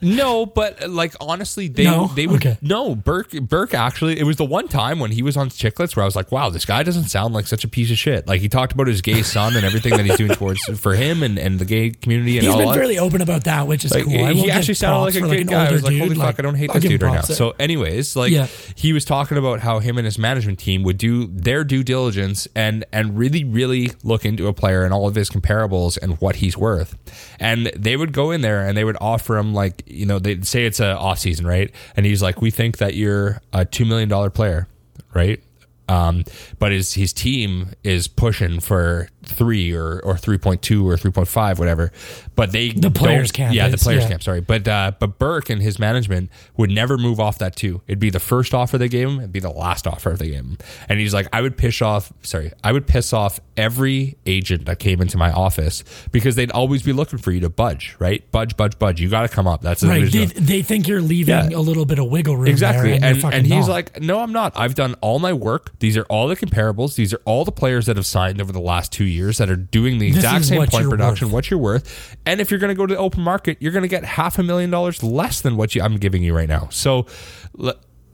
No, 0.00 0.46
but 0.46 0.84
uh, 0.84 0.88
like 0.88 1.14
honestly, 1.20 1.66
they 1.66 1.82
No? 1.82 2.06
they 2.14 2.28
would 2.28 2.36
Okay. 2.46 2.56
no 2.62 2.94
Burke 2.94 3.32
Burke 3.32 3.74
actually. 3.74 4.20
It 4.20 4.22
was 4.22 4.36
the 4.36 4.44
one 4.44 4.68
time 4.68 5.00
when 5.00 5.10
he 5.10 5.22
was 5.22 5.36
on 5.36 5.48
Chiclets 5.50 5.96
where 5.96 6.04
I 6.04 6.06
was 6.06 6.14
like, 6.14 6.30
wow, 6.30 6.50
this 6.50 6.64
guy 6.64 6.84
doesn't 6.84 7.06
sound 7.08 7.34
like 7.34 7.48
such 7.48 7.64
a 7.64 7.68
piece 7.68 7.90
of 7.90 7.98
shit. 7.98 8.28
Like 8.28 8.40
he 8.40 8.48
talked 8.48 8.72
about 8.72 8.86
his 8.86 9.00
gay 9.02 9.22
son 9.22 9.56
and 9.56 9.64
everything 9.66 9.96
that 9.96 10.06
he's 10.06 10.16
doing 10.16 10.30
towards 10.30 10.62
for 10.80 10.94
him 10.94 11.24
and, 11.24 11.36
and 11.36 11.58
the 11.58 11.64
gay 11.64 11.90
community 11.90 12.38
and 12.38 12.46
He's 12.46 12.54
all 12.54 12.60
He's 12.60 12.68
been 12.68 12.74
fairly 12.78 12.98
open 13.00 13.22
about 13.22 13.42
that, 13.44 13.66
which 13.66 13.84
is 13.84 13.92
Like, 13.92 14.04
cool. 14.04 14.12
He 14.26 14.50
actually 14.52 14.74
sounded 14.74 15.00
like 15.00 15.14
a 15.16 15.20
good 15.20 15.40
an 15.40 15.46
guy. 15.48 15.66
I 15.66 15.72
was 15.72 15.82
like, 15.82 15.90
dude, 15.94 16.00
holy 16.02 16.14
fuck, 16.14 16.38
I 16.38 16.42
don't 16.42 16.54
hate 16.54 16.72
this 16.72 16.82
dude 16.84 17.02
right 17.02 17.14
now. 17.14 17.22
there. 17.22 17.34
So, 17.36 17.54
anyways, 17.58 18.14
like 18.14 18.30
Yeah. 18.30 18.46
he 18.76 18.92
was 18.92 19.04
talking 19.04 19.36
about 19.36 19.58
how 19.60 19.80
him 19.80 19.98
and 19.98 20.04
his 20.04 20.16
management 20.16 20.60
team 20.60 20.84
would 20.84 20.98
do 20.98 21.26
their 21.26 21.64
due 21.64 21.82
diligence 21.82 22.46
and 22.54 22.84
and 22.92 23.18
really, 23.18 23.42
really 23.42 23.90
look 24.04 24.24
into 24.24 24.46
a 24.46 24.52
player 24.52 24.84
and 24.84 24.94
all 24.94 25.08
of 25.08 25.16
his 25.16 25.28
comparables 25.28 25.98
and 26.00 26.20
what 26.20 26.36
he's 26.38 26.56
worth. 26.56 26.96
And 27.38 27.66
they 27.76 27.96
would 27.96 28.12
go 28.12 28.30
in 28.30 28.40
there 28.40 28.66
and 28.66 28.76
they 28.76 28.84
would 28.84 28.96
offer 29.00 29.36
him 29.36 29.54
like, 29.54 29.82
you 29.86 30.06
know, 30.06 30.18
they'd 30.18 30.46
say 30.46 30.64
it's 30.64 30.80
a 30.80 30.96
off 30.96 31.18
season, 31.18 31.46
right? 31.46 31.70
And 31.96 32.06
he's 32.06 32.22
like, 32.22 32.40
We 32.40 32.50
think 32.50 32.78
that 32.78 32.94
you're 32.94 33.40
a 33.52 33.64
two 33.64 33.84
million 33.84 34.08
dollar 34.08 34.30
player, 34.30 34.68
right? 35.14 35.42
Um, 35.88 36.24
but 36.58 36.72
his 36.72 36.94
his 36.94 37.12
team 37.12 37.70
is 37.82 38.08
pushing 38.08 38.60
for 38.60 39.08
three 39.28 39.72
or 39.74 40.00
or 40.00 40.16
three 40.16 40.38
point 40.38 40.62
two 40.62 40.88
or 40.88 40.96
three 40.96 41.10
point 41.10 41.28
five, 41.28 41.58
whatever. 41.58 41.92
But 42.34 42.52
they 42.52 42.70
The 42.70 42.90
players' 42.90 43.30
camp 43.32 43.54
yeah, 43.54 43.68
the 43.68 43.76
players' 43.76 44.02
yeah. 44.04 44.08
camp. 44.10 44.22
Sorry, 44.22 44.40
but 44.40 44.66
uh, 44.66 44.92
but 44.98 45.18
Burke 45.18 45.50
and 45.50 45.62
his 45.62 45.78
management 45.78 46.30
would 46.56 46.70
never 46.70 46.96
move 46.98 47.20
off 47.20 47.38
that 47.38 47.56
two. 47.56 47.82
It'd 47.86 47.98
be 47.98 48.10
the 48.10 48.20
first 48.20 48.54
offer 48.54 48.78
they 48.78 48.88
gave 48.88 49.08
him. 49.08 49.18
It'd 49.18 49.32
be 49.32 49.40
the 49.40 49.50
last 49.50 49.86
offer 49.86 50.10
they 50.10 50.26
gave 50.30 50.36
him. 50.44 50.58
And 50.88 50.98
he's 51.00 51.14
like, 51.14 51.28
I 51.32 51.42
would 51.42 51.56
piss 51.56 51.82
off. 51.82 52.12
Sorry, 52.22 52.52
I 52.64 52.72
would 52.72 52.86
piss 52.86 53.12
off 53.12 53.40
every 53.56 54.16
agent 54.26 54.64
that 54.66 54.78
came 54.78 55.00
into 55.00 55.16
my 55.18 55.30
office 55.32 55.84
because 56.12 56.36
they'd 56.36 56.50
always 56.52 56.82
be 56.82 56.92
looking 56.92 57.18
for 57.18 57.32
you 57.32 57.40
to 57.40 57.50
budge, 57.50 57.96
right? 57.98 58.28
Budge, 58.30 58.56
budge, 58.56 58.78
budge. 58.78 59.00
You 59.00 59.08
got 59.08 59.22
to 59.22 59.28
come 59.28 59.46
up. 59.46 59.62
That's 59.62 59.80
the 59.80 59.88
Right. 59.88 60.10
They, 60.10 60.26
they 60.26 60.62
think 60.62 60.86
you're 60.86 61.00
leaving 61.02 61.50
Yeah. 61.50 61.56
a 61.56 61.60
little 61.60 61.84
bit 61.84 61.98
of 61.98 62.08
wiggle 62.08 62.36
room. 62.36 62.46
Exactly. 62.48 62.90
There, 62.98 63.10
and, 63.10 63.24
and 63.24 63.34
and 63.34 63.46
he's 63.46 63.66
not. 63.66 63.68
like, 63.68 64.00
no, 64.00 64.20
I'm 64.20 64.32
not. 64.32 64.52
I've 64.56 64.74
done 64.74 64.94
all 65.00 65.18
my 65.18 65.32
work. 65.32 65.78
These 65.80 65.96
are 65.96 66.04
all 66.04 66.28
the 66.28 66.36
comparables. 66.36 66.94
These 66.94 67.12
are 67.14 67.20
all 67.24 67.44
the 67.44 67.52
players 67.52 67.86
that 67.86 67.96
have 67.96 68.06
signed 68.06 68.40
over 68.40 68.52
the 68.52 68.60
last 68.60 68.92
two 68.92 69.04
years 69.04 69.17
that 69.38 69.50
are 69.50 69.56
doing 69.56 69.98
the 69.98 70.08
This 70.10 70.18
exact 70.24 70.44
same 70.46 70.66
point 70.66 70.88
production, 70.88 71.28
worth. 71.28 71.32
what 71.34 71.50
you're 71.50 71.58
worth. 71.60 72.16
And 72.24 72.40
if 72.40 72.50
you're 72.50 72.60
going 72.60 72.68
to 72.70 72.74
go 72.74 72.86
to 72.86 72.94
the 72.94 73.00
open 73.00 73.22
market, 73.22 73.58
you're 73.60 73.72
going 73.72 73.82
to 73.82 73.88
get 73.88 74.04
half 74.04 74.38
a 74.38 74.42
million 74.42 74.70
dollars 74.70 75.02
less 75.02 75.40
than 75.40 75.56
what 75.56 75.74
you, 75.74 75.82
I'm 75.82 75.96
giving 75.96 76.22
you 76.22 76.34
right 76.34 76.48
now. 76.48 76.68
So, 76.70 77.06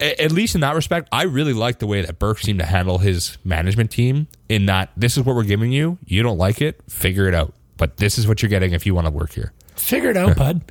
at 0.00 0.32
least 0.32 0.54
in 0.54 0.60
that 0.62 0.74
respect, 0.74 1.08
I 1.12 1.22
really 1.22 1.52
like 1.52 1.78
the 1.78 1.86
way 1.86 2.02
that 2.02 2.18
Burke 2.18 2.38
seemed 2.40 2.58
to 2.58 2.66
handle 2.66 2.98
his 2.98 3.38
management 3.44 3.90
team. 3.90 4.26
In 4.48 4.66
that, 4.66 4.90
this 4.96 5.16
is 5.16 5.24
what 5.24 5.36
we're 5.36 5.44
giving 5.44 5.70
you. 5.72 5.98
You 6.04 6.22
don't 6.22 6.38
like 6.38 6.60
it, 6.60 6.80
figure 6.88 7.28
it 7.28 7.34
out. 7.34 7.54
But 7.76 7.96
this 7.98 8.18
is 8.18 8.26
what 8.26 8.42
you're 8.42 8.48
getting 8.50 8.72
if 8.72 8.86
you 8.86 8.94
want 8.94 9.06
to 9.06 9.12
work 9.12 9.32
here. 9.32 9.52
figure 9.76 10.10
it 10.10 10.16
out, 10.16 10.36
bud. 10.36 10.62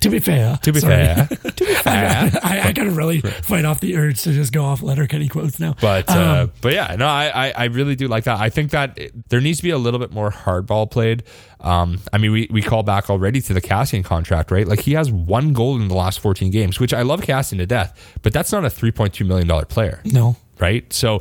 to 0.00 0.08
be 0.10 0.18
fair, 0.18 0.58
To 0.62 0.72
be 0.72 0.80
sorry. 0.80 0.94
fair, 1.04 1.28
to 1.56 1.64
be 1.64 1.74
fair. 1.74 2.30
I, 2.42 2.60
I 2.68 2.72
gotta 2.72 2.90
really 2.90 3.20
fight 3.20 3.64
off 3.64 3.80
the 3.80 3.96
urge 3.96 4.22
to 4.22 4.32
just 4.32 4.52
go 4.52 4.64
off 4.64 4.82
letter 4.82 5.02
Letterkenny 5.02 5.28
quotes 5.28 5.58
now. 5.58 5.74
But 5.80 6.08
uh, 6.10 6.42
Um, 6.44 6.52
but 6.60 6.72
yeah, 6.74 6.94
no, 6.96 7.06
I, 7.06 7.48
I 7.48 7.52
I 7.56 7.64
really 7.64 7.96
do 7.96 8.06
like 8.08 8.24
that. 8.24 8.38
I 8.38 8.50
think 8.50 8.70
that 8.70 8.96
it- 8.98 9.28
there 9.30 9.40
needs 9.40 9.58
to 9.58 9.62
be 9.64 9.70
a 9.70 9.78
little 9.78 9.98
bit 10.00 10.12
more 10.12 10.30
hardball 10.30 10.90
played. 10.90 11.22
Um, 11.60 12.00
I 12.12 12.18
mean, 12.18 12.32
we 12.32 12.48
we 12.50 12.62
call 12.62 12.82
back 12.82 13.10
already 13.10 13.40
to 13.42 13.52
the 13.54 13.60
Kassian 13.60 14.04
contract, 14.04 14.50
right? 14.50 14.66
Like 14.66 14.80
he 14.80 14.92
has 14.92 15.10
one 15.10 15.52
goal 15.52 15.80
in 15.80 15.88
the 15.88 15.94
last 15.94 16.20
14 16.20 16.50
games, 16.50 16.78
which 16.80 16.92
I 16.94 17.02
love 17.02 17.20
Kassian 17.22 17.58
to 17.58 17.66
death, 17.66 18.18
but 18.22 18.32
that's 18.32 18.52
not 18.52 18.64
a 18.64 18.68
3.2 18.68 19.26
million 19.26 19.46
dollar 19.48 19.64
player, 19.64 20.00
no, 20.04 20.36
right? 20.58 20.90
So 20.92 21.16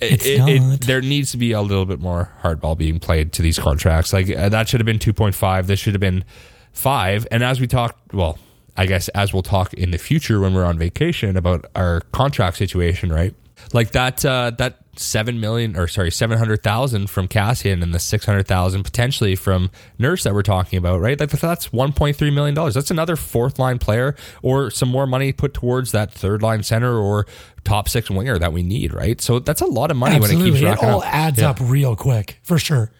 it, 0.00 0.12
It's 0.14 0.26
it, 0.26 0.38
not. 0.38 0.48
it, 0.50 0.80
there 0.86 1.00
needs 1.00 1.30
to 1.32 1.36
be 1.36 1.52
a 1.52 1.60
little 1.62 1.86
bit 1.86 2.00
more 2.00 2.30
hardball 2.42 2.76
being 2.76 2.98
played 2.98 3.32
to 3.34 3.42
these 3.42 3.58
contracts. 3.58 4.12
Like 4.12 4.28
uh, 4.30 4.48
that 4.48 4.68
should 4.68 4.80
have 4.80 4.86
been 4.86 4.98
2.5. 4.98 5.66
This 5.66 5.78
should 5.80 5.94
have 5.94 6.00
been 6.00 6.24
five. 6.72 7.26
And 7.30 7.42
as 7.44 7.60
we 7.60 7.66
talked, 7.68 8.12
well, 8.14 8.38
I 8.76 8.86
guess 8.86 9.08
as 9.10 9.32
we'll 9.32 9.42
talk 9.42 9.72
in 9.74 9.90
the 9.92 9.98
future 9.98 10.40
when 10.40 10.54
we're 10.54 10.64
on 10.64 10.78
vacation 10.78 11.36
about 11.36 11.66
our 11.76 12.00
contract 12.12 12.56
situation, 12.56 13.12
right? 13.12 13.34
Like 13.72 13.92
that, 13.92 14.24
uh, 14.24 14.50
that 14.58 14.78
seven 14.96 15.40
million 15.40 15.76
or 15.76 15.88
sorry, 15.88 16.10
seven 16.10 16.36
hundred 16.38 16.62
thousand 16.62 17.08
from 17.08 17.28
Kassian 17.28 17.82
and 17.82 17.94
the 17.94 17.98
six 17.98 18.26
hundred 18.26 18.46
thousand 18.46 18.82
potentially 18.82 19.36
from 19.36 19.70
Nurse 19.98 20.24
that 20.24 20.34
we're 20.34 20.42
talking 20.42 20.76
about, 20.76 21.00
right? 21.00 21.18
Like 21.18 21.30
that's 21.30 21.72
one 21.72 21.92
point 21.92 22.16
three 22.16 22.30
million 22.30 22.54
dollars. 22.54 22.74
That's 22.74 22.90
another 22.90 23.16
fourth 23.16 23.58
line 23.58 23.78
player 23.78 24.16
or 24.42 24.70
some 24.70 24.88
more 24.88 25.06
money 25.06 25.32
put 25.32 25.54
towards 25.54 25.92
that 25.92 26.12
third 26.12 26.42
line 26.42 26.62
center 26.62 26.96
or 26.98 27.26
top 27.64 27.88
six 27.88 28.10
winger 28.10 28.38
that 28.38 28.52
we 28.52 28.62
need, 28.62 28.92
right? 28.92 29.20
So 29.20 29.38
that's 29.38 29.60
a 29.62 29.66
lot 29.66 29.90
of 29.90 29.96
money 29.96 30.14
when 30.20 30.30
it 30.30 30.34
absolutely, 30.34 30.60
keeps 30.60 30.80
it 30.82 30.84
all 30.84 31.00
up. 31.02 31.14
adds 31.14 31.40
Yeah. 31.40 31.50
up 31.50 31.58
real 31.60 31.96
quick 31.96 32.38
for 32.42 32.58
sure. 32.58 32.90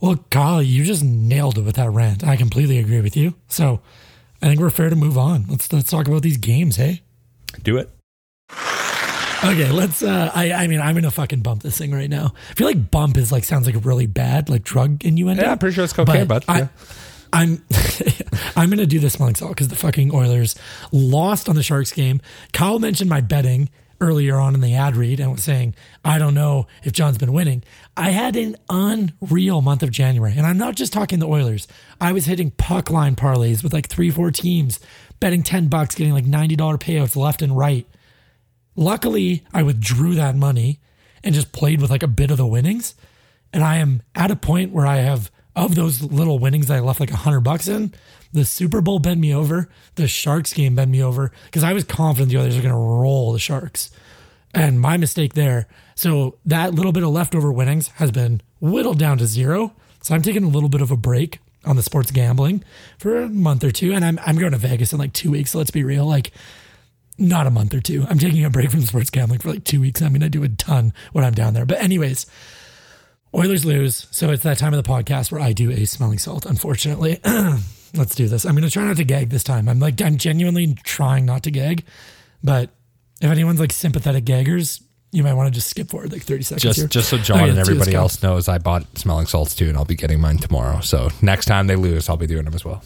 Well, 0.00 0.16
Kyle, 0.30 0.62
you 0.62 0.84
just 0.84 1.04
nailed 1.04 1.58
it 1.58 1.62
with 1.62 1.76
that 1.76 1.90
rant. 1.90 2.24
I 2.24 2.36
completely 2.36 2.78
agree 2.78 3.00
with 3.00 3.16
you. 3.16 3.34
So, 3.48 3.80
I 4.42 4.46
think 4.46 4.60
we're 4.60 4.70
fair 4.70 4.90
to 4.90 4.96
move 4.96 5.18
on. 5.18 5.46
Let's 5.48 5.72
let's 5.72 5.90
talk 5.90 6.06
about 6.06 6.22
these 6.22 6.36
games, 6.36 6.76
hey? 6.76 7.02
Do 7.62 7.76
it. 7.76 7.90
Okay, 9.44 9.70
let's. 9.70 10.02
uh 10.02 10.30
I 10.34 10.52
I 10.52 10.66
mean, 10.66 10.80
I'm 10.80 10.94
gonna 10.94 11.10
fucking 11.10 11.40
bump 11.40 11.62
this 11.62 11.78
thing 11.78 11.92
right 11.92 12.10
now. 12.10 12.34
I 12.50 12.54
feel 12.54 12.66
like 12.66 12.90
bump 12.90 13.16
is 13.16 13.30
like 13.30 13.44
sounds 13.44 13.66
like 13.66 13.76
a 13.76 13.80
really 13.80 14.06
bad, 14.06 14.48
like 14.48 14.64
drug 14.64 15.04
in 15.04 15.10
innuendo. 15.14 15.42
Yeah, 15.44 15.52
I'm 15.52 15.58
pretty 15.58 15.74
sure 15.74 15.84
it's 15.84 15.92
cocaine, 15.92 16.26
But 16.26 16.44
but 16.46 16.52
I, 16.52 16.58
yeah. 16.60 16.68
I'm 17.32 17.64
I'm 18.56 18.70
gonna 18.70 18.86
do 18.86 18.98
this 18.98 19.14
smelling 19.14 19.36
salt 19.36 19.52
because 19.52 19.68
the 19.68 19.76
fucking 19.76 20.12
Oilers 20.14 20.56
lost 20.92 21.48
on 21.48 21.54
the 21.54 21.62
Sharks 21.62 21.92
game. 21.92 22.20
Kyle 22.52 22.78
mentioned 22.78 23.10
my 23.10 23.20
betting 23.20 23.68
earlier 24.00 24.36
on 24.36 24.54
in 24.54 24.60
the 24.60 24.74
ad 24.74 24.96
read 24.96 25.20
and 25.20 25.32
was 25.32 25.42
saying 25.42 25.74
I 26.04 26.18
don't 26.18 26.34
know 26.34 26.66
if 26.84 26.92
John's 26.92 27.18
been 27.18 27.32
winning. 27.32 27.62
I 27.96 28.10
had 28.10 28.36
an 28.36 28.56
unreal 28.70 29.60
month 29.60 29.82
of 29.82 29.90
January, 29.90 30.34
and 30.36 30.46
I'm 30.46 30.58
not 30.58 30.76
just 30.76 30.92
talking 30.92 31.18
the 31.18 31.28
Oilers. 31.28 31.66
I 32.00 32.12
was 32.12 32.26
hitting 32.26 32.50
puck 32.52 32.90
line 32.90 33.16
parlays 33.16 33.62
with 33.62 33.72
like 33.72 33.88
three, 33.88 34.10
four 34.10 34.30
teams, 34.30 34.80
betting 35.20 35.42
ten 35.42 35.68
bucks, 35.68 35.94
getting 35.94 36.12
like 36.12 36.26
ninety 36.26 36.56
dollar 36.56 36.78
payouts 36.78 37.16
left 37.16 37.42
and 37.42 37.56
right. 37.56 37.86
Luckily, 38.76 39.44
I 39.52 39.62
withdrew 39.64 40.14
that 40.14 40.36
money 40.36 40.80
and 41.24 41.34
just 41.34 41.52
played 41.52 41.80
with 41.80 41.90
like 41.90 42.02
a 42.02 42.08
bit 42.08 42.30
of 42.30 42.36
the 42.36 42.46
winnings. 42.46 42.94
And 43.52 43.64
I 43.64 43.78
am 43.78 44.02
at 44.14 44.30
a 44.30 44.36
point 44.36 44.72
where 44.72 44.86
I 44.86 44.96
have 44.96 45.30
of 45.56 45.74
those 45.74 46.02
little 46.02 46.38
winnings 46.38 46.70
I 46.70 46.78
left 46.78 47.00
like 47.00 47.10
a 47.10 47.16
hundred 47.16 47.40
bucks 47.40 47.66
in. 47.66 47.92
The 48.32 48.44
Super 48.44 48.80
Bowl 48.80 48.98
bent 48.98 49.20
me 49.20 49.34
over. 49.34 49.68
The 49.94 50.08
Sharks 50.08 50.52
game 50.52 50.74
bent 50.74 50.90
me 50.90 51.02
over 51.02 51.32
because 51.46 51.64
I 51.64 51.72
was 51.72 51.84
confident 51.84 52.30
the 52.30 52.38
others 52.38 52.56
are 52.56 52.62
going 52.62 52.74
to 52.74 52.78
roll 52.78 53.32
the 53.32 53.38
Sharks, 53.38 53.90
and 54.54 54.80
my 54.80 54.96
mistake 54.96 55.34
there. 55.34 55.66
So 55.94 56.36
that 56.44 56.74
little 56.74 56.92
bit 56.92 57.02
of 57.02 57.10
leftover 57.10 57.50
winnings 57.50 57.88
has 57.96 58.10
been 58.10 58.40
whittled 58.60 58.98
down 58.98 59.18
to 59.18 59.26
zero. 59.26 59.74
So 60.02 60.14
I'm 60.14 60.22
taking 60.22 60.44
a 60.44 60.48
little 60.48 60.68
bit 60.68 60.80
of 60.80 60.90
a 60.90 60.96
break 60.96 61.40
on 61.64 61.76
the 61.76 61.82
sports 61.82 62.10
gambling 62.10 62.62
for 62.98 63.22
a 63.22 63.28
month 63.28 63.64
or 63.64 63.70
two, 63.70 63.92
and 63.92 64.04
I'm 64.04 64.18
I'm 64.24 64.36
going 64.36 64.52
to 64.52 64.58
Vegas 64.58 64.92
in 64.92 64.98
like 64.98 65.12
two 65.12 65.30
weeks. 65.30 65.52
So 65.52 65.58
let's 65.58 65.70
be 65.70 65.84
real, 65.84 66.06
like 66.06 66.32
not 67.18 67.46
a 67.46 67.50
month 67.50 67.74
or 67.74 67.80
two. 67.80 68.06
I'm 68.08 68.18
taking 68.18 68.44
a 68.44 68.50
break 68.50 68.70
from 68.70 68.82
sports 68.82 69.10
gambling 69.10 69.40
for 69.40 69.50
like 69.50 69.64
two 69.64 69.80
weeks. 69.80 70.00
I'm 70.00 70.10
going 70.10 70.20
to 70.20 70.28
do 70.28 70.44
a 70.44 70.48
ton 70.48 70.92
when 71.12 71.24
I'm 71.24 71.34
down 71.34 71.52
there. 71.54 71.66
But, 71.66 71.80
anyways, 71.80 72.26
Oilers 73.34 73.64
lose. 73.64 74.06
So 74.10 74.30
it's 74.30 74.42
that 74.44 74.58
time 74.58 74.72
of 74.72 74.82
the 74.82 74.88
podcast 74.88 75.30
where 75.30 75.40
I 75.40 75.52
do 75.52 75.70
a 75.70 75.84
smelling 75.84 76.18
salt, 76.18 76.46
unfortunately. 76.46 77.20
Let's 77.94 78.14
do 78.14 78.28
this. 78.28 78.44
I'm 78.44 78.54
going 78.54 78.64
to 78.64 78.70
try 78.70 78.84
not 78.84 78.96
to 78.98 79.04
gag 79.04 79.30
this 79.30 79.42
time. 79.44 79.68
I'm 79.68 79.80
like, 79.80 80.00
I'm 80.02 80.18
genuinely 80.18 80.74
trying 80.84 81.24
not 81.26 81.42
to 81.44 81.50
gag. 81.50 81.84
But 82.44 82.70
if 83.20 83.30
anyone's 83.30 83.60
like 83.60 83.72
sympathetic 83.72 84.24
gaggers, 84.24 84.82
you 85.10 85.22
might 85.22 85.32
want 85.34 85.48
to 85.48 85.54
just 85.54 85.68
skip 85.70 85.88
forward 85.88 86.12
like 86.12 86.22
30 86.22 86.42
seconds 86.42 86.62
Just 86.62 86.78
here. 86.78 86.86
just 86.86 87.08
so 87.08 87.16
John 87.18 87.38
Okay, 87.38 87.48
and 87.48 87.56
let's 87.56 87.68
do 87.68 87.74
this, 87.74 87.80
everybody 87.82 87.92
Kyle. 87.94 88.02
else 88.02 88.22
knows, 88.22 88.48
I 88.48 88.58
bought 88.58 88.98
smelling 88.98 89.26
salts 89.26 89.54
too, 89.54 89.68
and 89.68 89.76
I'll 89.76 89.86
be 89.86 89.96
getting 89.96 90.20
mine 90.20 90.36
tomorrow. 90.38 90.80
So 90.80 91.08
next 91.22 91.46
time 91.46 91.66
they 91.66 91.76
lose, 91.76 92.08
I'll 92.08 92.16
be 92.18 92.26
doing 92.26 92.44
them 92.44 92.54
as 92.54 92.64
well. 92.64 92.82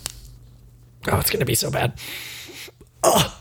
Oh, 1.10 1.18
it's 1.18 1.30
going 1.30 1.40
to 1.40 1.46
be 1.46 1.56
so 1.56 1.70
bad. 1.70 1.94
Oh. 3.02 3.40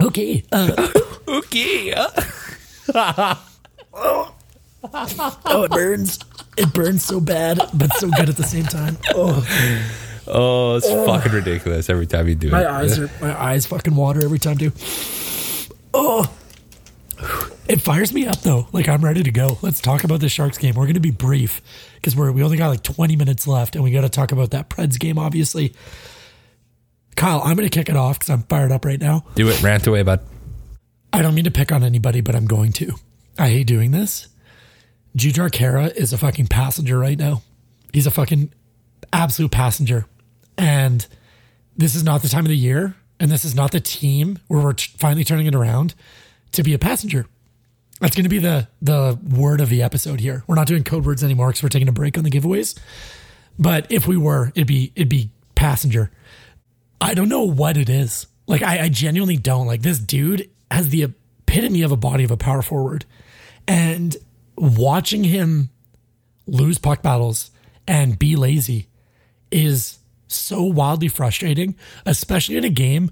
okay. 0.02 0.42
Uh, 0.50 0.88
Okay. 1.28 1.92
oh, 2.94 4.34
it 5.64 5.70
burns. 5.70 6.18
It 6.58 6.72
burns 6.72 7.04
so 7.04 7.20
bad, 7.20 7.60
but 7.74 7.92
so 7.94 8.10
good 8.10 8.28
at 8.28 8.36
the 8.36 8.44
same 8.44 8.64
time. 8.64 8.98
Oh. 9.14 9.46
Oh, 10.26 10.76
it's 10.76 10.86
fucking 10.86 11.32
ridiculous 11.32 11.88
every 11.88 12.06
time 12.06 12.28
you 12.28 12.34
do 12.34 12.50
My 12.50 12.60
it. 12.60 12.64
My 12.64 12.70
eyes 12.70 12.98
are 12.98 13.10
my 13.20 13.42
eyes 13.42 13.66
fucking 13.66 13.94
water 13.94 14.22
every 14.22 14.38
time 14.38 14.58
too. 14.58 14.72
Oh, 15.94 16.30
it 17.66 17.80
fires 17.80 18.12
me 18.12 18.26
up 18.26 18.40
though. 18.42 18.68
Like 18.72 18.88
I'm 18.88 19.02
ready 19.02 19.22
to 19.22 19.30
go. 19.30 19.58
Let's 19.62 19.80
talk 19.80 20.04
about 20.04 20.20
the 20.20 20.28
Sharks 20.28 20.58
game. 20.58 20.74
We're 20.74 20.84
going 20.84 20.94
to 20.94 21.00
be 21.00 21.10
brief 21.10 21.62
because 21.94 22.14
we're 22.14 22.30
we 22.30 22.42
only 22.42 22.56
got 22.58 22.68
like 22.68 22.82
20 22.82 23.16
minutes 23.16 23.46
left, 23.46 23.74
and 23.74 23.82
we 23.82 23.90
got 23.90 24.02
to 24.02 24.08
talk 24.08 24.32
about 24.32 24.50
that 24.50 24.68
Preds 24.68 24.98
game. 24.98 25.18
Obviously, 25.18 25.74
Kyle, 27.16 27.40
I'm 27.42 27.56
going 27.56 27.68
to 27.68 27.74
kick 27.74 27.88
it 27.88 27.96
off 27.96 28.18
because 28.18 28.30
I'm 28.30 28.42
fired 28.42 28.70
up 28.70 28.84
right 28.84 29.00
now. 29.00 29.24
do 29.34 29.48
it. 29.48 29.62
Rant 29.62 29.86
away, 29.86 30.02
bud. 30.02 30.20
I 31.12 31.22
don't 31.22 31.34
mean 31.34 31.44
to 31.44 31.50
pick 31.50 31.72
on 31.72 31.82
anybody, 31.82 32.20
but 32.20 32.34
I'm 32.34 32.46
going 32.46 32.72
to. 32.72 32.94
I 33.38 33.48
hate 33.48 33.66
doing 33.66 33.92
this. 33.92 34.28
Jujhar 35.16 35.50
Khaira 35.50 35.94
is 35.94 36.12
a 36.12 36.18
fucking 36.18 36.46
passenger 36.46 36.98
right 36.98 37.18
now. 37.18 37.42
He's 37.92 38.06
a 38.06 38.10
fucking 38.10 38.52
absolute 39.12 39.50
passenger. 39.50 40.06
And 40.56 41.06
this 41.76 41.94
is 41.94 42.02
not 42.02 42.22
the 42.22 42.28
time 42.28 42.44
of 42.44 42.48
the 42.50 42.56
year, 42.56 42.96
and 43.20 43.30
this 43.30 43.44
is 43.44 43.54
not 43.54 43.72
the 43.72 43.80
team 43.80 44.38
where 44.48 44.62
we're 44.62 44.72
t- 44.72 44.92
finally 44.98 45.24
turning 45.24 45.46
it 45.46 45.54
around 45.54 45.94
to 46.52 46.62
be 46.62 46.74
a 46.74 46.78
passenger. 46.78 47.26
That's 48.00 48.14
going 48.14 48.24
to 48.24 48.28
be 48.28 48.38
the 48.38 48.68
the 48.80 49.18
word 49.28 49.60
of 49.60 49.70
the 49.70 49.82
episode 49.82 50.20
here. 50.20 50.44
We're 50.46 50.54
not 50.54 50.66
doing 50.66 50.84
code 50.84 51.04
words 51.04 51.24
anymore 51.24 51.48
because 51.48 51.62
we're 51.62 51.68
taking 51.68 51.88
a 51.88 51.92
break 51.92 52.16
on 52.16 52.24
the 52.24 52.30
giveaways. 52.30 52.78
But 53.58 53.90
if 53.90 54.06
we 54.06 54.16
were, 54.16 54.52
it'd 54.54 54.68
be 54.68 54.92
it'd 54.94 55.08
be 55.08 55.30
passenger. 55.54 56.10
I 57.00 57.14
don't 57.14 57.28
know 57.28 57.42
what 57.42 57.76
it 57.76 57.88
is. 57.88 58.26
Like 58.46 58.62
I, 58.62 58.84
I 58.84 58.88
genuinely 58.88 59.36
don't. 59.36 59.66
Like 59.66 59.82
this 59.82 59.98
dude 59.98 60.48
has 60.70 60.90
the 60.90 61.04
epitome 61.04 61.82
of 61.82 61.90
a 61.92 61.96
body 61.96 62.24
of 62.24 62.30
a 62.30 62.36
power 62.36 62.62
forward. 62.62 63.04
And 63.66 64.16
watching 64.60 65.24
him 65.24 65.70
lose 66.46 66.78
puck 66.78 67.02
battles 67.02 67.50
and 67.86 68.18
be 68.18 68.36
lazy 68.36 68.88
is 69.50 69.98
so 70.26 70.62
wildly 70.62 71.08
frustrating, 71.08 71.74
especially 72.04 72.56
in 72.56 72.64
a 72.64 72.70
game 72.70 73.10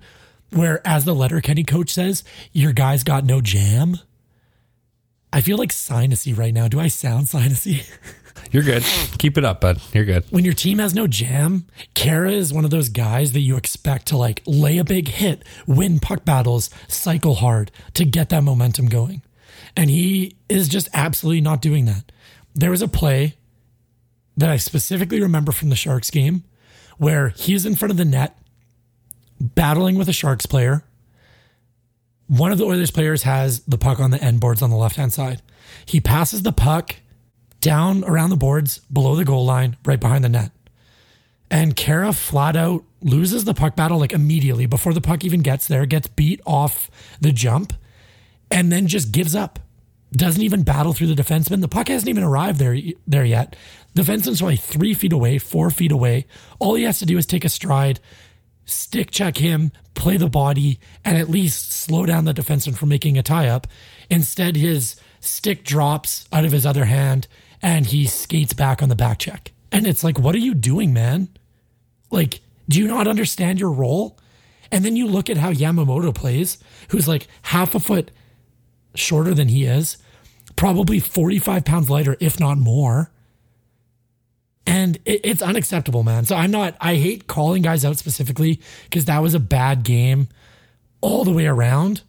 where, 0.50 0.86
as 0.86 1.04
the 1.04 1.14
Letterkenny 1.14 1.64
coach 1.64 1.90
says, 1.90 2.24
your 2.52 2.72
guy's 2.72 3.02
got 3.02 3.24
no 3.24 3.40
jam. 3.40 3.98
I 5.32 5.40
feel 5.40 5.58
like 5.58 5.70
sinusy 5.70 6.36
right 6.36 6.54
now. 6.54 6.68
Do 6.68 6.78
I 6.78 6.88
sound 6.88 7.26
sinusy? 7.26 7.88
You're 8.52 8.62
good. 8.62 8.84
Keep 9.18 9.38
it 9.38 9.44
up, 9.44 9.60
bud. 9.60 9.80
You're 9.92 10.04
good. 10.04 10.24
when 10.30 10.44
your 10.44 10.54
team 10.54 10.78
has 10.78 10.94
no 10.94 11.06
jam, 11.06 11.66
Khaira 11.94 12.32
is 12.32 12.52
one 12.52 12.64
of 12.64 12.70
those 12.70 12.88
guys 12.88 13.32
that 13.32 13.40
you 13.40 13.56
expect 13.56 14.06
to 14.08 14.16
like 14.16 14.42
lay 14.46 14.78
a 14.78 14.84
big 14.84 15.08
hit, 15.08 15.42
win 15.66 15.98
puck 15.98 16.24
battles, 16.24 16.70
cycle 16.86 17.36
hard 17.36 17.70
to 17.94 18.04
get 18.04 18.28
that 18.28 18.44
momentum 18.44 18.86
going. 18.86 19.22
And 19.76 19.90
he 19.90 20.36
is 20.48 20.68
just 20.68 20.88
absolutely 20.94 21.42
not 21.42 21.60
doing 21.60 21.84
that. 21.84 22.10
There 22.54 22.70
was 22.70 22.82
a 22.82 22.88
play 22.88 23.34
that 24.36 24.48
I 24.48 24.56
specifically 24.56 25.20
remember 25.20 25.52
from 25.52 25.68
the 25.68 25.76
Sharks 25.76 26.10
game 26.10 26.44
where 26.98 27.28
he's 27.30 27.66
in 27.66 27.76
front 27.76 27.90
of 27.90 27.98
the 27.98 28.04
net 28.04 28.38
battling 29.40 29.96
with 29.96 30.08
a 30.08 30.12
Sharks 30.12 30.46
player. 30.46 30.84
One 32.26 32.52
of 32.52 32.58
the 32.58 32.64
Oilers 32.64 32.90
players 32.90 33.22
has 33.22 33.60
the 33.60 33.78
puck 33.78 34.00
on 34.00 34.10
the 34.10 34.22
end 34.22 34.40
boards 34.40 34.62
on 34.62 34.70
the 34.70 34.76
left 34.76 34.96
hand 34.96 35.12
side. 35.12 35.42
He 35.84 36.00
passes 36.00 36.42
the 36.42 36.52
puck 36.52 36.96
down 37.60 38.04
around 38.04 38.30
the 38.30 38.36
boards 38.36 38.78
below 38.92 39.14
the 39.14 39.24
goal 39.24 39.44
line, 39.44 39.76
right 39.84 40.00
behind 40.00 40.24
the 40.24 40.28
net. 40.28 40.52
And 41.50 41.76
Khaira 41.76 42.14
flat 42.14 42.56
out 42.56 42.84
loses 43.02 43.44
the 43.44 43.54
puck 43.54 43.76
battle 43.76 43.98
like 43.98 44.12
immediately 44.12 44.66
before 44.66 44.92
the 44.92 45.00
puck 45.00 45.24
even 45.24 45.40
gets 45.40 45.68
there, 45.68 45.86
gets 45.86 46.08
beat 46.08 46.40
off 46.44 46.90
the 47.20 47.30
jump, 47.30 47.72
and 48.50 48.72
then 48.72 48.86
just 48.86 49.12
gives 49.12 49.34
up. 49.34 49.60
Doesn't 50.12 50.42
even 50.42 50.62
battle 50.62 50.92
through 50.92 51.12
the 51.12 51.20
defenseman. 51.20 51.60
The 51.60 51.68
puck 51.68 51.88
hasn't 51.88 52.08
even 52.08 52.22
arrived 52.22 52.58
there 52.58 52.76
there 53.06 53.24
yet. 53.24 53.56
The 53.94 54.02
defenseman's 54.02 54.40
probably 54.40 54.56
three 54.56 54.94
feet 54.94 55.12
away, 55.12 55.38
four 55.38 55.70
feet 55.70 55.92
away. 55.92 56.26
All 56.58 56.74
he 56.74 56.84
has 56.84 56.98
to 57.00 57.06
do 57.06 57.18
is 57.18 57.26
take 57.26 57.44
a 57.44 57.48
stride, 57.48 58.00
stick 58.64 59.10
check 59.10 59.38
him, 59.38 59.72
play 59.94 60.16
the 60.16 60.28
body, 60.28 60.78
and 61.04 61.16
at 61.16 61.28
least 61.28 61.72
slow 61.72 62.06
down 62.06 62.24
the 62.24 62.34
defenseman 62.34 62.76
from 62.76 62.88
making 62.88 63.18
a 63.18 63.22
tie 63.22 63.48
up. 63.48 63.66
Instead, 64.08 64.56
his 64.56 64.96
stick 65.20 65.64
drops 65.64 66.28
out 66.32 66.44
of 66.44 66.52
his 66.52 66.66
other 66.66 66.84
hand 66.84 67.26
and 67.62 67.86
he 67.86 68.06
skates 68.06 68.52
back 68.52 68.82
on 68.82 68.88
the 68.88 68.94
back 68.94 69.18
check. 69.18 69.52
And 69.72 69.86
it's 69.86 70.04
like, 70.04 70.18
what 70.18 70.34
are 70.34 70.38
you 70.38 70.54
doing, 70.54 70.92
man? 70.92 71.28
Like, 72.10 72.40
do 72.68 72.78
you 72.78 72.86
not 72.86 73.08
understand 73.08 73.58
your 73.58 73.72
role? 73.72 74.18
And 74.70 74.84
then 74.84 74.96
you 74.96 75.06
look 75.06 75.30
at 75.30 75.36
how 75.36 75.52
Yamamoto 75.52 76.14
plays, 76.14 76.58
who's 76.90 77.08
like 77.08 77.28
half 77.42 77.74
a 77.74 77.80
foot 77.80 78.10
shorter 78.98 79.34
than 79.34 79.48
he 79.48 79.64
is, 79.64 79.98
probably 80.56 81.00
45 81.00 81.64
pounds 81.64 81.90
lighter, 81.90 82.16
if 82.20 82.40
not 82.40 82.58
more. 82.58 83.10
And 84.66 84.96
it, 85.04 85.20
it's 85.24 85.42
unacceptable, 85.42 86.02
man. 86.02 86.24
So 86.24 86.34
I'm 86.34 86.50
not, 86.50 86.76
I 86.80 86.96
hate 86.96 87.26
calling 87.26 87.62
guys 87.62 87.84
out 87.84 87.96
specifically 87.98 88.60
because 88.84 89.04
that 89.04 89.22
was 89.22 89.34
a 89.34 89.40
bad 89.40 89.84
game 89.84 90.28
all 91.00 91.24
the 91.24 91.32
way 91.32 91.46
around. 91.46 92.02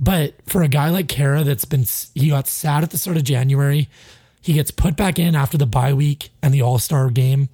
But 0.00 0.34
for 0.46 0.62
a 0.62 0.68
guy 0.68 0.88
like 0.90 1.06
Khaira 1.06 1.44
that's 1.44 1.66
been, 1.66 1.84
he 2.14 2.30
got 2.30 2.48
sad 2.48 2.82
at 2.82 2.90
the 2.90 2.98
start 2.98 3.16
of 3.16 3.24
January. 3.24 3.88
He 4.40 4.54
gets 4.54 4.70
put 4.70 4.96
back 4.96 5.18
in 5.18 5.34
after 5.34 5.58
the 5.58 5.66
bye 5.66 5.92
week 5.92 6.30
and 6.42 6.52
the 6.54 6.62
All 6.62 6.78
Star 6.78 7.10
game 7.10 7.50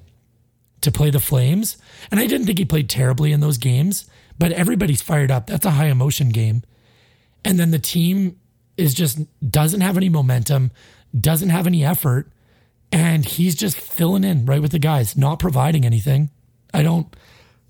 to 0.82 0.93
play 0.93 1.11
the 1.11 1.20
Flames. 1.20 1.76
And 2.11 2.20
I 2.20 2.26
didn't 2.26 2.47
think 2.47 2.59
he 2.59 2.64
played 2.64 2.89
terribly 2.89 3.32
in 3.32 3.41
those 3.41 3.59
games, 3.59 4.09
but 4.39 4.53
everybody's 4.53 5.03
fired 5.03 5.32
up. 5.32 5.49
That's 5.49 5.66
a 5.66 5.72
high 5.72 5.87
emotion 5.87 6.28
game. 6.28 6.62
And 7.45 7.59
then 7.59 7.72
the 7.72 7.78
team 7.80 8.39
is 8.77 8.95
just 8.95 9.20
doesn't 9.49 9.81
have 9.81 9.97
any 9.97 10.09
momentum, 10.09 10.70
doesn't 11.18 11.51
have 11.51 11.66
any 11.66 11.85
effort, 11.85 12.31
and 12.93 13.24
he's 13.24 13.55
just 13.55 13.77
filling 13.77 14.24
in 14.24 14.47
right 14.47 14.62
with 14.62 14.72
the 14.72 14.79
guys, 14.79 15.16
not 15.16 15.39
providing 15.39 15.85
anything. 15.85 16.31
I 16.72 16.83
don't 16.83 17.14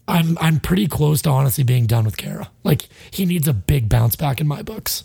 I'm 0.08 0.38
I'm 0.38 0.60
pretty 0.60 0.86
close 0.86 1.22
to 1.22 1.30
honestly 1.30 1.64
being 1.64 1.86
done 1.86 2.04
with 2.04 2.16
Khaira. 2.16 2.48
Like 2.64 2.88
he 3.10 3.26
needs 3.26 3.48
a 3.48 3.52
big 3.52 3.88
bounce 3.88 4.16
back 4.16 4.40
in 4.40 4.46
my 4.46 4.62
books. 4.62 5.04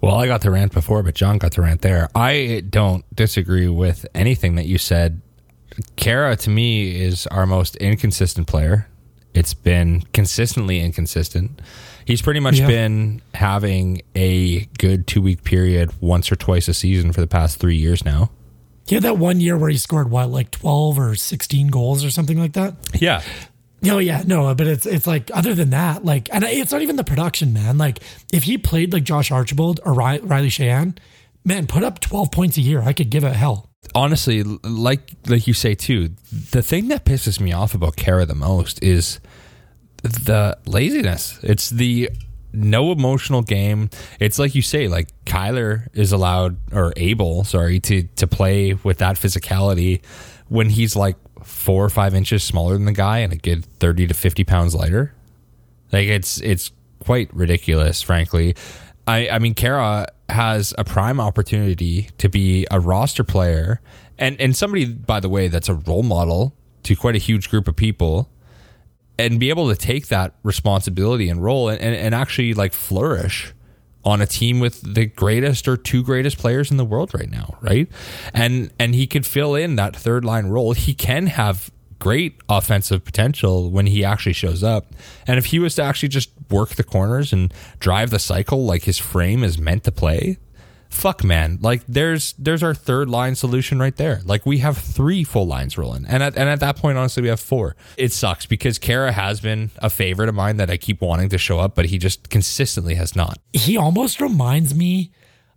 Well, 0.00 0.16
I 0.16 0.26
got 0.26 0.40
the 0.40 0.50
rant 0.50 0.72
before, 0.72 1.02
but 1.02 1.14
John 1.14 1.38
got 1.38 1.54
the 1.54 1.62
rant 1.62 1.82
there. 1.82 2.08
I 2.14 2.64
don't 2.68 3.04
disagree 3.14 3.68
with 3.68 4.04
anything 4.14 4.56
that 4.56 4.66
you 4.66 4.76
said. 4.76 5.20
Khaira 5.96 6.36
to 6.40 6.50
me 6.50 7.00
is 7.00 7.26
our 7.28 7.46
most 7.46 7.76
inconsistent 7.76 8.48
player. 8.48 8.88
It's 9.34 9.54
been 9.54 10.02
consistently 10.12 10.80
inconsistent. 10.80 11.60
He's 12.04 12.20
pretty 12.20 12.40
much 12.40 12.58
yeah. 12.58 12.66
been 12.66 13.22
having 13.34 14.02
a 14.14 14.66
good 14.78 15.06
two 15.06 15.22
week 15.22 15.44
period 15.44 15.90
once 16.00 16.30
or 16.30 16.36
twice 16.36 16.68
a 16.68 16.74
season 16.74 17.12
for 17.12 17.20
the 17.20 17.26
past 17.26 17.58
three 17.58 17.76
years 17.76 18.04
now. 18.04 18.30
He 18.86 18.96
had 18.96 19.04
that 19.04 19.16
one 19.16 19.40
year 19.40 19.56
where 19.56 19.70
he 19.70 19.78
scored 19.78 20.10
what, 20.10 20.28
like 20.28 20.50
twelve 20.50 20.98
or 20.98 21.14
sixteen 21.14 21.68
goals 21.68 22.04
or 22.04 22.10
something 22.10 22.38
like 22.38 22.52
that. 22.54 22.74
Yeah. 22.94 23.22
Oh 23.84 23.98
yeah, 23.98 24.22
no, 24.26 24.54
but 24.54 24.66
it's 24.66 24.86
it's 24.86 25.06
like 25.06 25.30
other 25.34 25.54
than 25.54 25.70
that, 25.70 26.04
like, 26.04 26.28
and 26.32 26.44
it's 26.44 26.70
not 26.70 26.82
even 26.82 26.96
the 26.96 27.04
production, 27.04 27.52
man. 27.52 27.78
Like, 27.78 27.98
if 28.32 28.44
he 28.44 28.58
played 28.58 28.92
like 28.92 29.02
Josh 29.02 29.32
Archibald 29.32 29.80
or 29.84 29.92
Riley 29.92 30.20
Sheahan, 30.50 30.96
man, 31.44 31.66
put 31.66 31.82
up 31.82 31.98
twelve 31.98 32.30
points 32.30 32.56
a 32.58 32.60
year, 32.60 32.80
I 32.82 32.92
could 32.92 33.10
give 33.10 33.24
it 33.24 33.34
hell 33.34 33.71
honestly, 33.94 34.42
like 34.42 35.12
like 35.26 35.46
you 35.46 35.54
say 35.54 35.74
too, 35.74 36.10
the 36.50 36.62
thing 36.62 36.88
that 36.88 37.04
pisses 37.04 37.40
me 37.40 37.52
off 37.52 37.74
about 37.74 37.96
Khaira 37.96 38.26
the 38.26 38.34
most 38.34 38.82
is 38.82 39.20
the 40.02 40.58
laziness. 40.66 41.38
It's 41.42 41.70
the 41.70 42.10
no 42.52 42.92
emotional 42.92 43.42
game. 43.42 43.90
It's 44.20 44.38
like 44.38 44.54
you 44.54 44.62
say, 44.62 44.88
like 44.88 45.08
Kailer 45.24 45.88
is 45.94 46.12
allowed 46.12 46.56
or 46.72 46.92
able, 46.96 47.44
sorry, 47.44 47.80
to 47.80 48.02
to 48.16 48.26
play 48.26 48.74
with 48.74 48.98
that 48.98 49.16
physicality 49.16 50.04
when 50.48 50.68
he's 50.68 50.94
like 50.96 51.16
four 51.42 51.84
or 51.84 51.90
five 51.90 52.14
inches 52.14 52.44
smaller 52.44 52.74
than 52.74 52.84
the 52.84 52.92
guy 52.92 53.18
and 53.18 53.32
a 53.32 53.36
good 53.36 53.64
thirty 53.64 54.06
to 54.06 54.14
fifty 54.14 54.44
pounds 54.44 54.74
lighter. 54.74 55.14
Like 55.92 56.06
it's 56.08 56.40
it's 56.40 56.70
quite 57.00 57.32
ridiculous, 57.34 58.02
frankly. 58.02 58.54
I 59.06 59.28
I 59.28 59.38
mean, 59.38 59.54
Khaira 59.54 60.06
has 60.32 60.74
a 60.78 60.84
prime 60.84 61.20
opportunity 61.20 62.08
to 62.18 62.28
be 62.28 62.66
a 62.70 62.80
roster 62.80 63.24
player. 63.24 63.80
And 64.18 64.40
and 64.40 64.56
somebody 64.56 64.86
by 64.86 65.20
the 65.20 65.28
way 65.28 65.48
that's 65.48 65.68
a 65.68 65.74
role 65.74 66.02
model 66.02 66.54
to 66.84 66.96
quite 66.96 67.14
a 67.14 67.18
huge 67.18 67.48
group 67.50 67.68
of 67.68 67.76
people 67.76 68.28
and 69.18 69.38
be 69.38 69.50
able 69.50 69.68
to 69.68 69.76
take 69.76 70.08
that 70.08 70.34
responsibility 70.42 71.28
and 71.28 71.42
role 71.42 71.68
and, 71.68 71.80
and, 71.80 71.94
and 71.94 72.14
actually 72.14 72.54
like 72.54 72.72
flourish 72.72 73.52
on 74.04 74.20
a 74.20 74.26
team 74.26 74.58
with 74.58 74.94
the 74.94 75.06
greatest 75.06 75.68
or 75.68 75.76
two 75.76 76.02
greatest 76.02 76.36
players 76.38 76.72
in 76.72 76.76
the 76.76 76.84
world 76.84 77.14
right 77.14 77.30
now 77.30 77.56
right? 77.60 77.88
And 78.34 78.70
and 78.78 78.94
he 78.94 79.06
could 79.06 79.26
fill 79.26 79.54
in 79.54 79.76
that 79.76 79.94
third 79.94 80.24
line 80.24 80.46
role. 80.46 80.72
He 80.72 80.94
can 80.94 81.26
have 81.28 81.70
great 82.02 82.34
offensive 82.48 83.04
potential 83.04 83.70
when 83.70 83.86
he 83.86 84.04
actually 84.04 84.32
shows 84.32 84.64
up. 84.64 84.92
And 85.24 85.38
if 85.38 85.46
he 85.46 85.60
was 85.60 85.76
to 85.76 85.84
actually 85.84 86.08
just 86.08 86.41
work 86.52 86.70
the 86.70 86.84
corners 86.84 87.32
and 87.32 87.52
drive 87.80 88.10
the 88.10 88.18
cycle 88.18 88.64
like 88.64 88.84
his 88.84 88.98
frame 88.98 89.42
is 89.42 89.58
meant 89.58 89.84
to 89.84 89.92
play, 89.92 90.38
fuck 90.92 91.24
man, 91.24 91.58
like 91.62 91.82
there's 91.88 92.34
there's 92.34 92.62
our 92.62 92.74
third 92.74 93.08
line 93.08 93.34
solution 93.34 93.78
right 93.78 93.96
there. 93.96 94.20
Like 94.24 94.44
we 94.46 94.58
have 94.58 94.76
three 94.76 95.24
full 95.24 95.46
lines 95.46 95.78
rolling. 95.78 96.04
And 96.06 96.22
at, 96.22 96.36
and 96.36 96.48
at 96.48 96.60
that 96.60 96.76
point 96.76 96.98
honestly 96.98 97.22
we 97.22 97.28
have 97.28 97.40
four. 97.40 97.74
It 97.96 98.12
sucks 98.12 98.46
because 98.46 98.78
Khaira 98.78 99.12
has 99.12 99.40
been 99.40 99.70
a 99.78 99.90
favorite 99.90 100.28
of 100.28 100.34
mine 100.34 100.58
that 100.58 100.70
I 100.70 100.76
keep 100.76 101.00
wanting 101.00 101.30
to 101.30 101.38
show 101.38 101.58
up 101.58 101.74
but 101.74 101.86
he 101.86 101.98
just 101.98 102.28
consistently 102.28 102.94
has 102.94 103.16
not. 103.16 103.38
He 103.52 103.76
almost 103.76 104.20
reminds 104.20 104.74
me 104.74 105.10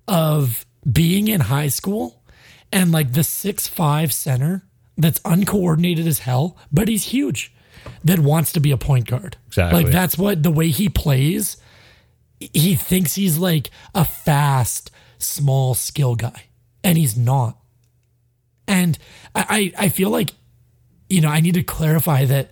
of 0.07 0.65
being 0.89 1.27
in 1.27 1.41
high 1.41 1.67
school 1.67 2.23
and 2.71 2.91
like 2.91 3.13
the 3.13 3.23
six 3.23 3.67
five 3.67 4.13
center 4.13 4.65
that's 4.97 5.19
uncoordinated 5.25 6.07
as 6.07 6.19
hell, 6.19 6.57
but 6.71 6.87
he's 6.87 7.05
huge 7.07 7.53
that 8.03 8.19
wants 8.19 8.51
to 8.53 8.59
be 8.59 8.71
a 8.71 8.77
point 8.77 9.07
guard. 9.07 9.37
Exactly. 9.47 9.83
Like 9.83 9.91
that's 9.91 10.17
what 10.17 10.43
the 10.43 10.51
way 10.51 10.69
he 10.69 10.89
plays, 10.89 11.57
he 12.39 12.75
thinks 12.75 13.15
he's 13.15 13.37
like 13.37 13.69
a 13.93 14.05
fast, 14.05 14.91
small 15.17 15.73
skill 15.73 16.15
guy. 16.15 16.43
And 16.83 16.97
he's 16.97 17.17
not. 17.17 17.57
And 18.67 18.97
I, 19.33 19.73
I 19.77 19.89
feel 19.89 20.09
like, 20.09 20.31
you 21.09 21.21
know, 21.21 21.29
I 21.29 21.39
need 21.39 21.55
to 21.55 21.63
clarify 21.63 22.25
that 22.25 22.51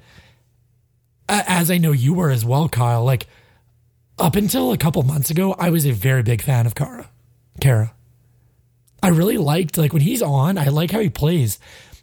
as 1.29 1.71
I 1.71 1.77
know 1.77 1.91
you 1.91 2.13
were 2.13 2.29
as 2.29 2.45
well, 2.45 2.69
Kyle, 2.69 3.03
like 3.03 3.27
up 4.19 4.35
until 4.35 4.71
a 4.71 4.77
couple 4.77 5.01
months 5.03 5.29
ago, 5.29 5.55
I 5.57 5.69
was 5.69 5.85
a 5.85 5.91
very 5.91 6.23
big 6.23 6.41
fan 6.41 6.65
of 6.65 6.75
Khaira. 6.75 7.07
Khaira. 7.61 7.91
I 9.01 9.09
really 9.09 9.37
liked 9.37 9.77
like 9.77 9.93
when 9.93 10.01
he's 10.01 10.21
on, 10.21 10.57
I 10.57 10.65
like 10.65 10.91
how 10.91 10.99
he 10.99 11.09
plays. 11.09 11.59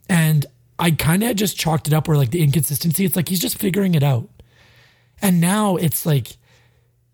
And 0.08 0.46
I 0.80 0.92
kind 0.92 1.22
of 1.22 1.36
just 1.36 1.58
chalked 1.58 1.86
it 1.86 1.92
up 1.92 2.08
where 2.08 2.16
like 2.16 2.30
the 2.30 2.42
inconsistency, 2.42 3.04
it's 3.04 3.14
like 3.14 3.28
he's 3.28 3.40
just 3.40 3.58
figuring 3.58 3.94
it 3.94 4.02
out. 4.02 4.28
And 5.20 5.40
now 5.40 5.76
it's 5.76 6.06
like, 6.06 6.38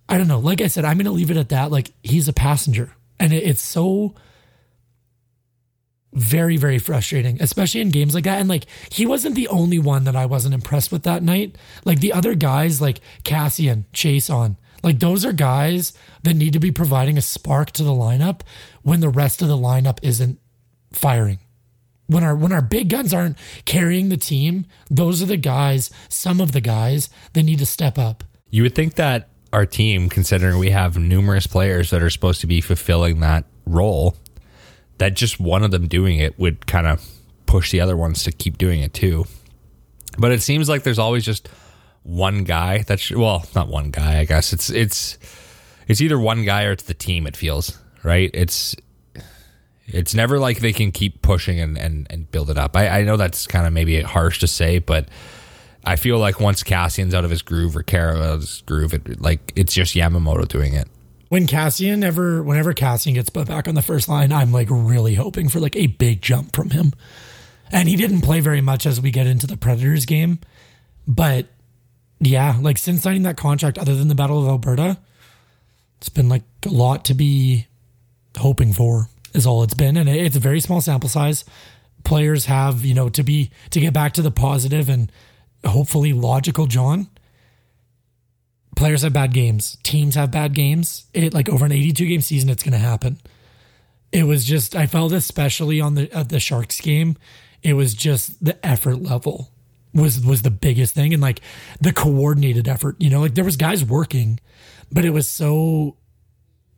I 0.08 0.16
don't 0.16 0.28
know. 0.28 0.38
Like 0.38 0.60
I 0.60 0.68
said, 0.68 0.84
I'm 0.84 0.96
going 0.96 1.06
to 1.06 1.10
leave 1.10 1.32
it 1.32 1.36
at 1.36 1.48
that. 1.48 1.72
Like 1.72 1.92
he's 2.02 2.28
a 2.28 2.32
passenger. 2.32 2.92
And 3.18 3.32
it, 3.32 3.42
it's 3.42 3.60
so 3.60 4.14
very, 6.12 6.56
very 6.56 6.78
frustrating, 6.78 7.42
especially 7.42 7.80
in 7.80 7.90
games 7.90 8.14
like 8.14 8.24
that. 8.24 8.38
And 8.38 8.48
like 8.48 8.66
he 8.90 9.04
wasn't 9.04 9.34
the 9.34 9.48
only 9.48 9.80
one 9.80 10.04
that 10.04 10.14
I 10.14 10.26
wasn't 10.26 10.54
impressed 10.54 10.92
with 10.92 11.02
that 11.02 11.24
night. 11.24 11.56
Like 11.84 11.98
the 11.98 12.12
other 12.12 12.36
guys, 12.36 12.80
like 12.80 13.00
Kassian, 13.24 13.84
Chase 13.92 14.30
on, 14.30 14.56
like 14.84 15.00
those 15.00 15.24
are 15.24 15.32
guys 15.32 15.92
that 16.22 16.34
need 16.34 16.52
to 16.52 16.60
be 16.60 16.70
providing 16.70 17.18
a 17.18 17.22
spark 17.22 17.72
to 17.72 17.82
the 17.82 17.90
lineup 17.90 18.42
when 18.82 19.00
the 19.00 19.08
rest 19.08 19.42
of 19.42 19.48
the 19.48 19.56
lineup 19.56 19.98
isn't 20.02 20.38
firing 20.92 21.40
when 22.06 22.24
our 22.24 22.34
when 22.34 22.52
our 22.52 22.62
big 22.62 22.88
guns 22.88 23.12
aren't 23.12 23.36
carrying 23.64 24.08
the 24.08 24.16
team, 24.16 24.66
those 24.90 25.22
are 25.22 25.26
the 25.26 25.36
guys, 25.36 25.90
some 26.08 26.40
of 26.40 26.52
the 26.52 26.60
guys 26.60 27.10
that 27.32 27.42
need 27.42 27.58
to 27.58 27.66
step 27.66 27.98
up. 27.98 28.24
You 28.50 28.62
would 28.62 28.74
think 28.74 28.94
that 28.94 29.28
our 29.52 29.66
team, 29.66 30.08
considering 30.08 30.58
we 30.58 30.70
have 30.70 30.98
numerous 30.98 31.46
players 31.46 31.90
that 31.90 32.02
are 32.02 32.10
supposed 32.10 32.40
to 32.42 32.46
be 32.46 32.60
fulfilling 32.60 33.20
that 33.20 33.44
role, 33.64 34.16
that 34.98 35.14
just 35.14 35.40
one 35.40 35.62
of 35.62 35.70
them 35.70 35.88
doing 35.88 36.18
it 36.18 36.38
would 36.38 36.66
kind 36.66 36.86
of 36.86 37.04
push 37.46 37.70
the 37.70 37.80
other 37.80 37.96
ones 37.96 38.22
to 38.24 38.32
keep 38.32 38.58
doing 38.58 38.80
it 38.80 38.92
too. 38.92 39.24
But 40.18 40.32
it 40.32 40.42
seems 40.42 40.68
like 40.68 40.82
there's 40.82 40.98
always 40.98 41.24
just 41.24 41.48
one 42.02 42.44
guy 42.44 42.82
that's 42.82 43.10
well, 43.10 43.44
not 43.54 43.68
one 43.68 43.90
guy, 43.90 44.20
I 44.20 44.24
guess. 44.24 44.52
It's 44.52 44.70
it's 44.70 45.18
it's 45.88 46.00
either 46.00 46.18
one 46.18 46.44
guy 46.44 46.64
or 46.64 46.72
it's 46.72 46.84
the 46.84 46.94
team 46.94 47.26
it 47.26 47.36
feels, 47.36 47.78
right? 48.02 48.30
It's 48.32 48.76
it's 49.88 50.14
never 50.14 50.38
like 50.38 50.58
they 50.58 50.72
can 50.72 50.92
keep 50.92 51.22
pushing 51.22 51.60
and, 51.60 51.78
and, 51.78 52.06
and 52.10 52.30
build 52.30 52.50
it 52.50 52.58
up. 52.58 52.76
I, 52.76 52.88
I 52.88 53.02
know 53.04 53.16
that's 53.16 53.46
kind 53.46 53.66
of 53.66 53.72
maybe 53.72 54.00
harsh 54.02 54.40
to 54.40 54.46
say, 54.46 54.78
but 54.78 55.08
I 55.84 55.96
feel 55.96 56.18
like 56.18 56.40
once 56.40 56.62
Kassian's 56.62 57.14
out 57.14 57.24
of 57.24 57.30
his 57.30 57.42
groove 57.42 57.76
or 57.76 57.82
Khaira 57.82 58.16
out 58.16 58.34
of 58.34 58.40
his 58.40 58.62
groove, 58.62 58.92
it, 58.94 59.20
like 59.20 59.52
it's 59.54 59.72
just 59.72 59.94
Yamamoto 59.94 60.46
doing 60.48 60.74
it. 60.74 60.88
When 61.28 61.46
Kassian 61.46 62.04
ever, 62.04 62.42
whenever 62.42 62.72
Kassian 62.72 63.14
gets 63.14 63.30
put 63.30 63.48
back 63.48 63.68
on 63.68 63.74
the 63.74 63.82
first 63.82 64.08
line, 64.08 64.32
I'm 64.32 64.52
like 64.52 64.68
really 64.70 65.14
hoping 65.14 65.48
for 65.48 65.60
like 65.60 65.76
a 65.76 65.86
big 65.86 66.22
jump 66.22 66.54
from 66.54 66.70
him. 66.70 66.92
And 67.72 67.88
he 67.88 67.96
didn't 67.96 68.20
play 68.20 68.40
very 68.40 68.60
much 68.60 68.86
as 68.86 69.00
we 69.00 69.10
get 69.10 69.26
into 69.26 69.46
the 69.46 69.56
Predators 69.56 70.06
game, 70.06 70.38
but 71.06 71.46
yeah, 72.20 72.56
like 72.60 72.78
since 72.78 73.02
signing 73.02 73.22
that 73.24 73.36
contract, 73.36 73.76
other 73.78 73.94
than 73.94 74.08
the 74.08 74.14
Battle 74.14 74.40
of 74.40 74.48
Alberta, 74.48 74.98
it's 75.98 76.08
been 76.08 76.28
like 76.28 76.42
a 76.64 76.70
lot 76.70 77.04
to 77.06 77.14
be 77.14 77.66
hoping 78.38 78.72
for 78.72 79.08
is 79.36 79.46
all 79.46 79.62
it's 79.62 79.74
been, 79.74 79.96
and 79.96 80.08
it's 80.08 80.36
a 80.36 80.40
very 80.40 80.60
small 80.60 80.80
sample 80.80 81.08
size. 81.08 81.44
Players 82.04 82.46
have 82.46 82.84
you 82.84 82.94
know 82.94 83.08
to 83.10 83.22
be 83.22 83.50
to 83.70 83.80
get 83.80 83.92
back 83.92 84.12
to 84.14 84.22
the 84.22 84.30
positive 84.30 84.88
and 84.88 85.12
hopefully 85.64 86.12
logical. 86.12 86.66
John, 86.66 87.08
players 88.76 89.02
have 89.02 89.12
bad 89.12 89.32
games, 89.32 89.78
teams 89.82 90.14
have 90.14 90.30
bad 90.30 90.54
games. 90.54 91.06
It 91.12 91.34
like 91.34 91.48
over 91.48 91.66
an 91.66 91.72
82 91.72 92.06
game 92.06 92.20
season, 92.20 92.48
it's 92.50 92.62
going 92.62 92.72
to 92.72 92.78
happen. 92.78 93.20
It 94.12 94.24
was 94.24 94.44
just 94.44 94.74
I 94.74 94.86
felt 94.86 95.12
especially 95.12 95.80
on 95.80 95.94
the 95.94 96.12
uh, 96.12 96.22
the 96.22 96.40
Sharks 96.40 96.80
game. 96.80 97.16
It 97.62 97.74
was 97.74 97.94
just 97.94 98.44
the 98.44 98.64
effort 98.64 99.02
level 99.02 99.50
was 99.92 100.24
was 100.24 100.42
the 100.42 100.50
biggest 100.50 100.94
thing 100.94 101.12
and 101.12 101.22
like 101.22 101.40
the 101.80 101.92
coordinated 101.92 102.68
effort, 102.68 102.96
you 102.98 103.10
know, 103.10 103.20
like 103.20 103.34
there 103.34 103.44
was 103.44 103.56
guys 103.56 103.84
working, 103.84 104.38
but 104.92 105.04
it 105.04 105.10
was 105.10 105.28
so 105.28 105.96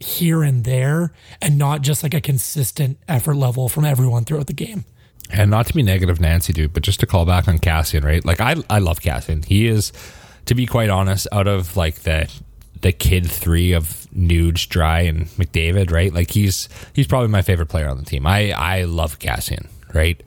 here 0.00 0.42
and 0.42 0.64
there 0.64 1.12
and 1.42 1.58
not 1.58 1.82
just 1.82 2.02
like 2.02 2.14
a 2.14 2.20
consistent 2.20 2.98
effort 3.08 3.34
level 3.34 3.68
from 3.68 3.84
everyone 3.84 4.24
throughout 4.24 4.46
the 4.46 4.52
game. 4.52 4.84
And 5.30 5.50
not 5.50 5.66
to 5.66 5.74
be 5.74 5.82
negative, 5.82 6.20
Nancy, 6.20 6.52
dude, 6.52 6.72
but 6.72 6.82
just 6.82 7.00
to 7.00 7.06
call 7.06 7.26
back 7.26 7.48
on 7.48 7.58
Kassian, 7.58 8.04
right? 8.04 8.24
Like 8.24 8.40
I, 8.40 8.56
I 8.70 8.78
love 8.78 9.00
Kassian. 9.00 9.44
He 9.44 9.66
is, 9.66 9.92
to 10.46 10.54
be 10.54 10.66
quite 10.66 10.88
honest, 10.88 11.26
out 11.32 11.46
of 11.46 11.76
like 11.76 11.96
the 11.96 12.32
the 12.80 12.92
kid 12.92 13.28
three 13.28 13.72
of 13.72 14.06
Nuge, 14.14 14.68
Drai, 14.68 15.08
and 15.08 15.26
McDavid, 15.30 15.90
right? 15.90 16.14
Like 16.14 16.30
he's 16.30 16.68
he's 16.94 17.06
probably 17.06 17.28
my 17.28 17.42
favorite 17.42 17.66
player 17.66 17.88
on 17.88 17.98
the 17.98 18.04
team. 18.04 18.26
I 18.26 18.52
I 18.52 18.84
love 18.84 19.18
Kassian, 19.18 19.66
right? 19.92 20.22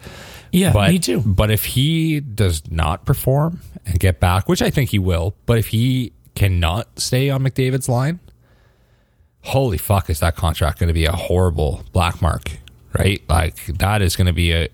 Yeah, 0.52 0.74
but, 0.74 0.92
me 0.92 1.00
too. 1.00 1.22
But 1.22 1.50
if 1.50 1.66
he 1.66 2.20
does 2.20 2.70
not 2.70 3.06
perform 3.06 3.62
and 3.86 4.00
get 4.00 4.20
back, 4.20 4.50
which 4.50 4.62
I 4.62 4.70
think 4.70 4.90
he 4.90 5.00
will, 5.00 5.34
but 5.46 5.58
if 5.58 5.68
he 5.68 6.12
cannot 6.36 7.00
stay 7.00 7.30
on 7.30 7.42
McDavid's 7.44 7.88
line, 7.88 8.20
holy 9.44 9.78
fuck, 9.78 10.10
is 10.10 10.20
that 10.20 10.36
contract 10.36 10.80
going 10.80 10.88
to 10.88 10.94
be 10.94 11.06
a 11.06 11.12
horrible 11.12 11.84
black 11.92 12.22
mark, 12.22 12.52
right? 12.98 13.22
Like 13.30 13.66
that 13.68 14.02
is 14.02 14.16
going 14.16 14.28
to 14.28 14.34
be 14.34 14.54
a. 14.54 14.70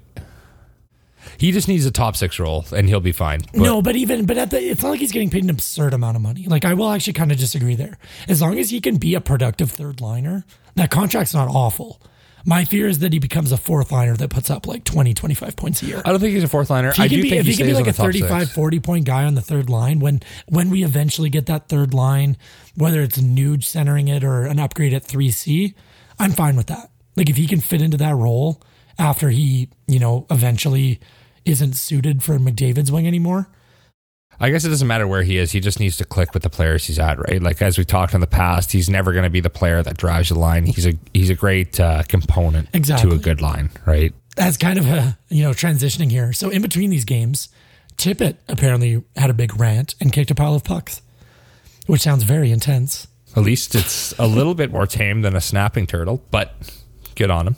He 1.37 1.51
just 1.51 1.67
needs 1.67 1.85
a 1.85 1.91
top 1.91 2.15
six 2.15 2.39
role 2.39 2.65
and 2.75 2.87
he'll 2.87 2.99
be 2.99 3.11
fine. 3.11 3.41
But 3.53 3.61
no, 3.61 3.81
but 3.81 3.95
even 3.95 4.25
but 4.25 4.37
at 4.37 4.49
the 4.49 4.59
it's 4.59 4.81
not 4.81 4.91
like 4.91 4.99
he's 4.99 5.11
getting 5.11 5.29
paid 5.29 5.43
an 5.43 5.49
absurd 5.49 5.93
amount 5.93 6.15
of 6.15 6.21
money. 6.21 6.45
Like 6.47 6.65
I 6.65 6.73
will 6.73 6.89
actually 6.89 7.13
kind 7.13 7.31
of 7.31 7.37
disagree 7.37 7.75
there. 7.75 7.97
As 8.27 8.41
long 8.41 8.57
as 8.57 8.69
he 8.69 8.81
can 8.81 8.97
be 8.97 9.13
a 9.13 9.21
productive 9.21 9.69
third 9.69 10.01
liner, 10.01 10.45
that 10.75 10.89
contract's 10.89 11.33
not 11.33 11.47
awful. 11.49 12.01
My 12.47 12.63
fear 12.63 12.87
is 12.87 12.99
that 12.99 13.11
he 13.11 13.19
becomes 13.19 13.51
a 13.51 13.57
fourth 13.57 13.91
liner 13.91 14.15
that 14.15 14.29
puts 14.29 14.49
up 14.49 14.67
like 14.67 14.85
20, 14.85 15.13
25 15.13 15.57
points 15.57 15.83
a 15.83 15.85
year. 15.85 16.01
I 16.05 16.11
don't 16.11 16.21
think 16.21 16.33
he's 16.33 16.45
a 16.45 16.47
fourth 16.47 16.69
liner. 16.69 16.89
If 16.89 16.95
he 16.95 17.03
I 17.03 17.07
do 17.09 17.21
be, 17.21 17.29
think 17.29 17.41
if 17.41 17.45
he, 17.45 17.51
he 17.51 17.57
can 17.57 17.67
be 17.67 17.73
like 17.73 17.87
a 17.87 17.93
35, 17.93 18.43
six. 18.43 18.53
40 18.53 18.79
point 18.79 19.05
guy 19.05 19.25
on 19.25 19.35
the 19.35 19.41
third 19.41 19.69
line, 19.69 19.99
when 19.99 20.21
when 20.47 20.69
we 20.69 20.85
eventually 20.85 21.29
get 21.29 21.45
that 21.47 21.67
third 21.67 21.93
line, 21.93 22.37
whether 22.75 23.01
it's 23.01 23.17
Nuge 23.17 23.65
centering 23.65 24.07
it 24.07 24.23
or 24.23 24.43
an 24.43 24.59
upgrade 24.59 24.93
at 24.93 25.03
3C, 25.03 25.73
I'm 26.19 26.31
fine 26.31 26.55
with 26.55 26.67
that. 26.67 26.89
Like 27.17 27.29
if 27.29 27.35
he 27.35 27.47
can 27.47 27.59
fit 27.59 27.81
into 27.81 27.97
that 27.97 28.15
role 28.15 28.63
after 28.97 29.29
he, 29.29 29.69
you 29.85 29.99
know, 29.99 30.25
eventually 30.31 31.01
isn't 31.43 31.73
suited 31.73 32.23
for 32.23 32.39
McDavid's 32.39 32.93
wing 32.93 33.07
anymore. 33.07 33.49
I 34.39 34.49
guess 34.51 34.63
it 34.65 34.69
doesn't 34.69 34.87
matter 34.87 35.07
where 35.07 35.23
he 35.23 35.37
is. 35.37 35.51
He 35.51 35.59
just 35.59 35.79
needs 35.79 35.97
to 35.97 36.05
click 36.05 36.33
with 36.33 36.43
the 36.43 36.49
players 36.49 36.85
he's 36.85 36.99
at, 36.99 37.17
right? 37.17 37.41
Like 37.41 37.61
as 37.61 37.77
we 37.77 37.83
talked 37.85 38.13
in 38.13 38.21
the 38.21 38.27
past, 38.27 38.71
he's 38.71 38.89
never 38.89 39.11
going 39.11 39.23
to 39.23 39.29
be 39.31 39.39
the 39.39 39.49
player 39.49 39.81
that 39.81 39.97
drives 39.97 40.29
the 40.29 40.37
line. 40.37 40.65
He's 40.67 40.85
a 40.85 40.93
he's 41.13 41.29
a 41.31 41.35
great 41.35 41.79
uh, 41.79 42.03
component 42.03 42.69
Exactly. 42.73 43.09
to 43.09 43.15
a 43.15 43.19
good 43.19 43.41
line, 43.41 43.71
right? 43.85 44.13
That's 44.35 44.57
kind 44.57 44.77
of 44.77 44.85
a, 44.87 45.17
you 45.29 45.41
know, 45.43 45.49
transitioning 45.51 46.11
here. 46.11 46.31
So 46.33 46.49
in 46.49 46.61
between 46.61 46.91
these 46.91 47.05
games, 47.05 47.49
Tippett 47.97 48.35
apparently 48.47 49.03
had 49.15 49.31
a 49.31 49.33
big 49.33 49.59
rant 49.59 49.95
and 49.99 50.13
kicked 50.13 50.29
a 50.29 50.35
pile 50.35 50.53
of 50.53 50.63
pucks, 50.63 51.01
which 51.87 52.01
sounds 52.01 52.21
very 52.23 52.51
intense. 52.51 53.07
At 53.35 53.41
least 53.43 53.73
it's 53.73 54.13
a 54.19 54.27
little 54.27 54.53
bit 54.53 54.71
more 54.71 54.85
tame 54.85 55.23
than 55.23 55.35
a 55.35 55.41
snapping 55.41 55.87
turtle, 55.87 56.21
but 56.29 56.53
good 57.15 57.31
on 57.31 57.47
him. 57.47 57.55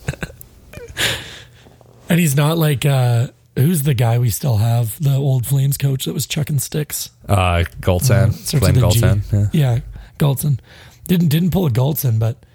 And 2.09 2.19
he's 2.19 2.35
not 2.35 2.57
like 2.57 2.85
uh 2.85 3.27
who's 3.57 3.83
the 3.83 3.93
guy 3.93 4.19
we 4.19 4.29
still 4.29 4.57
have, 4.57 5.01
the 5.01 5.15
old 5.15 5.45
Flames 5.45 5.77
coach 5.77 6.05
that 6.05 6.13
was 6.13 6.25
chucking 6.25 6.59
sticks. 6.59 7.09
Uh, 7.27 7.63
Gulutzan, 7.81 8.33
Starts 8.33 8.51
Flame 8.51 8.75
with 8.75 8.83
a 8.83 8.89
G. 8.89 9.01
Gulutzan. 9.01 9.53
Yeah. 9.53 9.73
Yeah, 9.73 9.79
Galton. 10.17 10.59
Didn't 11.07 11.29
didn't 11.29 11.51
pull 11.51 11.65
a 11.65 11.71
Galton, 11.71 12.19
but 12.19 12.45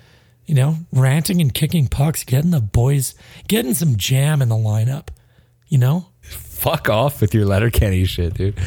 you 0.47 0.55
know, 0.55 0.77
ranting 0.93 1.41
and 1.41 1.53
kicking 1.53 1.89
pucks, 1.89 2.25
getting 2.25 2.51
the 2.51 2.61
boys, 2.61 3.15
getting 3.49 3.75
some 3.75 3.97
jam 3.97 4.43
in 4.43 4.49
the 4.49 4.57
lineup. 4.57 5.09
You 5.69 5.79
know, 5.79 6.07
Fuck 6.65 6.89
off 6.89 7.21
with 7.21 7.35
your 7.35 7.45
Letterkenny 7.45 8.07
shit, 8.07 8.35
dude. 8.35 8.59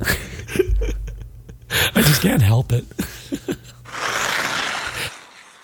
I 0.00 2.02
just 2.02 2.22
can't 2.22 2.42
help 2.42 2.72
it. 2.72 2.84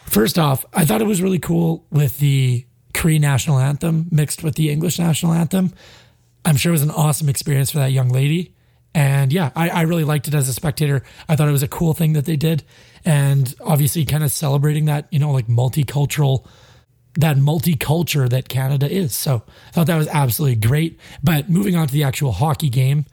First 0.07 0.39
off, 0.39 0.65
I 0.73 0.85
thought 0.85 1.01
it 1.01 1.07
was 1.07 1.21
really 1.21 1.41
cool 1.41 1.85
with 1.91 2.19
the 2.19 2.67
Cree 2.97 3.19
national 3.19 3.59
anthem 3.59 4.09
mixed 4.11 4.43
with 4.43 4.55
the 4.55 4.71
English 4.71 4.99
national 4.99 5.33
anthem. 5.33 5.73
I'm 6.45 6.57
sure 6.57 6.71
it 6.71 6.73
was 6.73 6.83
an 6.83 6.91
awesome 6.91 7.29
experience 7.29 7.71
for 7.71 7.79
that 7.79 7.93
young 7.93 8.09
lady. 8.09 8.55
And 8.95 9.31
yeah, 9.31 9.51
I, 9.55 9.69
I 9.69 9.83
really 9.83 10.05
liked 10.05 10.27
it 10.27 10.35
as 10.35 10.49
a 10.49 10.55
spectator. 10.55 11.03
I 11.29 11.37
thought 11.37 11.49
it 11.49 11.53
was 11.53 11.63
a 11.63 11.69
cool 11.69 11.93
thing 11.93 12.15
that 12.15 12.25
they 12.25 12.37
did. 12.37 12.65
And 13.05 13.55
obviously, 13.61 14.07
kind 14.07 14.25
of 14.25 14.33
celebrating 14.33 14.87
that, 14.87 15.07
you 15.11 15.19
know, 15.19 15.31
like 15.31 15.47
multicultural, 15.49 16.47
that 17.17 17.37
multiculture 17.37 18.29
that 18.31 18.49
Canada 18.49 18.91
is. 18.91 19.15
So 19.15 19.43
I 19.69 19.71
thought 19.73 19.89
that 19.89 19.99
was 19.99 20.09
absolutely 20.09 20.57
great. 20.57 20.99
But 21.23 21.51
moving 21.51 21.77
on 21.77 21.89
to 21.89 21.93
the 21.93 22.05
actual 22.05 22.33
hockey 22.33 22.71
game, 22.71 23.05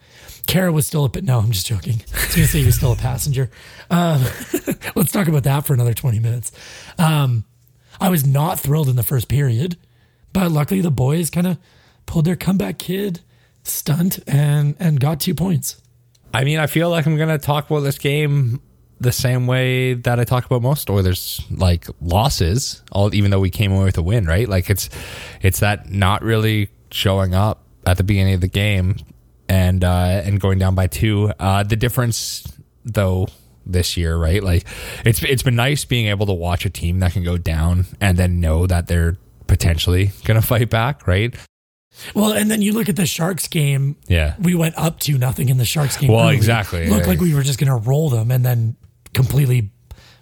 Khaira 0.47 0.71
was 0.71 0.87
still 0.87 1.03
a 1.03 1.09
bit. 1.09 1.25
No, 1.25 1.39
I'm 1.39 1.51
just 1.51 1.67
joking. 1.67 1.95
I 2.13 2.25
was 2.25 2.35
going 2.35 2.45
to 2.45 2.47
say 2.47 2.59
he 2.59 2.65
was 2.65 2.75
still 2.75 2.93
a 2.93 2.95
passenger. 2.95 3.51
Um, 3.89 4.21
let's 4.95 5.11
talk 5.11 5.27
about 5.27 5.43
that 5.43 5.65
for 5.65 5.73
another 5.73 5.93
20 5.93 6.19
minutes. 6.19 6.53
Um, 6.97 7.43
I 7.99 8.09
was 8.09 8.25
not 8.25 8.59
thrilled 8.59 8.89
in 8.89 8.95
the 8.95 9.03
first 9.03 9.27
period, 9.27 9.77
but 10.31 10.51
luckily 10.51 10.81
the 10.81 10.91
boys 10.91 11.29
kind 11.29 11.47
of 11.47 11.57
pulled 12.05 12.25
their 12.25 12.35
comeback 12.35 12.77
kid 12.79 13.21
stunt 13.63 14.19
and 14.27 14.75
and 14.79 14.99
got 14.99 15.19
two 15.19 15.33
points. 15.33 15.81
I 16.33 16.43
mean, 16.43 16.59
I 16.59 16.67
feel 16.67 16.89
like 16.89 17.05
I'm 17.05 17.17
gonna 17.17 17.37
talk 17.37 17.69
about 17.69 17.81
this 17.81 17.97
game 17.97 18.61
the 18.99 19.11
same 19.11 19.47
way 19.47 19.93
that 19.93 20.19
I 20.19 20.23
talk 20.23 20.45
about 20.45 20.61
most 20.61 20.89
Oilers 20.89 21.41
like 21.51 21.87
losses. 22.01 22.81
All 22.91 23.13
even 23.13 23.31
though 23.31 23.39
we 23.39 23.49
came 23.49 23.71
away 23.71 23.85
with 23.85 23.97
a 23.97 24.01
win, 24.01 24.25
right? 24.25 24.47
Like 24.47 24.69
it's 24.69 24.89
it's 25.41 25.59
that 25.59 25.89
not 25.89 26.23
really 26.23 26.69
showing 26.91 27.33
up 27.33 27.63
at 27.85 27.97
the 27.97 28.03
beginning 28.03 28.35
of 28.35 28.41
the 28.41 28.47
game 28.47 28.97
and 29.47 29.83
uh, 29.83 30.21
and 30.25 30.39
going 30.39 30.59
down 30.59 30.75
by 30.75 30.87
two. 30.87 31.31
Uh, 31.39 31.63
the 31.63 31.75
difference 31.75 32.43
though 32.85 33.27
this 33.65 33.95
year, 33.97 34.17
right? 34.17 34.43
Like 34.43 34.65
it's 35.05 35.21
it's 35.23 35.43
been 35.43 35.55
nice 35.55 35.85
being 35.85 36.07
able 36.07 36.25
to 36.27 36.33
watch 36.33 36.65
a 36.65 36.69
team 36.69 36.99
that 36.99 37.13
can 37.13 37.23
go 37.23 37.37
down 37.37 37.85
and 38.01 38.17
then 38.17 38.39
know 38.39 38.67
that 38.67 38.87
they're 38.87 39.17
potentially 39.47 40.11
gonna 40.25 40.41
fight 40.53 40.69
back, 40.69 41.07
right? 41.07 41.33
Well, 42.15 42.31
and 42.33 42.49
then 42.49 42.63
you 42.63 42.73
look 42.73 42.89
at 42.89 42.95
the 42.95 43.05
Sharks 43.05 43.47
game. 43.47 43.95
Yeah. 44.07 44.33
We 44.39 44.55
went 44.55 44.75
up 44.79 44.99
to 45.01 45.15
nothing 45.19 45.49
in 45.49 45.57
the 45.57 45.65
Sharks 45.65 45.95
game. 45.95 46.11
Well, 46.11 46.21
early. 46.25 46.35
exactly. 46.35 46.87
Looked 46.89 47.01
Yeah. 47.05 47.07
like 47.07 47.19
we 47.19 47.35
were 47.35 47.43
just 47.43 47.59
going 47.59 47.69
to 47.69 47.87
roll 47.87 48.09
them 48.09 48.31
and 48.31 48.43
then 48.43 48.75
completely 49.13 49.69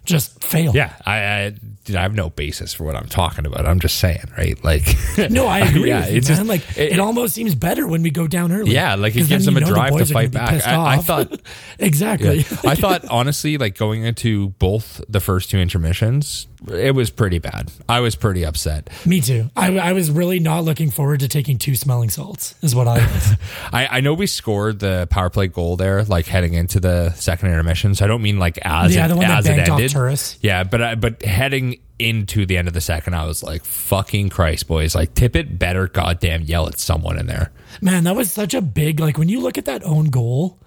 just 0.04 0.44
fail. 0.44 0.74
Yeah, 0.76 0.94
I, 1.06 1.14
I 1.16 1.54
I 1.96 2.02
have 2.02 2.14
no 2.16 2.30
basis 2.30 2.74
for 2.74 2.84
what 2.86 2.96
I'm 2.96 3.08
talking 3.08 3.46
about. 3.46 3.66
I'm 3.66 3.80
just 3.80 3.98
saying, 3.98 4.24
right? 4.38 4.62
Like, 4.64 4.84
No, 5.30 5.46
I 5.48 5.60
agree 5.70 5.90
yeah, 5.90 6.02
with 6.02 6.12
you, 6.12 6.18
it's 6.18 6.30
man. 6.30 6.38
just- 6.38 6.48
like 6.48 6.78
it- 6.78 6.94
it, 6.94 7.00
almost 7.00 7.34
seems 7.36 7.54
better 7.56 7.88
when 7.88 8.02
we 8.04 8.10
go 8.10 8.28
down 8.28 8.52
early. 8.52 8.72
Yeah, 8.74 8.96
like, 8.96 9.16
it 9.16 9.28
gives 9.28 9.46
them 9.46 9.58
a 9.58 9.60
know 9.62 9.68
the 9.68 9.74
drive 9.74 9.92
to 9.92 9.98
boys 10.00 10.12
are 10.12 10.14
gonna 10.14 10.30
fight 10.30 10.32
back. 10.32 10.68
I- 10.68 10.94
I 10.94 10.98
thought- 10.98 11.40
exactly. 11.80 12.40
I 12.64 12.76
thought 12.76 13.06
honestly, 13.10 13.58
like 13.58 13.78
going 13.78 14.04
into 14.04 14.50
both 14.60 15.02
the 15.08 15.20
first 15.20 15.50
two 15.50 15.58
intermissions, 15.58 16.48
it 16.70 16.94
was 16.94 17.10
pretty 17.10 17.40
bad. 17.40 17.72
I 17.90 18.02
was 18.02 18.16
pretty 18.16 18.46
upset. 18.46 18.90
Me 19.06 19.20
too. 19.20 19.50
I, 19.56 19.78
I 19.78 19.94
was 19.94 20.12
really 20.12 20.40
not 20.40 20.64
looking 20.64 20.92
forward 20.92 21.22
to 21.22 21.28
taking 21.28 21.58
two 21.58 21.76
smelling 21.76 22.10
salts. 22.10 22.56
Is 22.62 22.76
what 22.76 22.88
I 22.88 23.00
was. 23.00 23.34
I, 23.74 23.88
I 23.88 24.00
know 24.02 24.14
we 24.14 24.28
scored 24.28 24.80
the 24.80 25.08
power 25.10 25.30
play 25.30 25.48
goal 25.48 25.76
there, 25.76 26.04
like 26.04 26.28
heading 26.28 26.54
into 26.54 26.80
the 26.80 27.12
second 27.14 27.50
intermission. 27.50 27.96
So 27.96 28.06
I 28.06 28.08
don't 28.08 28.22
mean 28.22 28.38
like 28.38 28.60
as 28.64 28.96
Yeah, 28.96 29.06
it, 29.06 29.10
the 29.10 29.16
one 29.16 29.28
that 29.28 29.40
as 29.40 29.46
it 29.46 29.50
banked 29.50 29.70
off 29.70 29.80
ended. 29.80 29.92
Turris. 29.92 30.38
Yeah, 30.42 30.64
but 30.64 30.82
I, 30.82 30.96
but 30.96 31.24
heading 31.24 31.80
into 31.98 32.46
the 32.46 32.58
end 32.58 32.68
of 32.68 32.74
the 32.74 32.82
second, 32.82 33.16
I 33.16 33.26
was 33.26 33.44
like, 33.44 33.64
"Fucking 33.64 34.30
Christ, 34.30 34.68
boys! 34.68 34.96
Like, 34.96 35.14
Tippett 35.14 35.58
better 35.58 35.88
goddamn 35.88 36.42
yell 36.44 36.68
at 36.68 36.80
someone 36.80 37.18
in 37.18 37.28
there." 37.28 37.52
Man, 37.82 38.04
that 38.04 38.16
was 38.16 38.32
such 38.32 38.54
a 38.54 38.62
big 38.62 39.00
like 39.00 39.18
when 39.18 39.30
you 39.30 39.40
look 39.42 39.58
at 39.58 39.66
that 39.66 39.84
own 39.84 40.06
goal. 40.06 40.60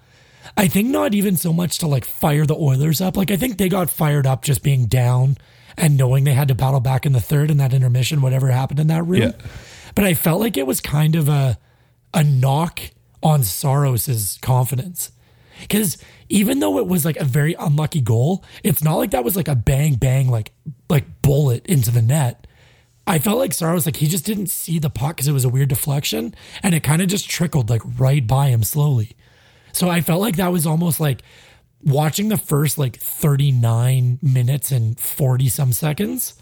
I 0.57 0.67
think 0.67 0.89
not 0.89 1.15
even 1.15 1.37
so 1.37 1.51
much 1.51 1.79
to 1.79 1.87
like 1.87 2.05
fire 2.05 2.45
the 2.45 2.55
Oilers 2.55 3.01
up. 3.01 3.17
Like 3.17 3.31
I 3.31 3.35
think 3.35 3.57
they 3.57 3.67
got 3.67 3.89
fired 3.89 4.27
up 4.27 4.43
just 4.43 4.61
being 4.61 4.85
down 4.85 5.37
and 5.77 5.97
knowing 5.97 6.23
they 6.23 6.33
had 6.33 6.47
to 6.47 6.55
battle 6.55 6.79
back 6.79 7.05
in 7.05 7.11
the 7.11 7.19
third 7.19 7.51
in 7.51 7.57
that 7.57 7.73
intermission, 7.73 8.21
whatever 8.21 8.49
happened 8.49 8.79
in 8.79 8.87
that 8.87 9.03
room. 9.03 9.21
Yeah. 9.21 9.31
But 9.93 10.05
I 10.05 10.13
felt 10.13 10.39
like 10.39 10.57
it 10.57 10.67
was 10.67 10.81
kind 10.81 11.15
of 11.15 11.29
a 11.29 11.57
a 12.13 12.23
knock 12.23 12.79
on 13.21 13.43
Saros's 13.43 14.39
confidence. 14.41 15.11
Because 15.61 15.97
even 16.29 16.59
though 16.59 16.79
it 16.79 16.87
was 16.87 17.05
like 17.05 17.17
a 17.17 17.25
very 17.25 17.53
unlucky 17.55 18.01
goal, 18.01 18.43
it's 18.63 18.83
not 18.83 18.95
like 18.95 19.11
that 19.11 19.23
was 19.23 19.35
like 19.35 19.47
a 19.47 19.55
bang 19.55 19.95
bang 19.95 20.29
like 20.29 20.51
like 20.89 21.21
bullet 21.21 21.65
into 21.65 21.91
the 21.91 22.01
net. 22.01 22.47
I 23.07 23.19
felt 23.19 23.37
like 23.37 23.53
Saros 23.53 23.85
like 23.85 23.97
he 23.97 24.07
just 24.07 24.25
didn't 24.25 24.47
see 24.47 24.79
the 24.79 24.89
puck 24.89 25.17
because 25.17 25.27
it 25.27 25.33
was 25.33 25.45
a 25.45 25.49
weird 25.49 25.69
deflection, 25.69 26.33
and 26.63 26.73
it 26.73 26.83
kind 26.83 27.01
of 27.01 27.07
just 27.07 27.29
trickled 27.29 27.69
like 27.69 27.81
right 27.97 28.25
by 28.25 28.47
him 28.47 28.63
slowly. 28.63 29.15
So 29.71 29.89
I 29.89 30.01
felt 30.01 30.21
like 30.21 30.37
that 30.37 30.51
was 30.51 30.65
almost 30.65 30.99
like 30.99 31.21
watching 31.85 32.29
the 32.29 32.37
first 32.37 32.77
like 32.77 32.97
39 32.97 34.19
minutes 34.21 34.71
and 34.71 34.99
40 34.99 35.47
some 35.49 35.71
seconds. 35.71 36.33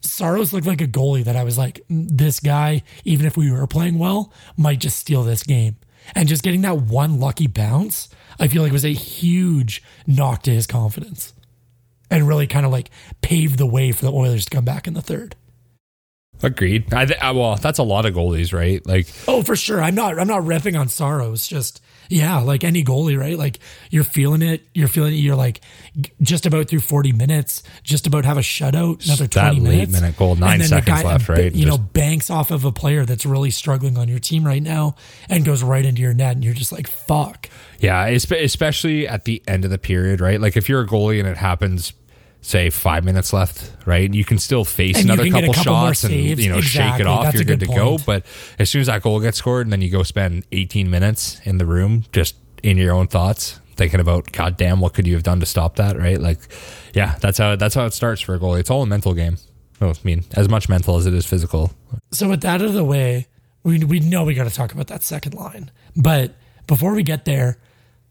Saros 0.00 0.52
looked 0.52 0.66
like 0.66 0.82
a 0.82 0.86
goalie 0.86 1.24
that 1.24 1.36
I 1.36 1.44
was 1.44 1.56
like, 1.56 1.80
"Mm, 1.90 2.08
this 2.10 2.40
guy, 2.40 2.82
even 3.04 3.24
if 3.24 3.36
we 3.36 3.50
were 3.50 3.66
playing 3.66 3.98
well, 3.98 4.32
might 4.56 4.80
just 4.80 4.98
steal 4.98 5.22
this 5.22 5.42
game. 5.42 5.76
And 6.14 6.28
just 6.28 6.42
getting 6.42 6.60
that 6.62 6.82
one 6.82 7.18
lucky 7.18 7.46
bounce, 7.46 8.10
I 8.38 8.48
feel 8.48 8.62
like 8.62 8.72
was 8.72 8.84
a 8.84 8.92
huge 8.92 9.82
knock 10.06 10.42
to 10.42 10.50
his 10.50 10.66
confidence 10.66 11.32
and 12.10 12.28
really 12.28 12.46
kind 12.46 12.66
of 12.66 12.72
like 12.72 12.90
paved 13.22 13.58
the 13.58 13.66
way 13.66 13.90
for 13.92 14.04
the 14.04 14.12
Oilers 14.12 14.44
to 14.44 14.50
come 14.50 14.64
back 14.64 14.86
in 14.86 14.92
the 14.94 15.00
third. 15.00 15.34
Agreed. 16.42 16.92
I 16.92 17.06
th- 17.06 17.20
well, 17.20 17.56
that's 17.56 17.78
a 17.78 17.82
lot 17.82 18.06
of 18.06 18.14
goalies, 18.14 18.52
right? 18.52 18.84
Like, 18.86 19.06
oh, 19.26 19.42
for 19.42 19.56
sure. 19.56 19.82
I'm 19.82 19.94
not. 19.94 20.18
I'm 20.18 20.28
not 20.28 20.44
ripping 20.44 20.76
on 20.76 20.88
Saros. 20.88 21.46
Just 21.46 21.80
yeah, 22.08 22.38
like 22.38 22.64
any 22.64 22.84
goalie, 22.84 23.18
right? 23.18 23.38
Like 23.38 23.58
you're 23.90 24.04
feeling 24.04 24.42
it. 24.42 24.66
You're 24.74 24.88
feeling 24.88 25.14
it. 25.14 25.18
You're 25.18 25.36
like 25.36 25.60
just 26.20 26.46
about 26.46 26.68
through 26.68 26.80
40 26.80 27.12
minutes, 27.12 27.62
just 27.82 28.06
about 28.06 28.24
have 28.24 28.36
a 28.36 28.40
shutout, 28.40 29.04
another 29.06 29.26
20 29.26 29.30
that 29.30 29.62
minutes. 29.62 29.92
late 29.92 30.00
minute 30.00 30.16
goal, 30.16 30.36
nine 30.36 30.62
seconds 30.62 31.04
left, 31.04 31.28
right? 31.28 31.54
You 31.54 31.66
just, 31.66 31.66
know, 31.66 31.78
banks 31.78 32.30
off 32.30 32.50
of 32.50 32.64
a 32.64 32.72
player 32.72 33.04
that's 33.04 33.24
really 33.24 33.50
struggling 33.50 33.96
on 33.96 34.08
your 34.08 34.18
team 34.18 34.44
right 34.44 34.62
now 34.62 34.96
and 35.28 35.44
goes 35.44 35.62
right 35.62 35.84
into 35.84 36.02
your 36.02 36.14
net, 36.14 36.34
and 36.34 36.44
you're 36.44 36.54
just 36.54 36.72
like, 36.72 36.88
fuck. 36.88 37.48
Yeah, 37.78 38.06
especially 38.06 39.08
at 39.08 39.24
the 39.24 39.42
end 39.46 39.64
of 39.64 39.70
the 39.70 39.78
period, 39.78 40.20
right? 40.20 40.40
Like 40.40 40.56
if 40.56 40.68
you're 40.68 40.82
a 40.82 40.86
goalie 40.86 41.18
and 41.18 41.28
it 41.28 41.36
happens 41.36 41.92
say 42.44 42.68
five 42.68 43.04
minutes 43.04 43.32
left, 43.32 43.72
right? 43.86 44.12
You 44.12 44.24
can 44.24 44.38
still 44.38 44.64
face 44.64 45.00
and 45.00 45.06
another 45.06 45.28
couple, 45.30 45.54
couple 45.54 45.62
shots 45.62 46.04
and 46.04 46.12
you 46.12 46.50
know 46.50 46.58
exactly. 46.58 46.62
shake 46.62 47.00
it 47.00 47.06
off. 47.06 47.24
That's 47.24 47.36
You're 47.36 47.44
good, 47.44 47.60
good 47.60 47.70
to 47.70 47.74
go. 47.74 47.98
But 47.98 48.26
as 48.58 48.68
soon 48.68 48.82
as 48.82 48.86
that 48.88 49.02
goal 49.02 49.18
gets 49.20 49.38
scored, 49.38 49.66
and 49.66 49.72
then 49.72 49.80
you 49.80 49.90
go 49.90 50.02
spend 50.02 50.44
18 50.52 50.90
minutes 50.90 51.40
in 51.44 51.56
the 51.58 51.64
room 51.64 52.04
just 52.12 52.36
in 52.62 52.76
your 52.76 52.92
own 52.92 53.06
thoughts, 53.06 53.60
thinking 53.76 53.98
about 53.98 54.30
God 54.32 54.56
damn, 54.58 54.80
what 54.80 54.92
could 54.92 55.06
you 55.06 55.14
have 55.14 55.22
done 55.22 55.40
to 55.40 55.46
stop 55.46 55.76
that? 55.76 55.96
Right? 55.96 56.20
Like, 56.20 56.38
yeah, 56.92 57.16
that's 57.20 57.38
how 57.38 57.56
that's 57.56 57.74
how 57.74 57.86
it 57.86 57.94
starts 57.94 58.20
for 58.20 58.34
a 58.34 58.38
goalie. 58.38 58.60
It's 58.60 58.70
all 58.70 58.82
a 58.82 58.86
mental 58.86 59.14
game. 59.14 59.38
Oh, 59.80 59.90
I 59.90 59.94
mean, 60.04 60.24
as 60.34 60.48
much 60.48 60.68
mental 60.68 60.96
as 60.96 61.06
it 61.06 61.14
is 61.14 61.26
physical. 61.26 61.72
So 62.12 62.28
with 62.28 62.42
that 62.42 62.60
out 62.60 62.66
of 62.66 62.74
the 62.74 62.84
way, 62.84 63.26
we 63.62 63.82
we 63.84 64.00
know 64.00 64.24
we 64.24 64.34
got 64.34 64.44
to 64.44 64.54
talk 64.54 64.72
about 64.72 64.88
that 64.88 65.02
second 65.02 65.34
line, 65.34 65.70
but 65.96 66.34
before 66.66 66.94
we 66.94 67.02
get 67.02 67.24
there 67.24 67.58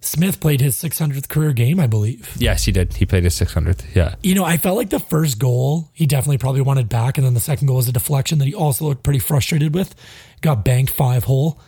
Smith 0.03 0.39
played 0.39 0.59
his 0.59 0.75
600th 0.75 1.29
career 1.29 1.53
game, 1.53 1.79
I 1.79 1.87
believe. 1.87 2.35
Yes, 2.37 2.65
he 2.65 2.71
did. 2.71 2.93
He 2.93 3.05
played 3.05 3.23
his 3.23 3.35
600th. 3.39 3.95
Yeah. 3.95 4.15
You 4.21 4.35
know, 4.35 4.43
I 4.43 4.57
felt 4.57 4.77
like 4.77 4.89
the 4.89 4.99
first 4.99 5.39
goal, 5.39 5.89
he 5.93 6.05
definitely 6.05 6.37
probably 6.37 6.61
wanted 6.61 6.89
back. 6.89 7.17
And 7.17 7.25
then 7.25 7.33
the 7.33 7.39
second 7.39 7.67
goal 7.67 7.77
was 7.77 7.87
a 7.87 7.93
deflection 7.93 8.39
that 8.39 8.45
he 8.45 8.53
also 8.53 8.85
looked 8.85 9.03
pretty 9.03 9.19
frustrated 9.19 9.73
with. 9.73 9.95
Got 10.41 10.65
banked 10.65 10.91
five 10.91 11.23
hole. 11.23 11.59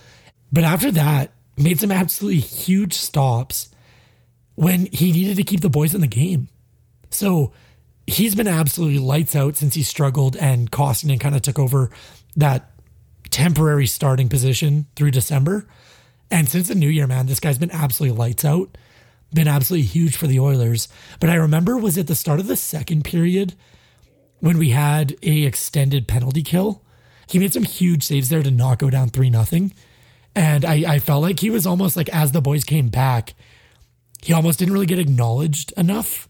But 0.51 0.65
after 0.65 0.91
that, 0.91 1.31
made 1.57 1.79
some 1.79 1.91
absolutely 1.91 2.41
huge 2.41 2.93
stops 2.93 3.69
when 4.55 4.87
he 4.87 5.11
needed 5.11 5.37
to 5.37 5.43
keep 5.43 5.61
the 5.61 5.69
boys 5.69 5.95
in 5.95 6.01
the 6.01 6.07
game. 6.07 6.49
So 7.11 7.53
he's 8.07 8.35
been 8.35 8.47
absolutely 8.47 8.99
lights 8.99 9.35
out 9.35 9.55
since 9.55 9.73
he 9.75 9.83
struggled 9.83 10.35
and 10.35 10.71
Koskinen 10.71 11.19
kind 11.19 11.35
of 11.35 11.41
took 11.41 11.59
over 11.59 11.89
that 12.35 12.71
temporary 13.31 13.87
starting 13.87 14.29
position 14.29 14.87
through 14.95 15.11
December. 15.11 15.67
And 16.31 16.49
since 16.49 16.67
the 16.67 16.75
new 16.75 16.89
year, 16.89 17.07
man, 17.07 17.27
this 17.27 17.39
guy's 17.39 17.57
been 17.57 17.71
absolutely 17.71 18.17
lights 18.17 18.43
out, 18.43 18.77
been 19.33 19.47
absolutely 19.47 19.87
huge 19.87 20.17
for 20.17 20.27
the 20.27 20.39
Oilers. 20.39 20.87
But 21.19 21.29
I 21.29 21.35
remember 21.35 21.77
was 21.77 21.97
at 21.97 22.07
the 22.07 22.15
start 22.15 22.39
of 22.39 22.47
the 22.47 22.55
second 22.55 23.03
period 23.03 23.53
when 24.39 24.57
we 24.57 24.69
had 24.69 25.15
a 25.23 25.43
extended 25.43 26.07
penalty 26.07 26.43
kill. 26.43 26.81
He 27.27 27.39
made 27.39 27.53
some 27.53 27.63
huge 27.63 28.03
saves 28.03 28.29
there 28.29 28.43
to 28.43 28.51
not 28.51 28.79
go 28.79 28.89
down 28.89 29.09
three 29.09 29.29
nothing. 29.29 29.73
And 30.35 30.65
I, 30.65 30.95
I 30.95 30.99
felt 30.99 31.21
like 31.21 31.39
he 31.39 31.49
was 31.49 31.65
almost 31.65 31.95
like 31.95 32.09
as 32.09 32.31
the 32.31 32.41
boys 32.41 32.63
came 32.63 32.89
back, 32.89 33.33
he 34.21 34.33
almost 34.33 34.59
didn't 34.59 34.73
really 34.73 34.85
get 34.85 34.99
acknowledged 34.99 35.71
enough. 35.77 36.27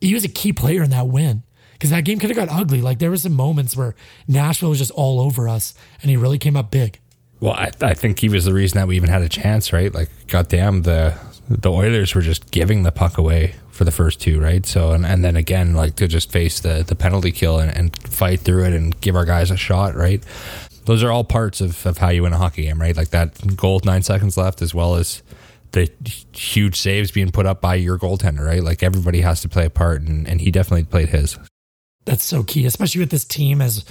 He 0.00 0.14
was 0.14 0.24
a 0.24 0.28
key 0.28 0.52
player 0.52 0.82
in 0.82 0.90
that 0.90 1.08
win 1.08 1.42
because 1.72 1.90
that 1.90 2.04
game 2.04 2.18
could 2.18 2.30
have 2.30 2.36
got 2.36 2.60
ugly. 2.60 2.80
Like 2.80 2.98
there 2.98 3.10
were 3.10 3.16
some 3.16 3.34
moments 3.34 3.76
where 3.76 3.94
Nashville 4.26 4.70
was 4.70 4.78
just 4.78 4.90
all 4.92 5.20
over 5.20 5.48
us, 5.48 5.74
and 6.00 6.10
he 6.10 6.16
really 6.16 6.38
came 6.38 6.56
up 6.56 6.70
big. 6.70 6.98
Well, 7.40 7.52
I, 7.52 7.70
I 7.82 7.94
think 7.94 8.18
he 8.18 8.28
was 8.28 8.44
the 8.44 8.54
reason 8.54 8.78
that 8.78 8.88
we 8.88 8.96
even 8.96 9.10
had 9.10 9.22
a 9.22 9.28
chance, 9.28 9.72
right? 9.72 9.92
Like, 9.92 10.10
goddamn, 10.26 10.82
the 10.82 11.14
the 11.48 11.70
Oilers 11.70 12.14
were 12.14 12.22
just 12.22 12.50
giving 12.50 12.82
the 12.82 12.90
puck 12.90 13.18
away 13.18 13.54
for 13.70 13.84
the 13.84 13.92
first 13.92 14.20
two, 14.20 14.40
right? 14.40 14.66
So, 14.66 14.92
and, 14.92 15.06
and 15.06 15.24
then 15.24 15.36
again, 15.36 15.74
like 15.74 15.96
to 15.96 16.08
just 16.08 16.32
face 16.32 16.60
the 16.60 16.84
the 16.86 16.94
penalty 16.94 17.30
kill 17.30 17.58
and, 17.58 17.70
and 17.76 17.96
fight 18.08 18.40
through 18.40 18.64
it 18.64 18.72
and 18.72 18.98
give 19.00 19.16
our 19.16 19.24
guys 19.24 19.50
a 19.50 19.56
shot, 19.56 19.94
right? 19.94 20.24
Those 20.86 21.02
are 21.02 21.10
all 21.10 21.24
parts 21.24 21.60
of, 21.60 21.84
of 21.84 21.98
how 21.98 22.08
you 22.08 22.22
win 22.22 22.32
a 22.32 22.38
hockey 22.38 22.62
game, 22.62 22.80
right? 22.80 22.96
Like 22.96 23.10
that 23.10 23.56
goal 23.56 23.80
nine 23.84 24.02
seconds 24.02 24.36
left, 24.36 24.62
as 24.62 24.74
well 24.74 24.94
as 24.94 25.22
the 25.72 25.90
huge 26.32 26.80
saves 26.80 27.10
being 27.10 27.30
put 27.30 27.44
up 27.44 27.60
by 27.60 27.74
your 27.74 27.98
goaltender, 27.98 28.46
right? 28.46 28.62
Like 28.62 28.82
everybody 28.82 29.20
has 29.20 29.40
to 29.42 29.48
play 29.48 29.66
a 29.66 29.70
part, 29.70 30.00
and, 30.02 30.26
and 30.26 30.40
he 30.40 30.50
definitely 30.50 30.84
played 30.84 31.10
his. 31.10 31.38
That's 32.04 32.24
so 32.24 32.44
key, 32.44 32.64
especially 32.66 33.00
with 33.00 33.10
this 33.10 33.24
team 33.24 33.60
as 33.60 33.84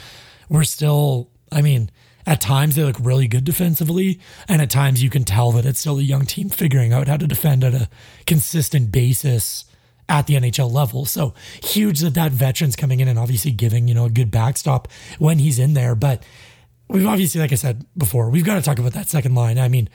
we're 0.49 0.63
still, 0.63 1.29
I 1.51 1.61
mean, 1.61 1.91
at 2.25 2.41
times 2.41 2.75
they 2.75 2.83
look 2.83 2.97
really 2.99 3.27
good 3.27 3.43
defensively, 3.43 4.19
and 4.47 4.61
at 4.61 4.69
times 4.69 5.03
you 5.03 5.09
can 5.09 5.23
tell 5.23 5.51
that 5.53 5.65
it's 5.65 5.79
still 5.79 5.99
a 5.99 6.03
young 6.03 6.25
team 6.25 6.49
figuring 6.49 6.93
out 6.93 7.07
how 7.07 7.17
to 7.17 7.27
defend 7.27 7.63
at 7.63 7.73
a 7.73 7.89
consistent 8.25 8.91
basis 8.91 9.65
at 10.07 10.27
the 10.27 10.35
NHL 10.35 10.71
level. 10.71 11.05
So 11.05 11.33
huge 11.63 11.99
that 12.01 12.13
that 12.13 12.31
veteran's 12.31 12.75
coming 12.75 12.99
in 12.99 13.07
and 13.07 13.19
obviously 13.19 13.51
giving, 13.51 13.87
you 13.87 13.93
know, 13.93 14.05
a 14.05 14.09
good 14.09 14.31
backstop 14.31 14.87
when 15.19 15.39
he's 15.39 15.59
in 15.59 15.73
there. 15.73 15.95
But 15.95 16.23
we've 16.87 17.07
obviously, 17.07 17.41
like 17.41 17.51
I 17.51 17.55
said 17.55 17.85
before, 17.97 18.29
we've 18.29 18.45
got 18.45 18.55
to 18.55 18.61
talk 18.61 18.79
about 18.79 18.93
that 18.93 19.09
second 19.09 19.35
line. 19.35 19.57
I 19.57 19.67
mean, 19.67 19.89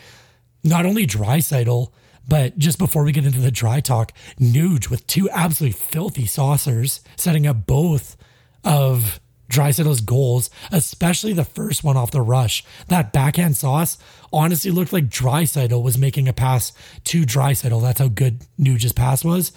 not 0.65 0.87
only 0.87 1.07
Draisaitl, 1.07 1.93
but 2.29 2.59
just 2.59 2.79
before 2.79 3.05
we 3.05 3.13
get 3.13 3.25
into 3.25 3.41
the 3.41 3.51
dry 3.51 3.81
talk, 3.81 4.13
Nuge 4.39 4.91
with 4.91 5.07
two 5.07 5.29
absolutely 5.31 5.79
filthy 5.79 6.27
saucers 6.27 7.01
setting 7.17 7.47
up 7.47 7.67
both 7.67 8.17
of 8.63 9.20
Draisaitl's 9.51 10.01
goals, 10.01 10.49
especially 10.71 11.33
the 11.33 11.45
first 11.45 11.85
one 11.85 11.97
off 11.97 12.11
the 12.11 12.23
rush. 12.23 12.65
That 12.89 13.13
backhand 13.13 13.57
sauce 13.57 13.99
honestly 14.33 14.71
looked 14.71 14.93
like 14.93 15.09
Draisaitl 15.09 15.83
was 15.83 15.99
making 15.99 16.29
a 16.29 16.33
pass 16.33 16.73
to 17.05 17.23
Draisaitl. 17.23 17.83
That's 17.83 18.01
how 18.01 18.09
good 18.09 18.47
Nuge's 18.59 18.93
pass 18.93 19.25
was. 19.25 19.53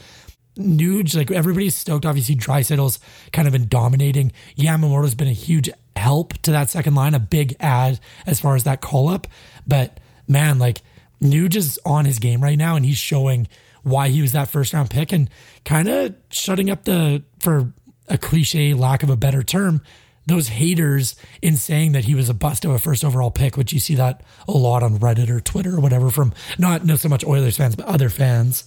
Nuge, 0.57 1.15
like 1.15 1.31
everybody's 1.31 1.75
stoked. 1.75 2.05
Obviously, 2.05 2.35
Draisaitl's 2.35 2.99
kind 3.31 3.47
of 3.47 3.51
been 3.51 3.67
dominating. 3.67 4.31
Yamamoto's 4.57 5.15
been 5.15 5.27
a 5.27 5.33
huge 5.33 5.69
help 5.95 6.33
to 6.39 6.51
that 6.51 6.69
second 6.69 6.95
line, 6.95 7.13
a 7.13 7.19
big 7.19 7.55
add 7.59 7.99
as 8.25 8.39
far 8.39 8.55
as 8.55 8.63
that 8.63 8.81
call 8.81 9.07
up. 9.07 9.27
But 9.65 9.99
man, 10.27 10.59
like 10.59 10.81
Nuge 11.21 11.55
is 11.55 11.79
on 11.85 12.05
his 12.05 12.19
game 12.19 12.41
right 12.41 12.57
now, 12.57 12.75
and 12.75 12.85
he's 12.85 12.97
showing 12.97 13.47
why 13.83 14.09
he 14.09 14.21
was 14.21 14.31
that 14.31 14.49
first 14.49 14.73
round 14.73 14.89
pick 14.89 15.11
and 15.11 15.29
kind 15.65 15.87
of 15.87 16.15
shutting 16.29 16.69
up 16.69 16.83
the 16.83 17.23
for 17.39 17.73
a 18.07 18.17
cliche 18.17 18.73
lack 18.73 19.03
of 19.03 19.09
a 19.09 19.15
better 19.15 19.43
term, 19.43 19.81
those 20.25 20.49
haters 20.49 21.15
in 21.41 21.57
saying 21.57 21.91
that 21.91 22.05
he 22.05 22.15
was 22.15 22.29
a 22.29 22.33
bust 22.33 22.63
of 22.65 22.71
a 22.71 22.79
first 22.79 23.03
overall 23.03 23.31
pick, 23.31 23.57
which 23.57 23.73
you 23.73 23.79
see 23.79 23.95
that 23.95 24.21
a 24.47 24.51
lot 24.51 24.83
on 24.83 24.99
Reddit 24.99 25.29
or 25.29 25.41
Twitter 25.41 25.75
or 25.75 25.79
whatever 25.79 26.09
from 26.09 26.33
not 26.57 26.85
not 26.85 26.99
so 26.99 27.09
much 27.09 27.25
Oilers 27.25 27.57
fans, 27.57 27.75
but 27.75 27.85
other 27.85 28.09
fans. 28.09 28.65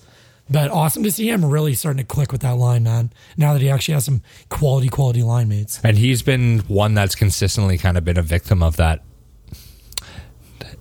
But 0.49 0.70
awesome 0.70 1.03
to 1.03 1.11
see 1.11 1.28
him 1.28 1.45
really 1.45 1.74
starting 1.74 1.99
to 1.99 2.05
click 2.05 2.30
with 2.30 2.43
that 2.43 2.57
line, 2.57 2.84
man. 2.84 3.11
Now 3.37 3.53
that 3.53 3.62
he 3.62 3.68
actually 3.68 3.95
has 3.95 4.05
some 4.05 4.22
quality, 4.49 4.89
quality 4.89 5.22
line 5.22 5.49
mates. 5.49 5.80
And 5.82 5.99
he's 5.99 6.22
been 6.22 6.61
one 6.68 6.95
that's 6.95 7.16
consistently 7.16 7.78
kind 7.78 7.99
of 7.99 8.05
been 8.05 8.16
a 8.16 8.22
victim 8.22 8.62
of 8.62 8.76
that 8.76 9.03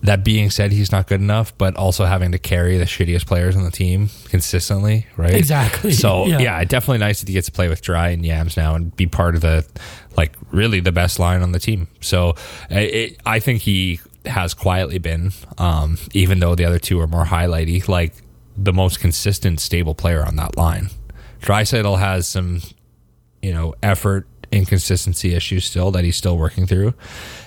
that 0.05 0.23
being 0.23 0.49
said, 0.49 0.71
he's 0.71 0.91
not 0.91 1.07
good 1.07 1.21
enough, 1.21 1.57
but 1.57 1.75
also 1.75 2.05
having 2.05 2.31
to 2.31 2.39
carry 2.39 2.77
the 2.77 2.85
shittiest 2.85 3.25
players 3.25 3.55
on 3.55 3.63
the 3.63 3.71
team 3.71 4.09
consistently, 4.25 5.07
right? 5.17 5.33
Exactly. 5.33 5.91
So 5.91 6.25
yeah, 6.27 6.39
yeah 6.39 6.63
definitely 6.63 6.99
nice 6.99 7.19
that 7.19 7.27
he 7.27 7.33
gets 7.33 7.47
to 7.47 7.51
play 7.51 7.69
with 7.69 7.81
Drai 7.81 8.13
and 8.13 8.25
Yams 8.25 8.57
now 8.57 8.75
and 8.75 8.95
be 8.95 9.07
part 9.07 9.35
of 9.35 9.41
the 9.41 9.65
like 10.17 10.33
really 10.51 10.79
the 10.79 10.91
best 10.91 11.19
line 11.19 11.41
on 11.41 11.51
the 11.51 11.59
team. 11.59 11.87
So 12.01 12.35
it, 12.69 13.19
I 13.25 13.39
think 13.39 13.61
he 13.61 13.99
has 14.25 14.53
quietly 14.53 14.97
been, 14.97 15.31
um, 15.57 15.97
even 16.13 16.39
though 16.39 16.55
the 16.55 16.65
other 16.65 16.79
two 16.79 16.99
are 16.99 17.07
more 17.07 17.25
highlighty, 17.25 17.87
like 17.87 18.13
the 18.57 18.73
most 18.73 18.99
consistent, 18.99 19.59
stable 19.59 19.95
player 19.95 20.25
on 20.25 20.35
that 20.37 20.57
line. 20.57 20.89
Draisaitl 21.41 21.99
has 21.99 22.27
some, 22.27 22.61
you 23.41 23.53
know, 23.53 23.75
effort 23.83 24.27
inconsistency 24.55 25.33
issues 25.33 25.65
still 25.65 25.91
that 25.91 26.03
he's 26.03 26.15
still 26.15 26.37
working 26.37 26.65
through. 26.65 26.93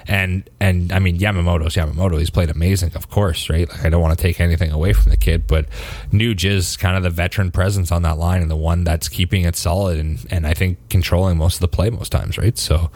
And 0.06 0.48
and 0.60 0.92
I 0.92 0.98
mean 0.98 1.18
Yamamoto's 1.18 1.74
Yamamoto. 1.74 2.18
He's 2.18 2.30
played 2.30 2.50
amazing, 2.50 2.94
of 2.94 3.10
course, 3.10 3.48
right? 3.50 3.68
Like 3.68 3.84
I 3.84 3.88
don't 3.88 4.00
want 4.00 4.16
to 4.16 4.22
take 4.22 4.40
anything 4.40 4.70
away 4.70 4.92
from 4.92 5.10
the 5.10 5.16
kid, 5.16 5.46
but 5.46 5.66
Nuge 6.12 6.44
is 6.44 6.76
kind 6.76 6.96
of 6.96 7.02
the 7.02 7.10
veteran 7.10 7.50
presence 7.50 7.90
on 7.90 8.02
that 8.02 8.18
line 8.18 8.42
and 8.42 8.50
the 8.50 8.56
one 8.56 8.84
that's 8.84 9.08
keeping 9.08 9.44
it 9.44 9.56
solid 9.56 9.98
and 9.98 10.24
and 10.30 10.46
I 10.46 10.54
think 10.54 10.78
controlling 10.88 11.36
most 11.36 11.54
of 11.54 11.60
the 11.60 11.68
play 11.68 11.90
most 11.90 12.10
times, 12.10 12.38
right? 12.38 12.56
So 12.56 12.90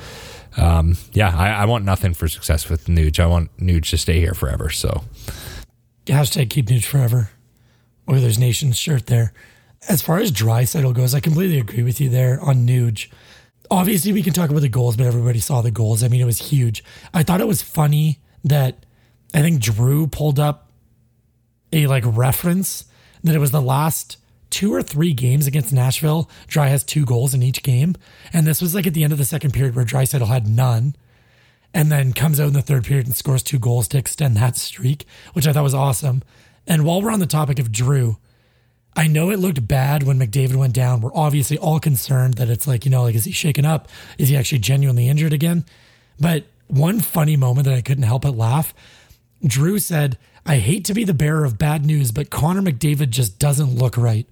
um, 0.56 0.96
yeah, 1.12 1.34
I, 1.36 1.50
I 1.50 1.64
want 1.64 1.84
nothing 1.84 2.14
for 2.14 2.28
success 2.28 2.68
with 2.68 2.86
Nuge. 2.86 3.18
I 3.18 3.26
want 3.26 3.56
Nuge 3.56 3.90
to 3.90 3.98
stay 3.98 4.20
here 4.20 4.34
forever. 4.34 4.70
So 4.70 5.04
hashtag 6.06 6.50
keep 6.50 6.66
Nuge 6.66 6.84
forever. 6.84 7.30
Oilers 8.10 8.38
Nation 8.38 8.72
shirt 8.72 9.06
there. 9.06 9.32
As 9.88 10.02
far 10.02 10.18
as 10.18 10.30
dry 10.30 10.62
Draisaitl 10.62 10.94
goes, 10.94 11.14
I 11.14 11.20
completely 11.20 11.58
agree 11.58 11.82
with 11.82 12.00
you 12.00 12.08
there 12.08 12.40
on 12.40 12.66
Nuge 12.66 13.08
obviously 13.72 14.12
we 14.12 14.22
can 14.22 14.32
talk 14.32 14.50
about 14.50 14.60
the 14.60 14.68
goals, 14.68 14.96
but 14.96 15.06
everybody 15.06 15.40
saw 15.40 15.62
the 15.62 15.70
goals. 15.70 16.02
I 16.02 16.08
mean, 16.08 16.20
it 16.20 16.26
was 16.26 16.50
huge. 16.50 16.84
I 17.12 17.22
thought 17.22 17.40
it 17.40 17.48
was 17.48 17.62
funny 17.62 18.20
that 18.44 18.84
I 19.34 19.40
think 19.40 19.60
Drew 19.60 20.06
pulled 20.06 20.38
up 20.38 20.70
a 21.72 21.86
like 21.86 22.04
reference 22.06 22.84
that 23.24 23.34
it 23.34 23.38
was 23.38 23.50
the 23.50 23.62
last 23.62 24.18
two 24.50 24.74
or 24.74 24.82
three 24.82 25.14
games 25.14 25.46
against 25.46 25.72
Nashville. 25.72 26.28
Drai 26.46 26.68
has 26.68 26.84
two 26.84 27.06
goals 27.06 27.32
in 27.32 27.42
each 27.42 27.62
game. 27.62 27.96
And 28.32 28.46
this 28.46 28.60
was 28.60 28.74
like 28.74 28.86
at 28.86 28.94
the 28.94 29.04
end 29.04 29.12
of 29.12 29.18
the 29.18 29.24
second 29.24 29.52
period 29.52 29.74
where 29.74 29.84
Draisaitl 29.84 30.26
had 30.26 30.46
none. 30.46 30.94
And 31.72 31.90
then 31.90 32.12
comes 32.12 32.38
out 32.38 32.48
in 32.48 32.52
the 32.52 32.60
third 32.60 32.84
period 32.84 33.06
and 33.06 33.16
scores 33.16 33.42
two 33.42 33.58
goals 33.58 33.88
to 33.88 33.98
extend 33.98 34.36
that 34.36 34.56
streak, 34.56 35.06
which 35.32 35.46
I 35.46 35.54
thought 35.54 35.62
was 35.62 35.74
awesome. 35.74 36.22
And 36.66 36.84
while 36.84 37.00
we're 37.00 37.10
on 37.10 37.20
the 37.20 37.26
topic 37.26 37.58
of 37.58 37.72
Drew, 37.72 38.18
I 38.94 39.06
know 39.06 39.30
it 39.30 39.38
looked 39.38 39.66
bad 39.66 40.02
when 40.02 40.18
McDavid 40.18 40.56
went 40.56 40.74
down. 40.74 41.00
We're 41.00 41.14
obviously 41.14 41.56
all 41.58 41.80
concerned 41.80 42.34
that 42.34 42.50
it's 42.50 42.66
like, 42.66 42.84
you 42.84 42.90
know, 42.90 43.04
like, 43.04 43.14
is 43.14 43.24
he 43.24 43.32
shaken 43.32 43.64
up? 43.64 43.88
Is 44.18 44.28
he 44.28 44.36
actually 44.36 44.58
genuinely 44.58 45.08
injured 45.08 45.32
again? 45.32 45.64
But 46.20 46.44
one 46.68 47.00
funny 47.00 47.36
moment 47.36 47.66
that 47.66 47.74
I 47.74 47.80
couldn't 47.80 48.04
help 48.04 48.22
but 48.22 48.36
laugh 48.36 48.74
Drew 49.44 49.78
said, 49.78 50.18
I 50.46 50.56
hate 50.56 50.84
to 50.86 50.94
be 50.94 51.04
the 51.04 51.14
bearer 51.14 51.44
of 51.44 51.58
bad 51.58 51.84
news, 51.84 52.12
but 52.12 52.30
Connor 52.30 52.62
McDavid 52.62 53.10
just 53.10 53.38
doesn't 53.38 53.74
look 53.74 53.96
right. 53.96 54.26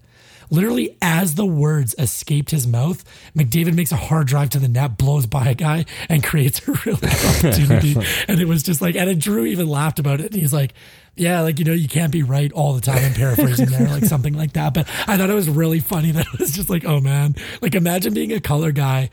Literally, 0.51 0.96
as 1.01 1.36
the 1.36 1.46
words 1.46 1.94
escaped 1.96 2.51
his 2.51 2.66
mouth, 2.66 3.05
McDavid 3.36 3.74
makes 3.74 3.92
a 3.92 3.96
hard 3.96 4.26
drive 4.26 4.51
to 4.51 4.59
the 4.59 4.68
net, 4.68 4.98
blows 4.98 5.26
by 5.26 5.46
a 5.46 5.55
guy, 5.55 5.84
and 6.09 6.22
creates 6.24 6.66
a 6.66 6.72
real 6.84 6.96
opportunity. 7.03 7.96
and 8.26 8.40
it 8.40 8.48
was 8.48 8.62
just 8.62 8.82
like, 8.82 8.96
and 8.96 9.20
Drew 9.20 9.46
even 9.46 9.68
laughed 9.68 10.01
about 10.01 10.20
it. 10.20 10.32
And 10.32 10.40
he's 10.40 10.53
like, 10.53 10.74
yeah, 11.14 11.40
like, 11.40 11.59
you 11.59 11.64
know, 11.64 11.72
you 11.72 11.88
can't 11.88 12.12
be 12.12 12.22
right 12.22 12.51
all 12.53 12.72
the 12.74 12.80
time. 12.80 12.98
I'm 12.98 13.14
paraphrasing 13.14 13.66
there, 13.70 13.88
like 13.88 14.05
something 14.05 14.34
like 14.34 14.55
that. 14.55 14.74
But 14.74 14.88
I 15.07 15.16
thought 15.16 15.30
it 15.30 15.34
was 15.34 15.48
really 15.48 15.80
funny 15.80 16.12
that 16.12 16.26
it 16.32 16.38
was 16.38 16.53
just 16.53 16.70
like, 16.70 16.84
oh 16.84 17.01
man, 17.01 17.36
like 17.61 17.74
imagine 17.74 18.14
being 18.14 18.32
a 18.32 18.40
color 18.40 18.72
guy. 18.72 19.11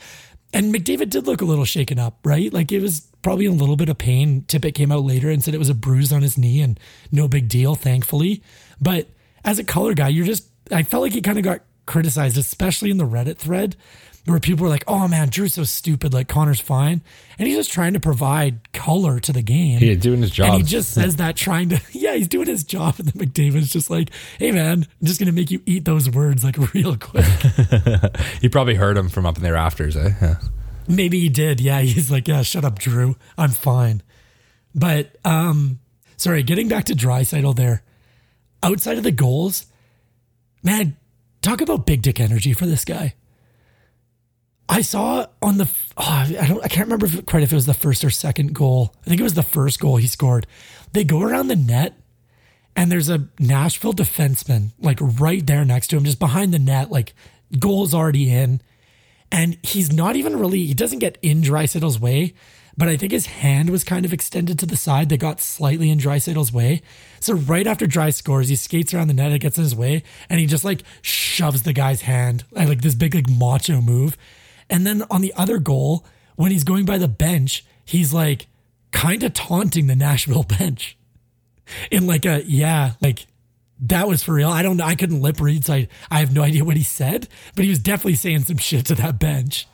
And 0.53 0.73
McDavid 0.73 1.09
did 1.09 1.27
look 1.27 1.41
a 1.41 1.45
little 1.45 1.65
shaken 1.65 1.99
up, 1.99 2.19
right? 2.23 2.51
Like 2.53 2.71
it 2.71 2.81
was 2.81 3.01
probably 3.21 3.45
a 3.45 3.51
little 3.51 3.75
bit 3.75 3.89
of 3.89 3.97
pain. 3.97 4.41
Tippett 4.43 4.73
came 4.73 4.91
out 4.91 5.03
later 5.03 5.29
and 5.29 5.43
said 5.43 5.53
it 5.53 5.59
was 5.59 5.69
a 5.69 5.75
bruise 5.75 6.13
on 6.13 6.21
his 6.21 6.37
knee 6.37 6.61
and 6.61 6.79
no 7.11 7.27
big 7.27 7.49
deal, 7.49 7.75
thankfully. 7.75 8.41
But 8.79 9.09
as 9.43 9.59
a 9.59 9.63
color 9.63 9.93
guy, 9.93 10.07
you're 10.07 10.25
just 10.25 10.47
I 10.71 10.83
felt 10.83 11.03
like 11.03 11.13
he 11.13 11.21
kind 11.21 11.37
of 11.37 11.43
got 11.43 11.61
criticized, 11.85 12.37
especially 12.37 12.91
in 12.91 12.97
the 12.97 13.07
Reddit 13.07 13.37
thread 13.37 13.75
where 14.27 14.39
people 14.39 14.63
were 14.63 14.69
like, 14.69 14.83
"Oh 14.87 15.07
man, 15.07 15.29
Drew's 15.29 15.53
so 15.53 15.63
stupid. 15.63 16.13
Like 16.13 16.27
Connor's 16.27 16.59
fine," 16.59 17.01
and 17.39 17.47
he's 17.47 17.55
just 17.55 17.71
trying 17.71 17.93
to 17.93 17.99
provide 17.99 18.71
color 18.73 19.19
to 19.21 19.31
the 19.31 19.41
game. 19.41 19.79
Yeah, 19.81 19.95
doing 19.95 20.21
his 20.21 20.31
job. 20.31 20.49
And 20.49 20.57
he 20.57 20.63
just 20.63 20.93
says 20.93 21.15
that 21.15 21.35
trying 21.35 21.69
to, 21.69 21.81
yeah, 21.91 22.13
he's 22.15 22.27
doing 22.27 22.47
his 22.47 22.63
job. 22.63 22.95
And 22.99 23.07
then 23.07 23.27
McDavid's 23.27 23.71
just 23.71 23.89
like, 23.89 24.09
"Hey 24.37 24.51
man, 24.51 24.85
I'm 25.01 25.07
just 25.07 25.19
gonna 25.19 25.31
make 25.31 25.49
you 25.49 25.61
eat 25.65 25.85
those 25.85 26.09
words 26.09 26.43
like 26.43 26.57
real 26.73 26.97
quick." 26.97 27.25
he 28.41 28.49
probably 28.49 28.75
heard 28.75 28.97
him 28.97 29.09
from 29.09 29.25
up 29.25 29.37
in 29.37 29.43
the 29.43 29.53
rafters, 29.53 29.95
eh? 29.95 30.13
Yeah. 30.21 30.35
Maybe 30.89 31.19
he 31.19 31.29
did. 31.29 31.59
Yeah, 31.59 31.81
he's 31.81 32.11
like, 32.11 32.27
"Yeah, 32.27 32.41
shut 32.41 32.65
up, 32.65 32.79
Drew. 32.79 33.15
I'm 33.37 33.51
fine." 33.51 34.03
But 34.75 35.15
um, 35.23 35.79
sorry, 36.17 36.43
getting 36.43 36.67
back 36.67 36.85
to 36.85 36.93
Draisaitl 36.93 37.55
there. 37.55 37.83
Outside 38.63 38.97
of 38.97 39.03
the 39.03 39.11
goals, 39.11 39.67
man, 40.63 40.97
talk 41.41 41.61
about 41.61 41.85
big 41.85 42.01
dick 42.01 42.19
energy 42.19 42.53
for 42.53 42.65
this 42.65 42.85
guy. 42.85 43.13
I 44.69 44.81
saw 44.81 45.27
on 45.41 45.57
the 45.57 45.69
oh, 45.95 46.03
I 46.03 46.45
don't 46.47 46.63
I 46.63 46.67
can't 46.67 46.87
remember 46.87 47.05
if, 47.05 47.25
quite 47.25 47.43
if 47.43 47.51
it 47.51 47.55
was 47.55 47.65
the 47.65 47.73
first 47.73 48.03
or 48.03 48.09
second 48.09 48.53
goal. 48.53 48.93
I 49.05 49.09
think 49.09 49.19
it 49.19 49.23
was 49.23 49.33
the 49.33 49.43
first 49.43 49.79
goal 49.79 49.97
he 49.97 50.07
scored. 50.07 50.45
They 50.93 51.03
go 51.03 51.21
around 51.21 51.47
the 51.47 51.55
net 51.55 51.97
and 52.75 52.91
there's 52.91 53.09
a 53.09 53.27
Nashville 53.39 53.93
defenseman 53.93 54.71
like 54.79 54.99
right 55.01 55.45
there 55.45 55.63
next 55.63 55.87
to 55.87 55.97
him, 55.97 56.03
just 56.03 56.19
behind 56.19 56.53
the 56.53 56.59
net, 56.59 56.91
like 56.91 57.13
goal's 57.57 57.93
already 57.93 58.31
in. 58.31 58.61
And 59.31 59.57
he's 59.63 59.91
not 59.91 60.15
even 60.15 60.37
really 60.37 60.65
he 60.65 60.73
doesn't 60.73 60.99
get 60.99 61.17
in 61.21 61.41
Draisaitl's 61.41 61.99
way, 61.99 62.33
but 62.77 62.87
I 62.87 62.95
think 62.95 63.11
his 63.11 63.25
hand 63.25 63.71
was 63.71 63.83
kind 63.83 64.05
of 64.05 64.13
extended 64.13 64.59
to 64.59 64.65
the 64.67 64.77
side 64.77 65.09
that 65.09 65.17
got 65.17 65.41
slightly 65.41 65.89
in 65.89 65.97
Draisaitl's 65.97 66.53
way. 66.53 66.83
So 67.19 67.33
right 67.33 67.65
after 67.65 67.87
Drai 67.87 68.13
scores, 68.13 68.49
he 68.49 68.55
skates 68.55 68.93
around 68.93 69.07
the 69.07 69.15
net, 69.15 69.31
it 69.31 69.39
gets 69.39 69.57
in 69.57 69.63
his 69.63 69.75
way, 69.75 70.03
and 70.29 70.39
he 70.39 70.45
just 70.45 70.63
like 70.63 70.83
shoves 71.01 71.63
the 71.63 71.73
guy's 71.73 72.01
hand, 72.01 72.43
uh, 72.55 72.65
like 72.67 72.81
this 72.81 72.93
big 72.93 73.15
like 73.15 73.29
macho 73.29 73.81
move. 73.81 74.15
And 74.69 74.85
then 74.85 75.03
on 75.09 75.21
the 75.21 75.33
other 75.35 75.57
goal, 75.57 76.05
when 76.35 76.51
he's 76.51 76.63
going 76.63 76.85
by 76.85 76.99
the 76.99 77.07
bench, 77.07 77.65
he's 77.83 78.13
like 78.13 78.47
kind 78.91 79.23
of 79.23 79.33
taunting 79.33 79.87
the 79.87 79.95
Nashville 79.95 80.43
bench 80.59 80.97
in 81.89 82.05
like 82.05 82.25
a 82.25 82.43
yeah, 82.45 82.93
like 83.01 83.25
that 83.79 84.07
was 84.07 84.23
for 84.23 84.33
real. 84.33 84.49
I 84.49 84.61
don't 84.61 84.77
know. 84.77 84.85
I 84.85 84.95
couldn't 84.95 85.21
lip 85.21 85.39
read, 85.41 85.65
so 85.65 85.73
I, 85.73 85.87
I 86.11 86.19
have 86.19 86.33
no 86.33 86.43
idea 86.43 86.63
what 86.63 86.77
he 86.77 86.83
said, 86.83 87.27
but 87.55 87.63
he 87.63 87.69
was 87.69 87.79
definitely 87.79 88.15
saying 88.15 88.43
some 88.43 88.57
shit 88.57 88.85
to 88.87 88.95
that 88.95 89.19
bench. 89.19 89.67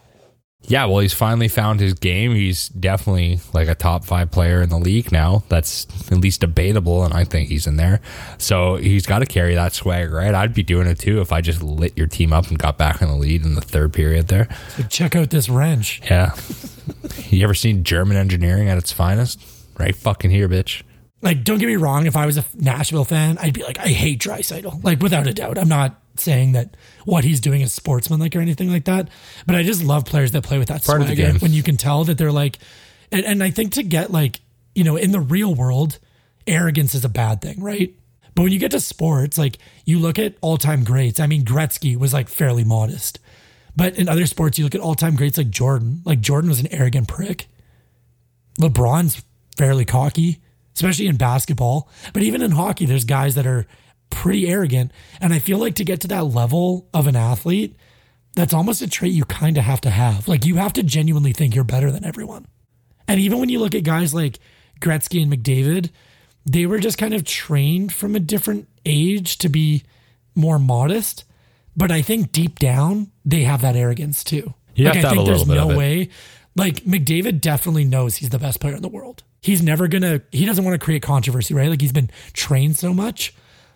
Yeah, 0.66 0.86
well, 0.86 1.00
he's 1.00 1.14
finally 1.14 1.50
found 1.50 1.82
his 1.82 1.94
game. 1.94 2.36
He's 2.36 2.70
definitely 2.70 3.42
like 3.52 3.68
a 3.68 3.76
top 3.76 4.06
five 4.06 4.32
player 4.32 4.62
in 4.62 4.70
the 4.70 4.78
league 4.78 5.12
now. 5.12 5.44
That's 5.50 5.86
at 6.10 6.20
least 6.20 6.40
debatable, 6.42 7.04
and 7.04 7.14
I 7.14 7.26
think 7.26 7.50
he's 7.50 7.68
in 7.68 7.76
there. 7.76 8.00
So 8.38 8.78
he's 8.78 9.06
got 9.06 9.20
to 9.20 9.26
carry 9.26 9.56
that 9.56 9.74
swagger, 9.74 10.16
right? 10.16 10.34
I'd 10.34 10.54
be 10.54 10.64
doing 10.64 10.88
it 10.88 11.00
too 11.00 11.20
if 11.20 11.34
I 11.34 11.42
just 11.42 11.62
lit 11.62 11.98
your 11.98 12.08
team 12.08 12.32
up 12.32 12.48
and 12.48 12.58
got 12.58 12.78
back 12.78 13.02
in 13.02 13.10
the 13.10 13.16
lead 13.16 13.44
in 13.44 13.56
the 13.56 13.62
third 13.62 13.92
period 13.92 14.30
there. 14.30 14.48
So 14.70 14.84
check 14.84 15.16
out 15.16 15.32
this 15.32 15.50
wrench. 15.50 16.02
Yeah. 16.06 16.34
you 17.30 17.44
ever 17.44 17.54
seen 17.54 17.84
German 17.84 18.16
engineering 18.16 18.70
at 18.70 18.78
its 18.78 18.92
finest? 18.92 19.40
Right 19.78 19.96
fucking 19.96 20.32
here, 20.32 20.48
bitch. 20.48 20.84
Like, 21.24 21.44
don't 21.44 21.58
get 21.58 21.68
me 21.68 21.78
wrong. 21.78 22.06
If 22.06 22.16
I 22.16 22.26
was 22.26 22.38
a 22.38 22.46
Nashville 22.54 23.06
fan, 23.06 23.38
I'd 23.40 23.54
be 23.54 23.64
like, 23.64 23.80
I 23.80 23.88
hate 23.88 24.22
Draisaitl. 24.22 24.84
Like, 24.84 25.02
without 25.02 25.26
a 25.26 25.34
doubt. 25.34 25.58
I'm 25.58 25.70
not 25.70 26.00
saying 26.18 26.52
that 26.52 26.76
what 27.06 27.24
he's 27.24 27.40
doing 27.40 27.62
is 27.62 27.74
sportsmanlike 27.74 28.36
or 28.36 28.40
anything 28.40 28.70
like 28.70 28.86
that. 28.86 29.10
But 29.48 29.56
I 29.56 29.64
just 29.64 29.84
love 29.84 30.06
players 30.06 30.32
that 30.34 30.44
play 30.44 30.60
with 30.60 30.68
that 30.68 30.84
Part 30.84 31.02
swagger 31.02 31.34
when 31.40 31.54
you 31.54 31.64
can 31.64 31.78
tell 31.78 32.04
that 32.04 32.18
they're 32.18 32.32
like, 32.32 32.60
and, 33.12 33.26
and 33.26 33.44
I 33.44 33.52
think 33.52 33.74
to 33.74 33.84
get 33.84 34.12
like, 34.12 34.42
you 34.76 34.84
know, 34.84 34.96
in 34.96 35.12
the 35.12 35.20
real 35.20 35.56
world, 35.56 35.98
arrogance 36.46 36.94
is 36.94 37.06
a 37.06 37.10
bad 37.10 37.42
thing, 37.42 37.64
right? 37.64 37.96
But 38.36 38.44
when 38.44 38.52
you 38.52 38.60
get 38.60 38.72
to 38.72 38.80
sports, 38.80 39.38
like 39.38 39.60
you 39.86 40.00
look 40.00 40.20
at 40.20 40.36
all 40.42 40.58
time 40.58 40.84
greats. 40.84 41.20
I 41.20 41.28
mean, 41.28 41.46
Gretzky 41.46 41.96
was 41.98 42.14
like 42.14 42.28
fairly 42.28 42.64
modest. 42.64 43.20
But 43.76 43.98
in 43.98 44.10
other 44.10 44.26
sports, 44.26 44.58
you 44.58 44.66
look 44.66 44.76
at 44.76 44.82
all 44.82 44.96
time 44.96 45.16
greats 45.16 45.38
like 45.38 45.50
Jordan. 45.50 46.02
Like 46.06 46.20
Jordan 46.20 46.50
was 46.50 46.60
an 46.60 46.72
arrogant 46.72 47.08
prick. 47.08 47.48
LeBron's 48.60 49.24
fairly 49.58 49.86
cocky, 49.86 50.43
especially 50.76 51.08
in 51.08 51.18
basketball. 51.18 51.90
But 52.14 52.24
even 52.24 52.42
in 52.42 52.52
hockey, 52.52 52.86
there's 52.86 53.06
guys 53.06 53.36
that 53.36 53.48
are 53.48 53.66
pretty 54.10 54.48
arrogant. 54.48 54.92
And 55.20 55.34
I 55.34 55.40
feel 55.40 55.58
like 55.58 55.76
to 55.76 55.84
get 55.84 56.02
to 56.02 56.08
that 56.10 56.26
level 56.26 56.88
of 56.94 57.08
an 57.08 57.16
athlete, 57.16 57.76
that's 58.36 58.54
almost 58.54 58.82
a 58.82 58.90
trait 58.90 59.14
you 59.14 59.26
kind 59.26 59.58
of 59.58 59.64
have 59.64 59.82
to 59.82 59.90
have. 59.90 60.28
Like 60.28 60.46
you 60.46 60.56
have 60.56 60.74
to 60.74 60.84
genuinely 60.84 61.34
think 61.34 61.56
you're 61.56 61.64
better 61.64 61.92
than 61.92 62.06
everyone. 62.06 62.48
And 63.08 63.20
even 63.20 63.40
when 63.40 63.50
you 63.50 63.60
look 63.60 63.76
at 63.76 63.84
guys 63.84 64.14
like 64.14 64.40
Gretzky 64.80 65.22
and 65.22 65.32
McDavid, 65.32 65.90
they 66.46 66.66
were 66.66 66.80
just 66.80 66.98
kind 66.98 67.14
of 67.14 67.24
trained 67.24 67.94
from 67.94 68.16
a 68.16 68.20
different 68.20 68.68
age 68.86 69.38
to 69.40 69.50
be 69.50 69.84
more 70.36 70.60
modest. 70.60 71.26
But 71.76 71.92
I 71.92 72.02
think 72.02 72.32
deep 72.32 72.60
down, 72.60 73.12
they 73.26 73.44
have 73.44 73.62
that 73.62 73.76
arrogance 73.76 74.24
too. 74.24 74.54
You 74.76 74.86
like, 74.86 75.04
I 75.06 75.10
think 75.12 75.26
there's 75.26 75.48
no 75.48 75.68
way. 75.68 76.10
Like 76.56 76.84
McDavid 76.84 77.42
definitely 77.42 77.86
knows 77.86 78.18
he's 78.18 78.30
the 78.30 78.40
best 78.40 78.60
player 78.60 78.76
in 78.76 78.82
the 78.82 78.90
world. 78.90 79.24
He's 79.44 79.62
never 79.62 79.88
gonna. 79.88 80.22
He 80.32 80.46
doesn't 80.46 80.64
want 80.64 80.80
to 80.80 80.84
create 80.84 81.04
controversy, 81.04 81.54
right? 81.54 81.70
Like 81.70 81.82
he's 81.82 81.92
been 81.92 82.10
trained 82.34 82.78
so 82.78 82.94
much 82.94 83.36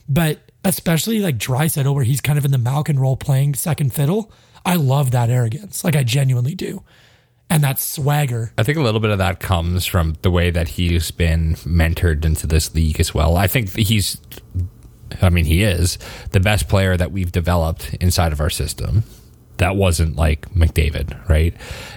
but 0.09 0.39
especially 0.63 1.20
like 1.20 1.38
Draisaitl, 1.38 1.93
where 1.93 2.03
he's 2.03 2.22
kind 2.22 2.38
of 2.38 2.45
in 2.45 2.51
the 2.51 2.57
Malkin 2.57 2.99
role 2.99 3.18
playing 3.18 3.55
second 3.55 3.93
fiddle, 3.93 4.32
I 4.65 4.76
love 4.76 5.11
that 5.11 5.30
arrogance. 5.30 5.84
Like 5.84 5.95
I 5.95 6.03
genuinely 6.03 6.55
do. 6.55 6.84
And 7.49 7.63
that 7.63 7.80
swagger. 7.80 8.51
I 8.57 8.63
think 8.63 8.78
a 8.78 8.82
little 8.82 8.99
bit 8.99 9.09
of 9.09 9.20
that 9.20 9.39
comes 9.39 9.86
from 9.86 10.15
the 10.22 10.32
way 10.32 10.49
that 10.49 10.68
he's 10.68 11.11
been 11.11 11.55
mentored 11.55 12.26
into 12.26 12.45
this 12.45 12.74
league 12.76 12.99
as 12.99 13.13
well. 13.13 13.38
I 13.38 13.47
think 13.47 13.74
he's, 13.74 14.20
I 15.22 15.30
mean, 15.30 15.45
he 15.45 15.63
is 15.63 15.97
the 16.32 16.41
best 16.41 16.68
player 16.68 16.97
that 16.97 17.13
we've 17.13 17.32
developed 17.32 17.93
inside 18.01 18.34
of 18.34 18.41
our 18.41 18.49
system 18.49 19.03
that 19.57 19.75
wasn't 19.75 20.15
like 20.15 20.49
McDavid, 20.53 21.27
right? 21.29 21.53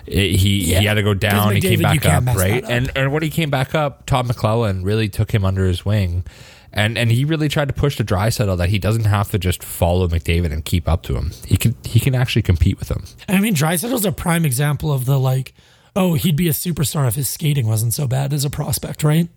It, 0.07 0.37
he 0.37 0.73
yeah. 0.73 0.81
he 0.81 0.87
had 0.87 0.95
to 0.95 1.03
go 1.03 1.15
down, 1.15 1.55
he 1.55 1.61
came 1.61 1.81
back 1.81 2.05
up, 2.07 2.25
right? 2.37 2.65
Up. 2.65 2.71
And 2.71 2.91
and 2.97 3.13
when 3.13 3.23
he 3.23 3.31
came 3.31 3.51
back 3.51 3.75
up, 3.75 4.07
Todd 4.07 4.27
McLellan 4.27 4.85
really 4.85 5.09
took 5.09 5.33
him 5.33 5.45
under 5.45 5.67
his 5.67 5.85
wing 5.85 6.25
and 6.73 6.97
and 6.97 7.11
he 7.11 7.25
really 7.25 7.49
tried 7.49 7.69
to 7.69 7.75
push 7.75 7.97
the 7.97 8.05
Draisaitl 8.05 8.57
that 8.59 8.69
he 8.69 8.79
doesn't 8.79 9.05
have 9.05 9.31
to 9.31 9.39
just 9.39 9.63
follow 9.63 10.07
McDavid 10.07 10.53
and 10.53 10.65
keep 10.65 10.89
up 10.89 11.03
to 11.05 11.17
him. 11.17 11.33
He 11.47 11.57
can 11.57 11.75
he 11.85 12.01
can 12.01 12.15
actually 12.15 12.43
compete 12.43 12.79
with 12.79 12.91
him. 12.91 13.05
I 13.29 13.41
mean, 13.41 13.55
Draisaitl's 13.55 14.05
a 14.05 14.13
prime 14.13 14.45
example 14.45 14.93
of 14.93 15.05
the 15.05 15.19
like, 15.19 15.53
oh, 15.97 16.15
he'd 16.15 16.37
be 16.37 16.49
a 16.49 16.53
superstar 16.53 17.09
if 17.09 17.17
his 17.17 17.29
skating 17.29 17.67
wasn't 17.67 17.95
so 17.95 18.07
bad 18.07 18.33
as 18.33 18.45
a 18.45 18.51
prospect, 18.51 19.03
right? 19.03 19.29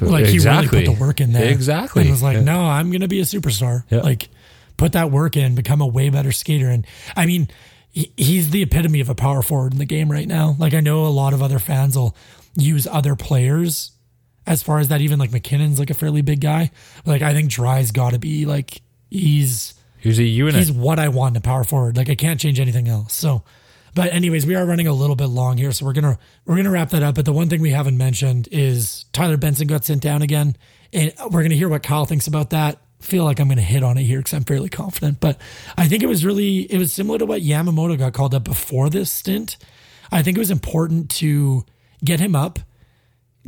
Like 0.00 0.24
exactly. 0.26 0.32
he 0.32 0.76
really 0.76 0.86
put 0.86 0.98
the 0.98 1.04
work 1.04 1.20
in 1.20 1.32
there. 1.32 1.50
Exactly. 1.50 2.02
And 2.02 2.10
was 2.10 2.22
like, 2.22 2.38
yeah. 2.38 2.44
no, 2.44 2.62
I'm 2.62 2.90
gonna 2.90 3.08
be 3.08 3.20
a 3.20 3.24
superstar. 3.24 3.84
Yeah. 3.90 4.00
Like, 4.00 4.28
put 4.82 4.92
that 4.94 5.12
work 5.12 5.36
in, 5.36 5.54
become 5.54 5.80
a 5.80 5.86
way 5.86 6.08
better 6.08 6.32
skater. 6.32 6.68
And 6.68 6.84
I 7.16 7.24
mean, 7.24 7.46
he's 7.92 8.50
the 8.50 8.62
epitome 8.62 8.98
of 8.98 9.08
a 9.08 9.14
power 9.14 9.40
forward 9.40 9.72
in 9.72 9.78
the 9.78 9.84
game 9.84 10.10
right 10.10 10.26
now. 10.26 10.56
Like 10.58 10.74
I 10.74 10.80
know 10.80 11.06
a 11.06 11.06
lot 11.06 11.32
of 11.32 11.40
other 11.40 11.60
fans 11.60 11.96
will 11.96 12.16
use 12.56 12.88
other 12.88 13.14
players 13.14 13.92
as 14.44 14.60
far 14.60 14.80
as 14.80 14.88
that, 14.88 15.00
even 15.00 15.20
like 15.20 15.30
MacKinnon's 15.30 15.78
like 15.78 15.90
a 15.90 15.94
fairly 15.94 16.20
big 16.20 16.40
guy. 16.40 16.72
Like 17.06 17.22
I 17.22 17.32
think 17.32 17.48
Drai's 17.48 17.92
got 17.92 18.12
to 18.12 18.18
be 18.18 18.44
like 18.44 18.82
he's 19.08 19.74
he's 20.00 20.18
a 20.18 20.24
unit. 20.24 20.56
He's 20.56 20.72
what 20.72 20.98
I 20.98 21.06
want 21.10 21.36
in 21.36 21.38
a 21.38 21.44
power 21.44 21.62
forward. 21.62 21.96
Like 21.96 22.10
I 22.10 22.16
can't 22.16 22.40
change 22.40 22.58
anything 22.58 22.88
else. 22.88 23.14
So, 23.14 23.44
but 23.94 24.12
anyways, 24.12 24.46
we 24.46 24.56
are 24.56 24.66
running 24.66 24.88
a 24.88 24.92
little 24.92 25.14
bit 25.14 25.26
long 25.26 25.58
here, 25.58 25.70
so 25.70 25.86
we're 25.86 25.92
gonna 25.92 26.18
we're 26.44 26.56
gonna 26.56 26.72
wrap 26.72 26.90
that 26.90 27.04
up. 27.04 27.14
But 27.14 27.24
the 27.24 27.32
one 27.32 27.48
thing 27.48 27.60
we 27.60 27.70
haven't 27.70 27.96
mentioned 27.96 28.48
is 28.50 29.04
Tyler 29.12 29.36
Benson 29.36 29.68
got 29.68 29.84
sent 29.84 30.02
down 30.02 30.22
again, 30.22 30.56
and 30.92 31.12
we're 31.30 31.44
gonna 31.44 31.54
hear 31.54 31.68
what 31.68 31.84
Kyle 31.84 32.04
thinks 32.04 32.26
about 32.26 32.50
that. 32.50 32.81
Feel 33.02 33.24
like 33.24 33.40
I'm 33.40 33.48
gonna 33.48 33.62
hit 33.62 33.82
on 33.82 33.98
it 33.98 34.04
here 34.04 34.18
because 34.18 34.32
I'm 34.32 34.44
fairly 34.44 34.68
confident, 34.68 35.20
but 35.20 35.38
I 35.76 35.88
think 35.88 36.02
it 36.02 36.06
was 36.06 36.24
really 36.24 36.60
it 36.72 36.78
was 36.78 36.92
similar 36.92 37.18
to 37.18 37.26
what 37.26 37.42
Yamamoto 37.42 37.98
got 37.98 38.12
called 38.12 38.34
up 38.34 38.44
before 38.44 38.88
this 38.88 39.10
stint. 39.10 39.56
I 40.10 40.22
think 40.22 40.36
it 40.36 40.40
was 40.40 40.50
important 40.50 41.10
to 41.12 41.64
get 42.04 42.20
him 42.20 42.36
up 42.36 42.58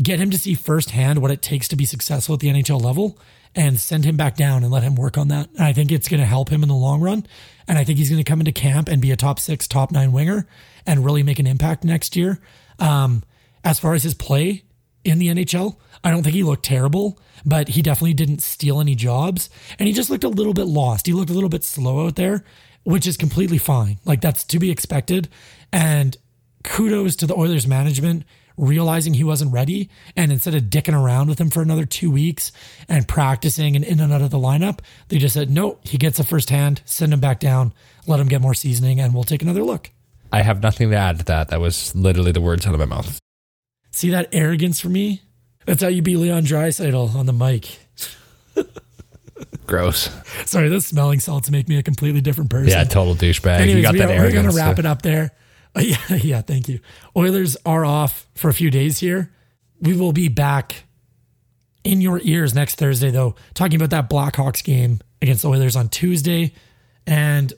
get 0.03 0.19
him 0.19 0.31
to 0.31 0.39
see 0.39 0.55
firsthand 0.55 1.21
what 1.21 1.31
it 1.31 1.43
takes 1.43 1.69
to 1.69 1.77
be 1.77 1.85
successful 1.85 2.35
at 2.35 2.41
the 2.41 2.49
NHL 2.49 2.83
level 2.83 3.19
and 3.55 3.79
send 3.79 4.05
him 4.05 4.17
back 4.17 4.37
down 4.37 4.65
and 4.65 4.73
let 4.73 4.83
him 4.83 4.97
work 4.97 5.17
on 5.17 5.29
that. 5.29 5.49
And 5.55 5.63
I 5.63 5.73
think 5.73 5.93
it's 5.93 6.09
going 6.09 6.21
to 6.21 6.27
help 6.27 6.49
him 6.49 6.63
in 6.63 6.69
the 6.69 6.75
long 6.75 7.01
run. 7.01 7.27
And 7.69 7.79
I 7.79 7.85
think 7.85 7.99
he's 7.99 8.11
going 8.11 8.23
to 8.23 8.29
come 8.29 8.41
into 8.41 8.53
camp 8.53 8.89
and 8.89 9.01
be 9.01 9.13
a 9.13 9.17
top 9.17 9.39
six, 9.39 9.69
top 9.69 9.93
nine 9.93 10.13
winger 10.13 10.47
and 10.85 11.05
really 11.05 11.23
make 11.23 11.39
an 11.39 11.47
impact 11.47 11.85
next 11.85 12.17
year. 12.17 12.41
Um, 12.79 13.23
as 13.63 13.79
far 13.79 13.95
as 13.95 14.03
his 14.03 14.15
play 14.15 14.65
in 15.05 15.19
the 15.19 15.29
NHL, 15.29 15.77
I 16.03 16.11
don't 16.11 16.23
think 16.23 16.35
he 16.35 16.43
looked 16.43 16.65
terrible, 16.65 17.19
but 17.45 17.69
he 17.69 17.83
definitely 17.83 18.15
didn't 18.15 18.43
steal 18.43 18.81
any 18.81 18.95
jobs. 18.95 19.51
And 19.79 19.87
he 19.87 19.93
just 19.93 20.11
looked 20.11 20.25
a 20.25 20.29
little 20.29 20.55
bit 20.55 20.67
lost. 20.67 21.07
He 21.07 21.13
looked 21.13 21.31
a 21.31 21.35
little 21.35 21.49
bit 21.49 21.65
slow 21.65 22.07
out 22.07 22.17
there, 22.17 22.45
which 22.85 23.07
is 23.07 23.17
completely 23.17 23.59
fine. 23.59 23.99
Like 24.05 24.21
that's 24.21 24.45
to 24.45 24.59
be 24.59 24.71
expected. 24.71 25.29
And 25.73 26.17
kudos 26.63 27.17
to 27.17 27.27
the 27.27 27.35
Oilers 27.35 27.67
management 27.67 28.25
realizing 28.57 29.15
he 29.15 29.25
wasn't 29.25 29.53
ready. 29.53 29.91
And 30.17 30.33
instead 30.33 30.55
of 30.55 30.65
dicking 30.65 30.99
around 30.99 31.29
with 31.29 31.41
him 31.41 31.51
for 31.51 31.63
another 31.63 31.85
two 31.85 32.11
weeks 32.11 32.53
and 32.89 33.07
practicing 33.09 33.77
and 33.77 33.85
in 33.85 34.01
and 34.01 34.13
out 34.13 34.23
of 34.23 34.31
the 34.31 34.39
lineup, 34.39 34.81
they 35.09 35.19
just 35.19 35.35
said, 35.35 35.51
no, 35.51 35.79
he 35.83 35.99
gets 35.99 36.19
a 36.19 36.25
first 36.25 36.51
hand, 36.51 36.83
send 36.85 37.13
him 37.13 37.21
back 37.21 37.41
down, 37.41 37.73
let 38.07 38.21
him 38.21 38.29
get 38.29 38.41
more 38.41 38.55
seasoning, 38.55 39.01
and 39.01 39.15
we'll 39.15 39.25
take 39.25 39.43
another 39.43 39.65
look. 39.65 39.91
I 40.33 40.43
have 40.43 40.63
nothing 40.63 40.91
to 40.91 40.97
add 40.97 41.19
to 41.19 41.25
that. 41.27 41.49
That 41.49 41.61
was 41.61 41.95
literally 41.95 42.33
the 42.33 42.41
words 42.41 42.67
out 42.67 42.75
of 42.75 42.81
my 42.81 42.87
mouth. 42.87 43.19
See 43.95 44.11
that 44.11 44.29
arrogance 44.33 44.81
for 44.81 44.89
me? 44.89 45.23
That's 45.67 45.81
how 45.81 45.87
you 45.87 46.03
beat 46.03 46.17
Leon 46.17 46.43
Draisaitl 46.43 47.15
on 47.15 47.27
the 47.27 47.33
mic. 47.33 47.79
Gross. 49.69 50.11
Sorry, 50.47 50.69
those 50.69 50.85
smelling 50.85 51.21
salts 51.21 51.49
make 51.49 51.69
me 51.69 51.79
a 51.79 51.83
completely 51.85 52.21
different 52.21 52.51
person. 52.51 52.71
Yeah, 52.71 52.83
total 52.83 53.15
douchebag. 53.15 53.61
Anyways, 53.61 53.77
you 53.77 53.83
got 53.83 53.93
we 53.93 54.01
that 54.01 54.11
are, 54.11 54.21
we're 54.21 54.33
gonna 54.33 54.51
wrap 54.51 54.81
it 54.81 54.85
up 54.85 55.03
there. 55.03 55.31
Uh, 55.77 55.81
yeah, 55.85 56.17
yeah, 56.17 56.41
thank 56.43 56.69
you. 56.69 56.81
Oilers 57.17 57.57
are 57.65 57.85
off 57.85 58.27
for 58.35 58.49
a 58.49 58.53
few 58.53 58.69
days 58.69 58.99
here. 58.99 59.33
We 59.81 59.97
will 59.97 60.13
be 60.13 60.27
back 60.27 60.87
in 61.85 62.01
your 62.01 62.21
ears 62.25 62.53
next 62.53 62.75
Thursday, 62.75 63.13
though, 63.13 63.37
talking 63.55 63.77
about 63.77 63.91
that 63.91 64.11
Blackhawks 64.11 64.65
game 64.65 65.03
against 65.23 65.43
the 65.43 65.51
Oilers 65.51 65.77
on 65.77 65.89
Tuesday. 65.89 66.53
And 67.07 67.53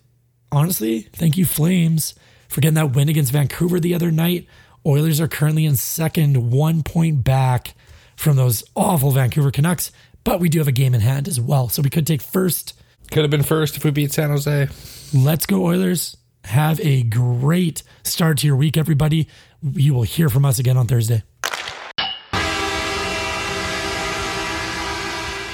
honestly, 0.53 1.09
thank 1.15 1.39
you, 1.39 1.47
Flames, 1.47 2.15
for 2.49 2.61
getting 2.61 2.75
that 2.75 2.93
win 2.93 3.09
against 3.09 3.33
Vancouver 3.33 3.81
the 3.81 3.95
other 3.95 4.11
night. 4.11 4.47
Oilers 4.87 5.21
are 5.21 5.27
currently 5.27 5.65
in 5.67 5.75
second, 5.75 6.53
one 6.53 6.85
point 6.85 7.25
back 7.25 7.75
from 8.15 8.37
those 8.37 8.63
awful 8.77 9.11
Vancouver 9.11 9.51
Canucks, 9.51 9.91
but 10.23 10.39
we 10.39 10.49
do 10.49 10.61
have 10.61 10.69
a 10.69 10.73
game 10.73 10.95
in 10.95 11.01
hand 11.01 11.27
as 11.27 11.41
well. 11.41 11.69
So 11.69 11.83
we 11.83 11.91
could 11.91 12.07
take 12.07 12.23
first. 12.23 12.73
Could 13.11 13.23
have 13.23 13.31
been 13.31 13.43
first 13.43 13.77
if 13.77 13.85
we 13.85 13.91
beat 13.91 14.13
San 14.13 14.31
Jose. 14.31 14.69
Let's 15.13 15.45
go, 15.45 15.65
Oilers. 15.65 16.17
Have 16.45 16.79
a 16.81 17.03
great 17.03 17.83
start 18.05 18.39
to 18.39 18.47
your 18.47 18.55
week, 18.55 18.77
everybody. 18.77 19.29
You 19.61 19.93
will 19.93 20.05
hear 20.05 20.29
from 20.29 20.45
us 20.45 20.61
again 20.61 20.77
on 20.77 20.87
Thursday. 20.87 21.25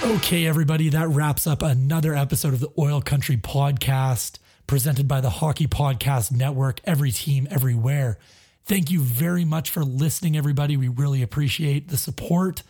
Okay, 0.05 0.47
everybody, 0.47 0.91
that 0.91 1.09
wraps 1.09 1.47
up 1.47 1.62
another 1.62 2.14
episode 2.14 2.53
of 2.53 2.61
the 2.61 2.68
Oil 2.78 3.01
Country 3.01 3.39
Podcast 3.39 4.39
presented 4.66 5.09
by 5.09 5.22
the 5.22 5.30
Hockey 5.30 5.66
Podcast 5.66 6.33
Network, 6.33 6.83
every 6.85 7.12
team, 7.12 7.49
everywhere. 7.51 8.18
Thank 8.65 8.91
you 8.91 9.01
very 9.01 9.45
much 9.45 9.71
for 9.71 9.85
listening, 9.85 10.37
everybody. 10.37 10.77
We 10.77 10.89
really 10.89 11.23
appreciate 11.23 11.89
the 11.89 11.97
support. 11.97 12.63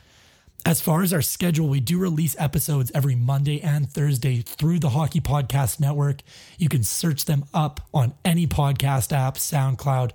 As 0.65 0.81
far 0.81 1.03
as 1.03 1.13
our 1.13 1.21
schedule, 1.23 1.69
we 1.69 1.81
do 1.81 1.99
release 1.99 2.35
episodes 2.39 2.91
every 2.95 3.15
Monday 3.15 3.61
and 3.61 3.91
Thursday 3.91 4.41
through 4.43 4.79
the 4.79 4.91
Hockey 4.91 5.21
Podcast 5.21 5.81
Network. 5.81 6.23
You 6.57 6.69
can 6.69 6.83
search 6.83 7.25
them 7.27 7.45
up 7.53 7.81
on 7.93 8.15
any 8.25 8.47
podcast 8.47 9.13
app, 9.13 9.35
SoundCloud, 9.35 10.13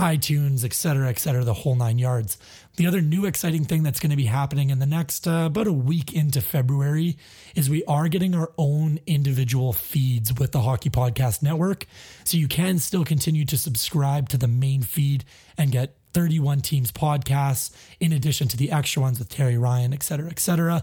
iTunes, 0.00 0.64
et 0.64 0.72
cetera, 0.72 1.10
et 1.10 1.18
cetera, 1.18 1.44
the 1.44 1.52
whole 1.52 1.74
nine 1.74 1.98
yards. 1.98 2.38
The 2.76 2.86
other 2.86 3.02
new 3.02 3.26
exciting 3.26 3.66
thing 3.66 3.82
that's 3.82 4.00
going 4.00 4.10
to 4.10 4.16
be 4.16 4.24
happening 4.24 4.70
in 4.70 4.78
the 4.78 4.86
next 4.86 5.28
uh, 5.28 5.44
about 5.46 5.66
a 5.66 5.72
week 5.72 6.14
into 6.14 6.40
February 6.40 7.18
is 7.54 7.68
we 7.68 7.84
are 7.84 8.08
getting 8.08 8.34
our 8.34 8.50
own 8.56 8.98
individual 9.06 9.74
feeds 9.74 10.32
with 10.32 10.52
the 10.52 10.62
Hockey 10.62 10.88
Podcast 10.88 11.42
Network. 11.42 11.84
So 12.24 12.38
you 12.38 12.48
can 12.48 12.78
still 12.78 13.04
continue 13.04 13.44
to 13.44 13.58
subscribe 13.58 14.30
to 14.30 14.38
the 14.38 14.48
main 14.48 14.80
feed 14.80 15.26
and 15.58 15.70
get 15.70 15.96
31 16.14 16.62
teams 16.62 16.90
podcasts 16.90 17.70
in 18.00 18.14
addition 18.14 18.48
to 18.48 18.56
the 18.56 18.72
extra 18.72 19.02
ones 19.02 19.18
with 19.18 19.28
Terry 19.28 19.58
Ryan, 19.58 19.92
et 19.92 20.02
cetera, 20.02 20.30
et 20.30 20.38
cetera. 20.38 20.82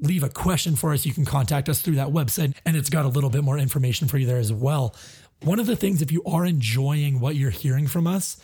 leave 0.00 0.22
a 0.22 0.28
question 0.28 0.76
for 0.76 0.92
us, 0.92 1.06
you 1.06 1.12
can 1.12 1.24
contact 1.24 1.68
us 1.68 1.80
through 1.80 1.96
that 1.96 2.08
website, 2.08 2.56
and 2.64 2.76
it's 2.76 2.90
got 2.90 3.04
a 3.04 3.08
little 3.08 3.30
bit 3.30 3.44
more 3.44 3.58
information 3.58 4.08
for 4.08 4.18
you 4.18 4.26
there 4.26 4.38
as 4.38 4.52
well. 4.52 4.94
One 5.42 5.58
of 5.58 5.66
the 5.66 5.76
things, 5.76 6.02
if 6.02 6.12
you 6.12 6.22
are 6.24 6.44
enjoying 6.44 7.20
what 7.20 7.36
you're 7.36 7.50
hearing 7.50 7.86
from 7.86 8.06
us, 8.06 8.36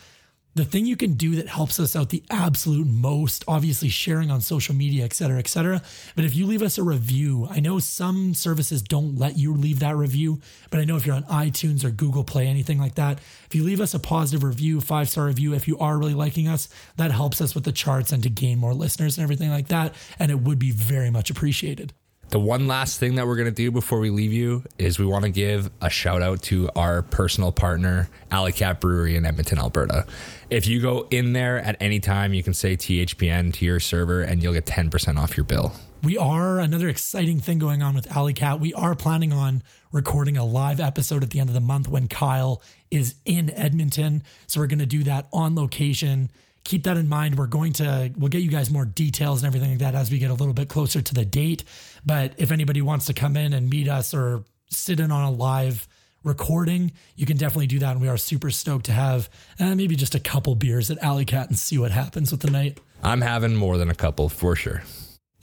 the 0.56 0.64
thing 0.64 0.86
you 0.86 0.96
can 0.96 1.14
do 1.14 1.36
that 1.36 1.48
helps 1.48 1.78
us 1.78 1.94
out 1.94 2.08
the 2.08 2.22
absolute 2.30 2.86
most, 2.86 3.44
obviously 3.46 3.90
sharing 3.90 4.30
on 4.30 4.40
social 4.40 4.74
media, 4.74 5.04
et 5.04 5.12
cetera, 5.12 5.38
et 5.38 5.48
cetera. 5.48 5.82
But 6.14 6.24
if 6.24 6.34
you 6.34 6.46
leave 6.46 6.62
us 6.62 6.78
a 6.78 6.82
review, 6.82 7.46
I 7.50 7.60
know 7.60 7.78
some 7.78 8.32
services 8.32 8.80
don't 8.80 9.18
let 9.18 9.36
you 9.36 9.52
leave 9.52 9.80
that 9.80 9.96
review, 9.96 10.40
but 10.70 10.80
I 10.80 10.84
know 10.84 10.96
if 10.96 11.04
you're 11.04 11.14
on 11.14 11.24
iTunes 11.24 11.84
or 11.84 11.90
Google 11.90 12.24
Play, 12.24 12.46
anything 12.46 12.78
like 12.78 12.94
that, 12.94 13.18
if 13.44 13.54
you 13.54 13.64
leave 13.64 13.82
us 13.82 13.92
a 13.92 13.98
positive 13.98 14.42
review, 14.42 14.80
five 14.80 15.10
star 15.10 15.26
review, 15.26 15.52
if 15.52 15.68
you 15.68 15.78
are 15.78 15.98
really 15.98 16.14
liking 16.14 16.48
us, 16.48 16.70
that 16.96 17.12
helps 17.12 17.42
us 17.42 17.54
with 17.54 17.64
the 17.64 17.72
charts 17.72 18.10
and 18.10 18.22
to 18.22 18.30
gain 18.30 18.58
more 18.58 18.72
listeners 18.72 19.18
and 19.18 19.24
everything 19.24 19.50
like 19.50 19.68
that. 19.68 19.94
And 20.18 20.30
it 20.30 20.40
would 20.40 20.58
be 20.58 20.70
very 20.70 21.10
much 21.10 21.28
appreciated. 21.28 21.92
The 22.28 22.40
one 22.40 22.66
last 22.66 22.98
thing 22.98 23.14
that 23.14 23.26
we're 23.26 23.36
going 23.36 23.46
to 23.46 23.52
do 23.54 23.70
before 23.70 24.00
we 24.00 24.10
leave 24.10 24.32
you 24.32 24.64
is 24.78 24.98
we 24.98 25.06
want 25.06 25.24
to 25.24 25.30
give 25.30 25.70
a 25.80 25.88
shout 25.88 26.22
out 26.22 26.42
to 26.42 26.68
our 26.74 27.02
personal 27.02 27.52
partner, 27.52 28.08
Alley 28.32 28.50
Kat 28.50 28.80
Brewery 28.80 29.14
in 29.14 29.24
Edmonton, 29.24 29.58
Alberta. 29.58 30.06
If 30.50 30.66
you 30.66 30.82
go 30.82 31.06
in 31.12 31.34
there 31.34 31.58
at 31.58 31.76
any 31.78 32.00
time, 32.00 32.34
you 32.34 32.42
can 32.42 32.52
say 32.52 32.76
THPN 32.76 33.54
to 33.54 33.64
your 33.64 33.78
server 33.78 34.22
and 34.22 34.42
you'll 34.42 34.54
get 34.54 34.66
10% 34.66 35.18
off 35.18 35.36
your 35.36 35.44
bill. 35.44 35.72
We 36.02 36.18
are 36.18 36.58
another 36.58 36.88
exciting 36.88 37.38
thing 37.40 37.60
going 37.60 37.82
on 37.82 37.94
with 37.94 38.10
Alley 38.14 38.34
Kat. 38.34 38.58
We 38.58 38.74
are 38.74 38.96
planning 38.96 39.32
on 39.32 39.62
recording 39.92 40.36
a 40.36 40.44
live 40.44 40.80
episode 40.80 41.22
at 41.22 41.30
the 41.30 41.38
end 41.38 41.48
of 41.48 41.54
the 41.54 41.60
month 41.60 41.86
when 41.86 42.08
Kyle 42.08 42.60
is 42.90 43.14
in 43.24 43.50
Edmonton. 43.50 44.24
So 44.48 44.60
we're 44.60 44.66
going 44.66 44.80
to 44.80 44.86
do 44.86 45.04
that 45.04 45.28
on 45.32 45.54
location. 45.54 46.30
Keep 46.66 46.82
that 46.82 46.96
in 46.96 47.08
mind. 47.08 47.38
We're 47.38 47.46
going 47.46 47.72
to 47.74 48.12
we'll 48.16 48.28
get 48.28 48.42
you 48.42 48.50
guys 48.50 48.70
more 48.72 48.84
details 48.84 49.40
and 49.42 49.46
everything 49.46 49.70
like 49.70 49.78
that 49.78 49.94
as 49.94 50.10
we 50.10 50.18
get 50.18 50.32
a 50.32 50.34
little 50.34 50.52
bit 50.52 50.68
closer 50.68 51.00
to 51.00 51.14
the 51.14 51.24
date. 51.24 51.62
But 52.04 52.34
if 52.38 52.50
anybody 52.50 52.82
wants 52.82 53.06
to 53.06 53.14
come 53.14 53.36
in 53.36 53.52
and 53.52 53.70
meet 53.70 53.86
us 53.86 54.12
or 54.12 54.42
sit 54.68 54.98
in 54.98 55.12
on 55.12 55.22
a 55.22 55.30
live 55.30 55.86
recording, 56.24 56.90
you 57.14 57.24
can 57.24 57.36
definitely 57.36 57.68
do 57.68 57.78
that. 57.78 57.92
And 57.92 58.00
we 58.00 58.08
are 58.08 58.16
super 58.16 58.50
stoked 58.50 58.86
to 58.86 58.92
have 58.92 59.30
uh, 59.60 59.76
maybe 59.76 59.94
just 59.94 60.16
a 60.16 60.20
couple 60.20 60.56
beers 60.56 60.90
at 60.90 60.98
Alley 60.98 61.24
Kat 61.24 61.48
and 61.48 61.56
see 61.56 61.78
what 61.78 61.92
happens 61.92 62.32
with 62.32 62.40
the 62.40 62.50
night. 62.50 62.80
I'm 63.00 63.20
having 63.20 63.54
more 63.54 63.78
than 63.78 63.88
a 63.88 63.94
couple 63.94 64.28
for 64.28 64.56
sure. 64.56 64.82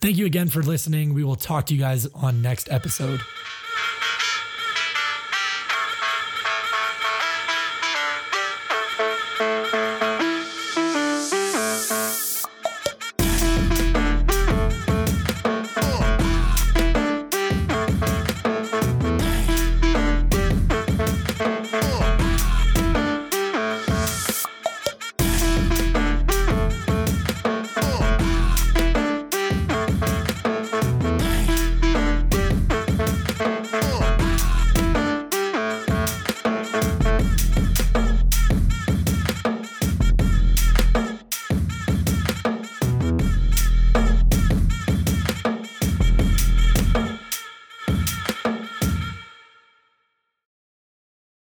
Thank 0.00 0.16
you 0.16 0.26
again 0.26 0.48
for 0.48 0.64
listening. 0.64 1.14
We 1.14 1.22
will 1.22 1.36
talk 1.36 1.66
to 1.66 1.74
you 1.74 1.80
guys 1.80 2.06
on 2.06 2.42
next 2.42 2.72
episode. 2.72 3.20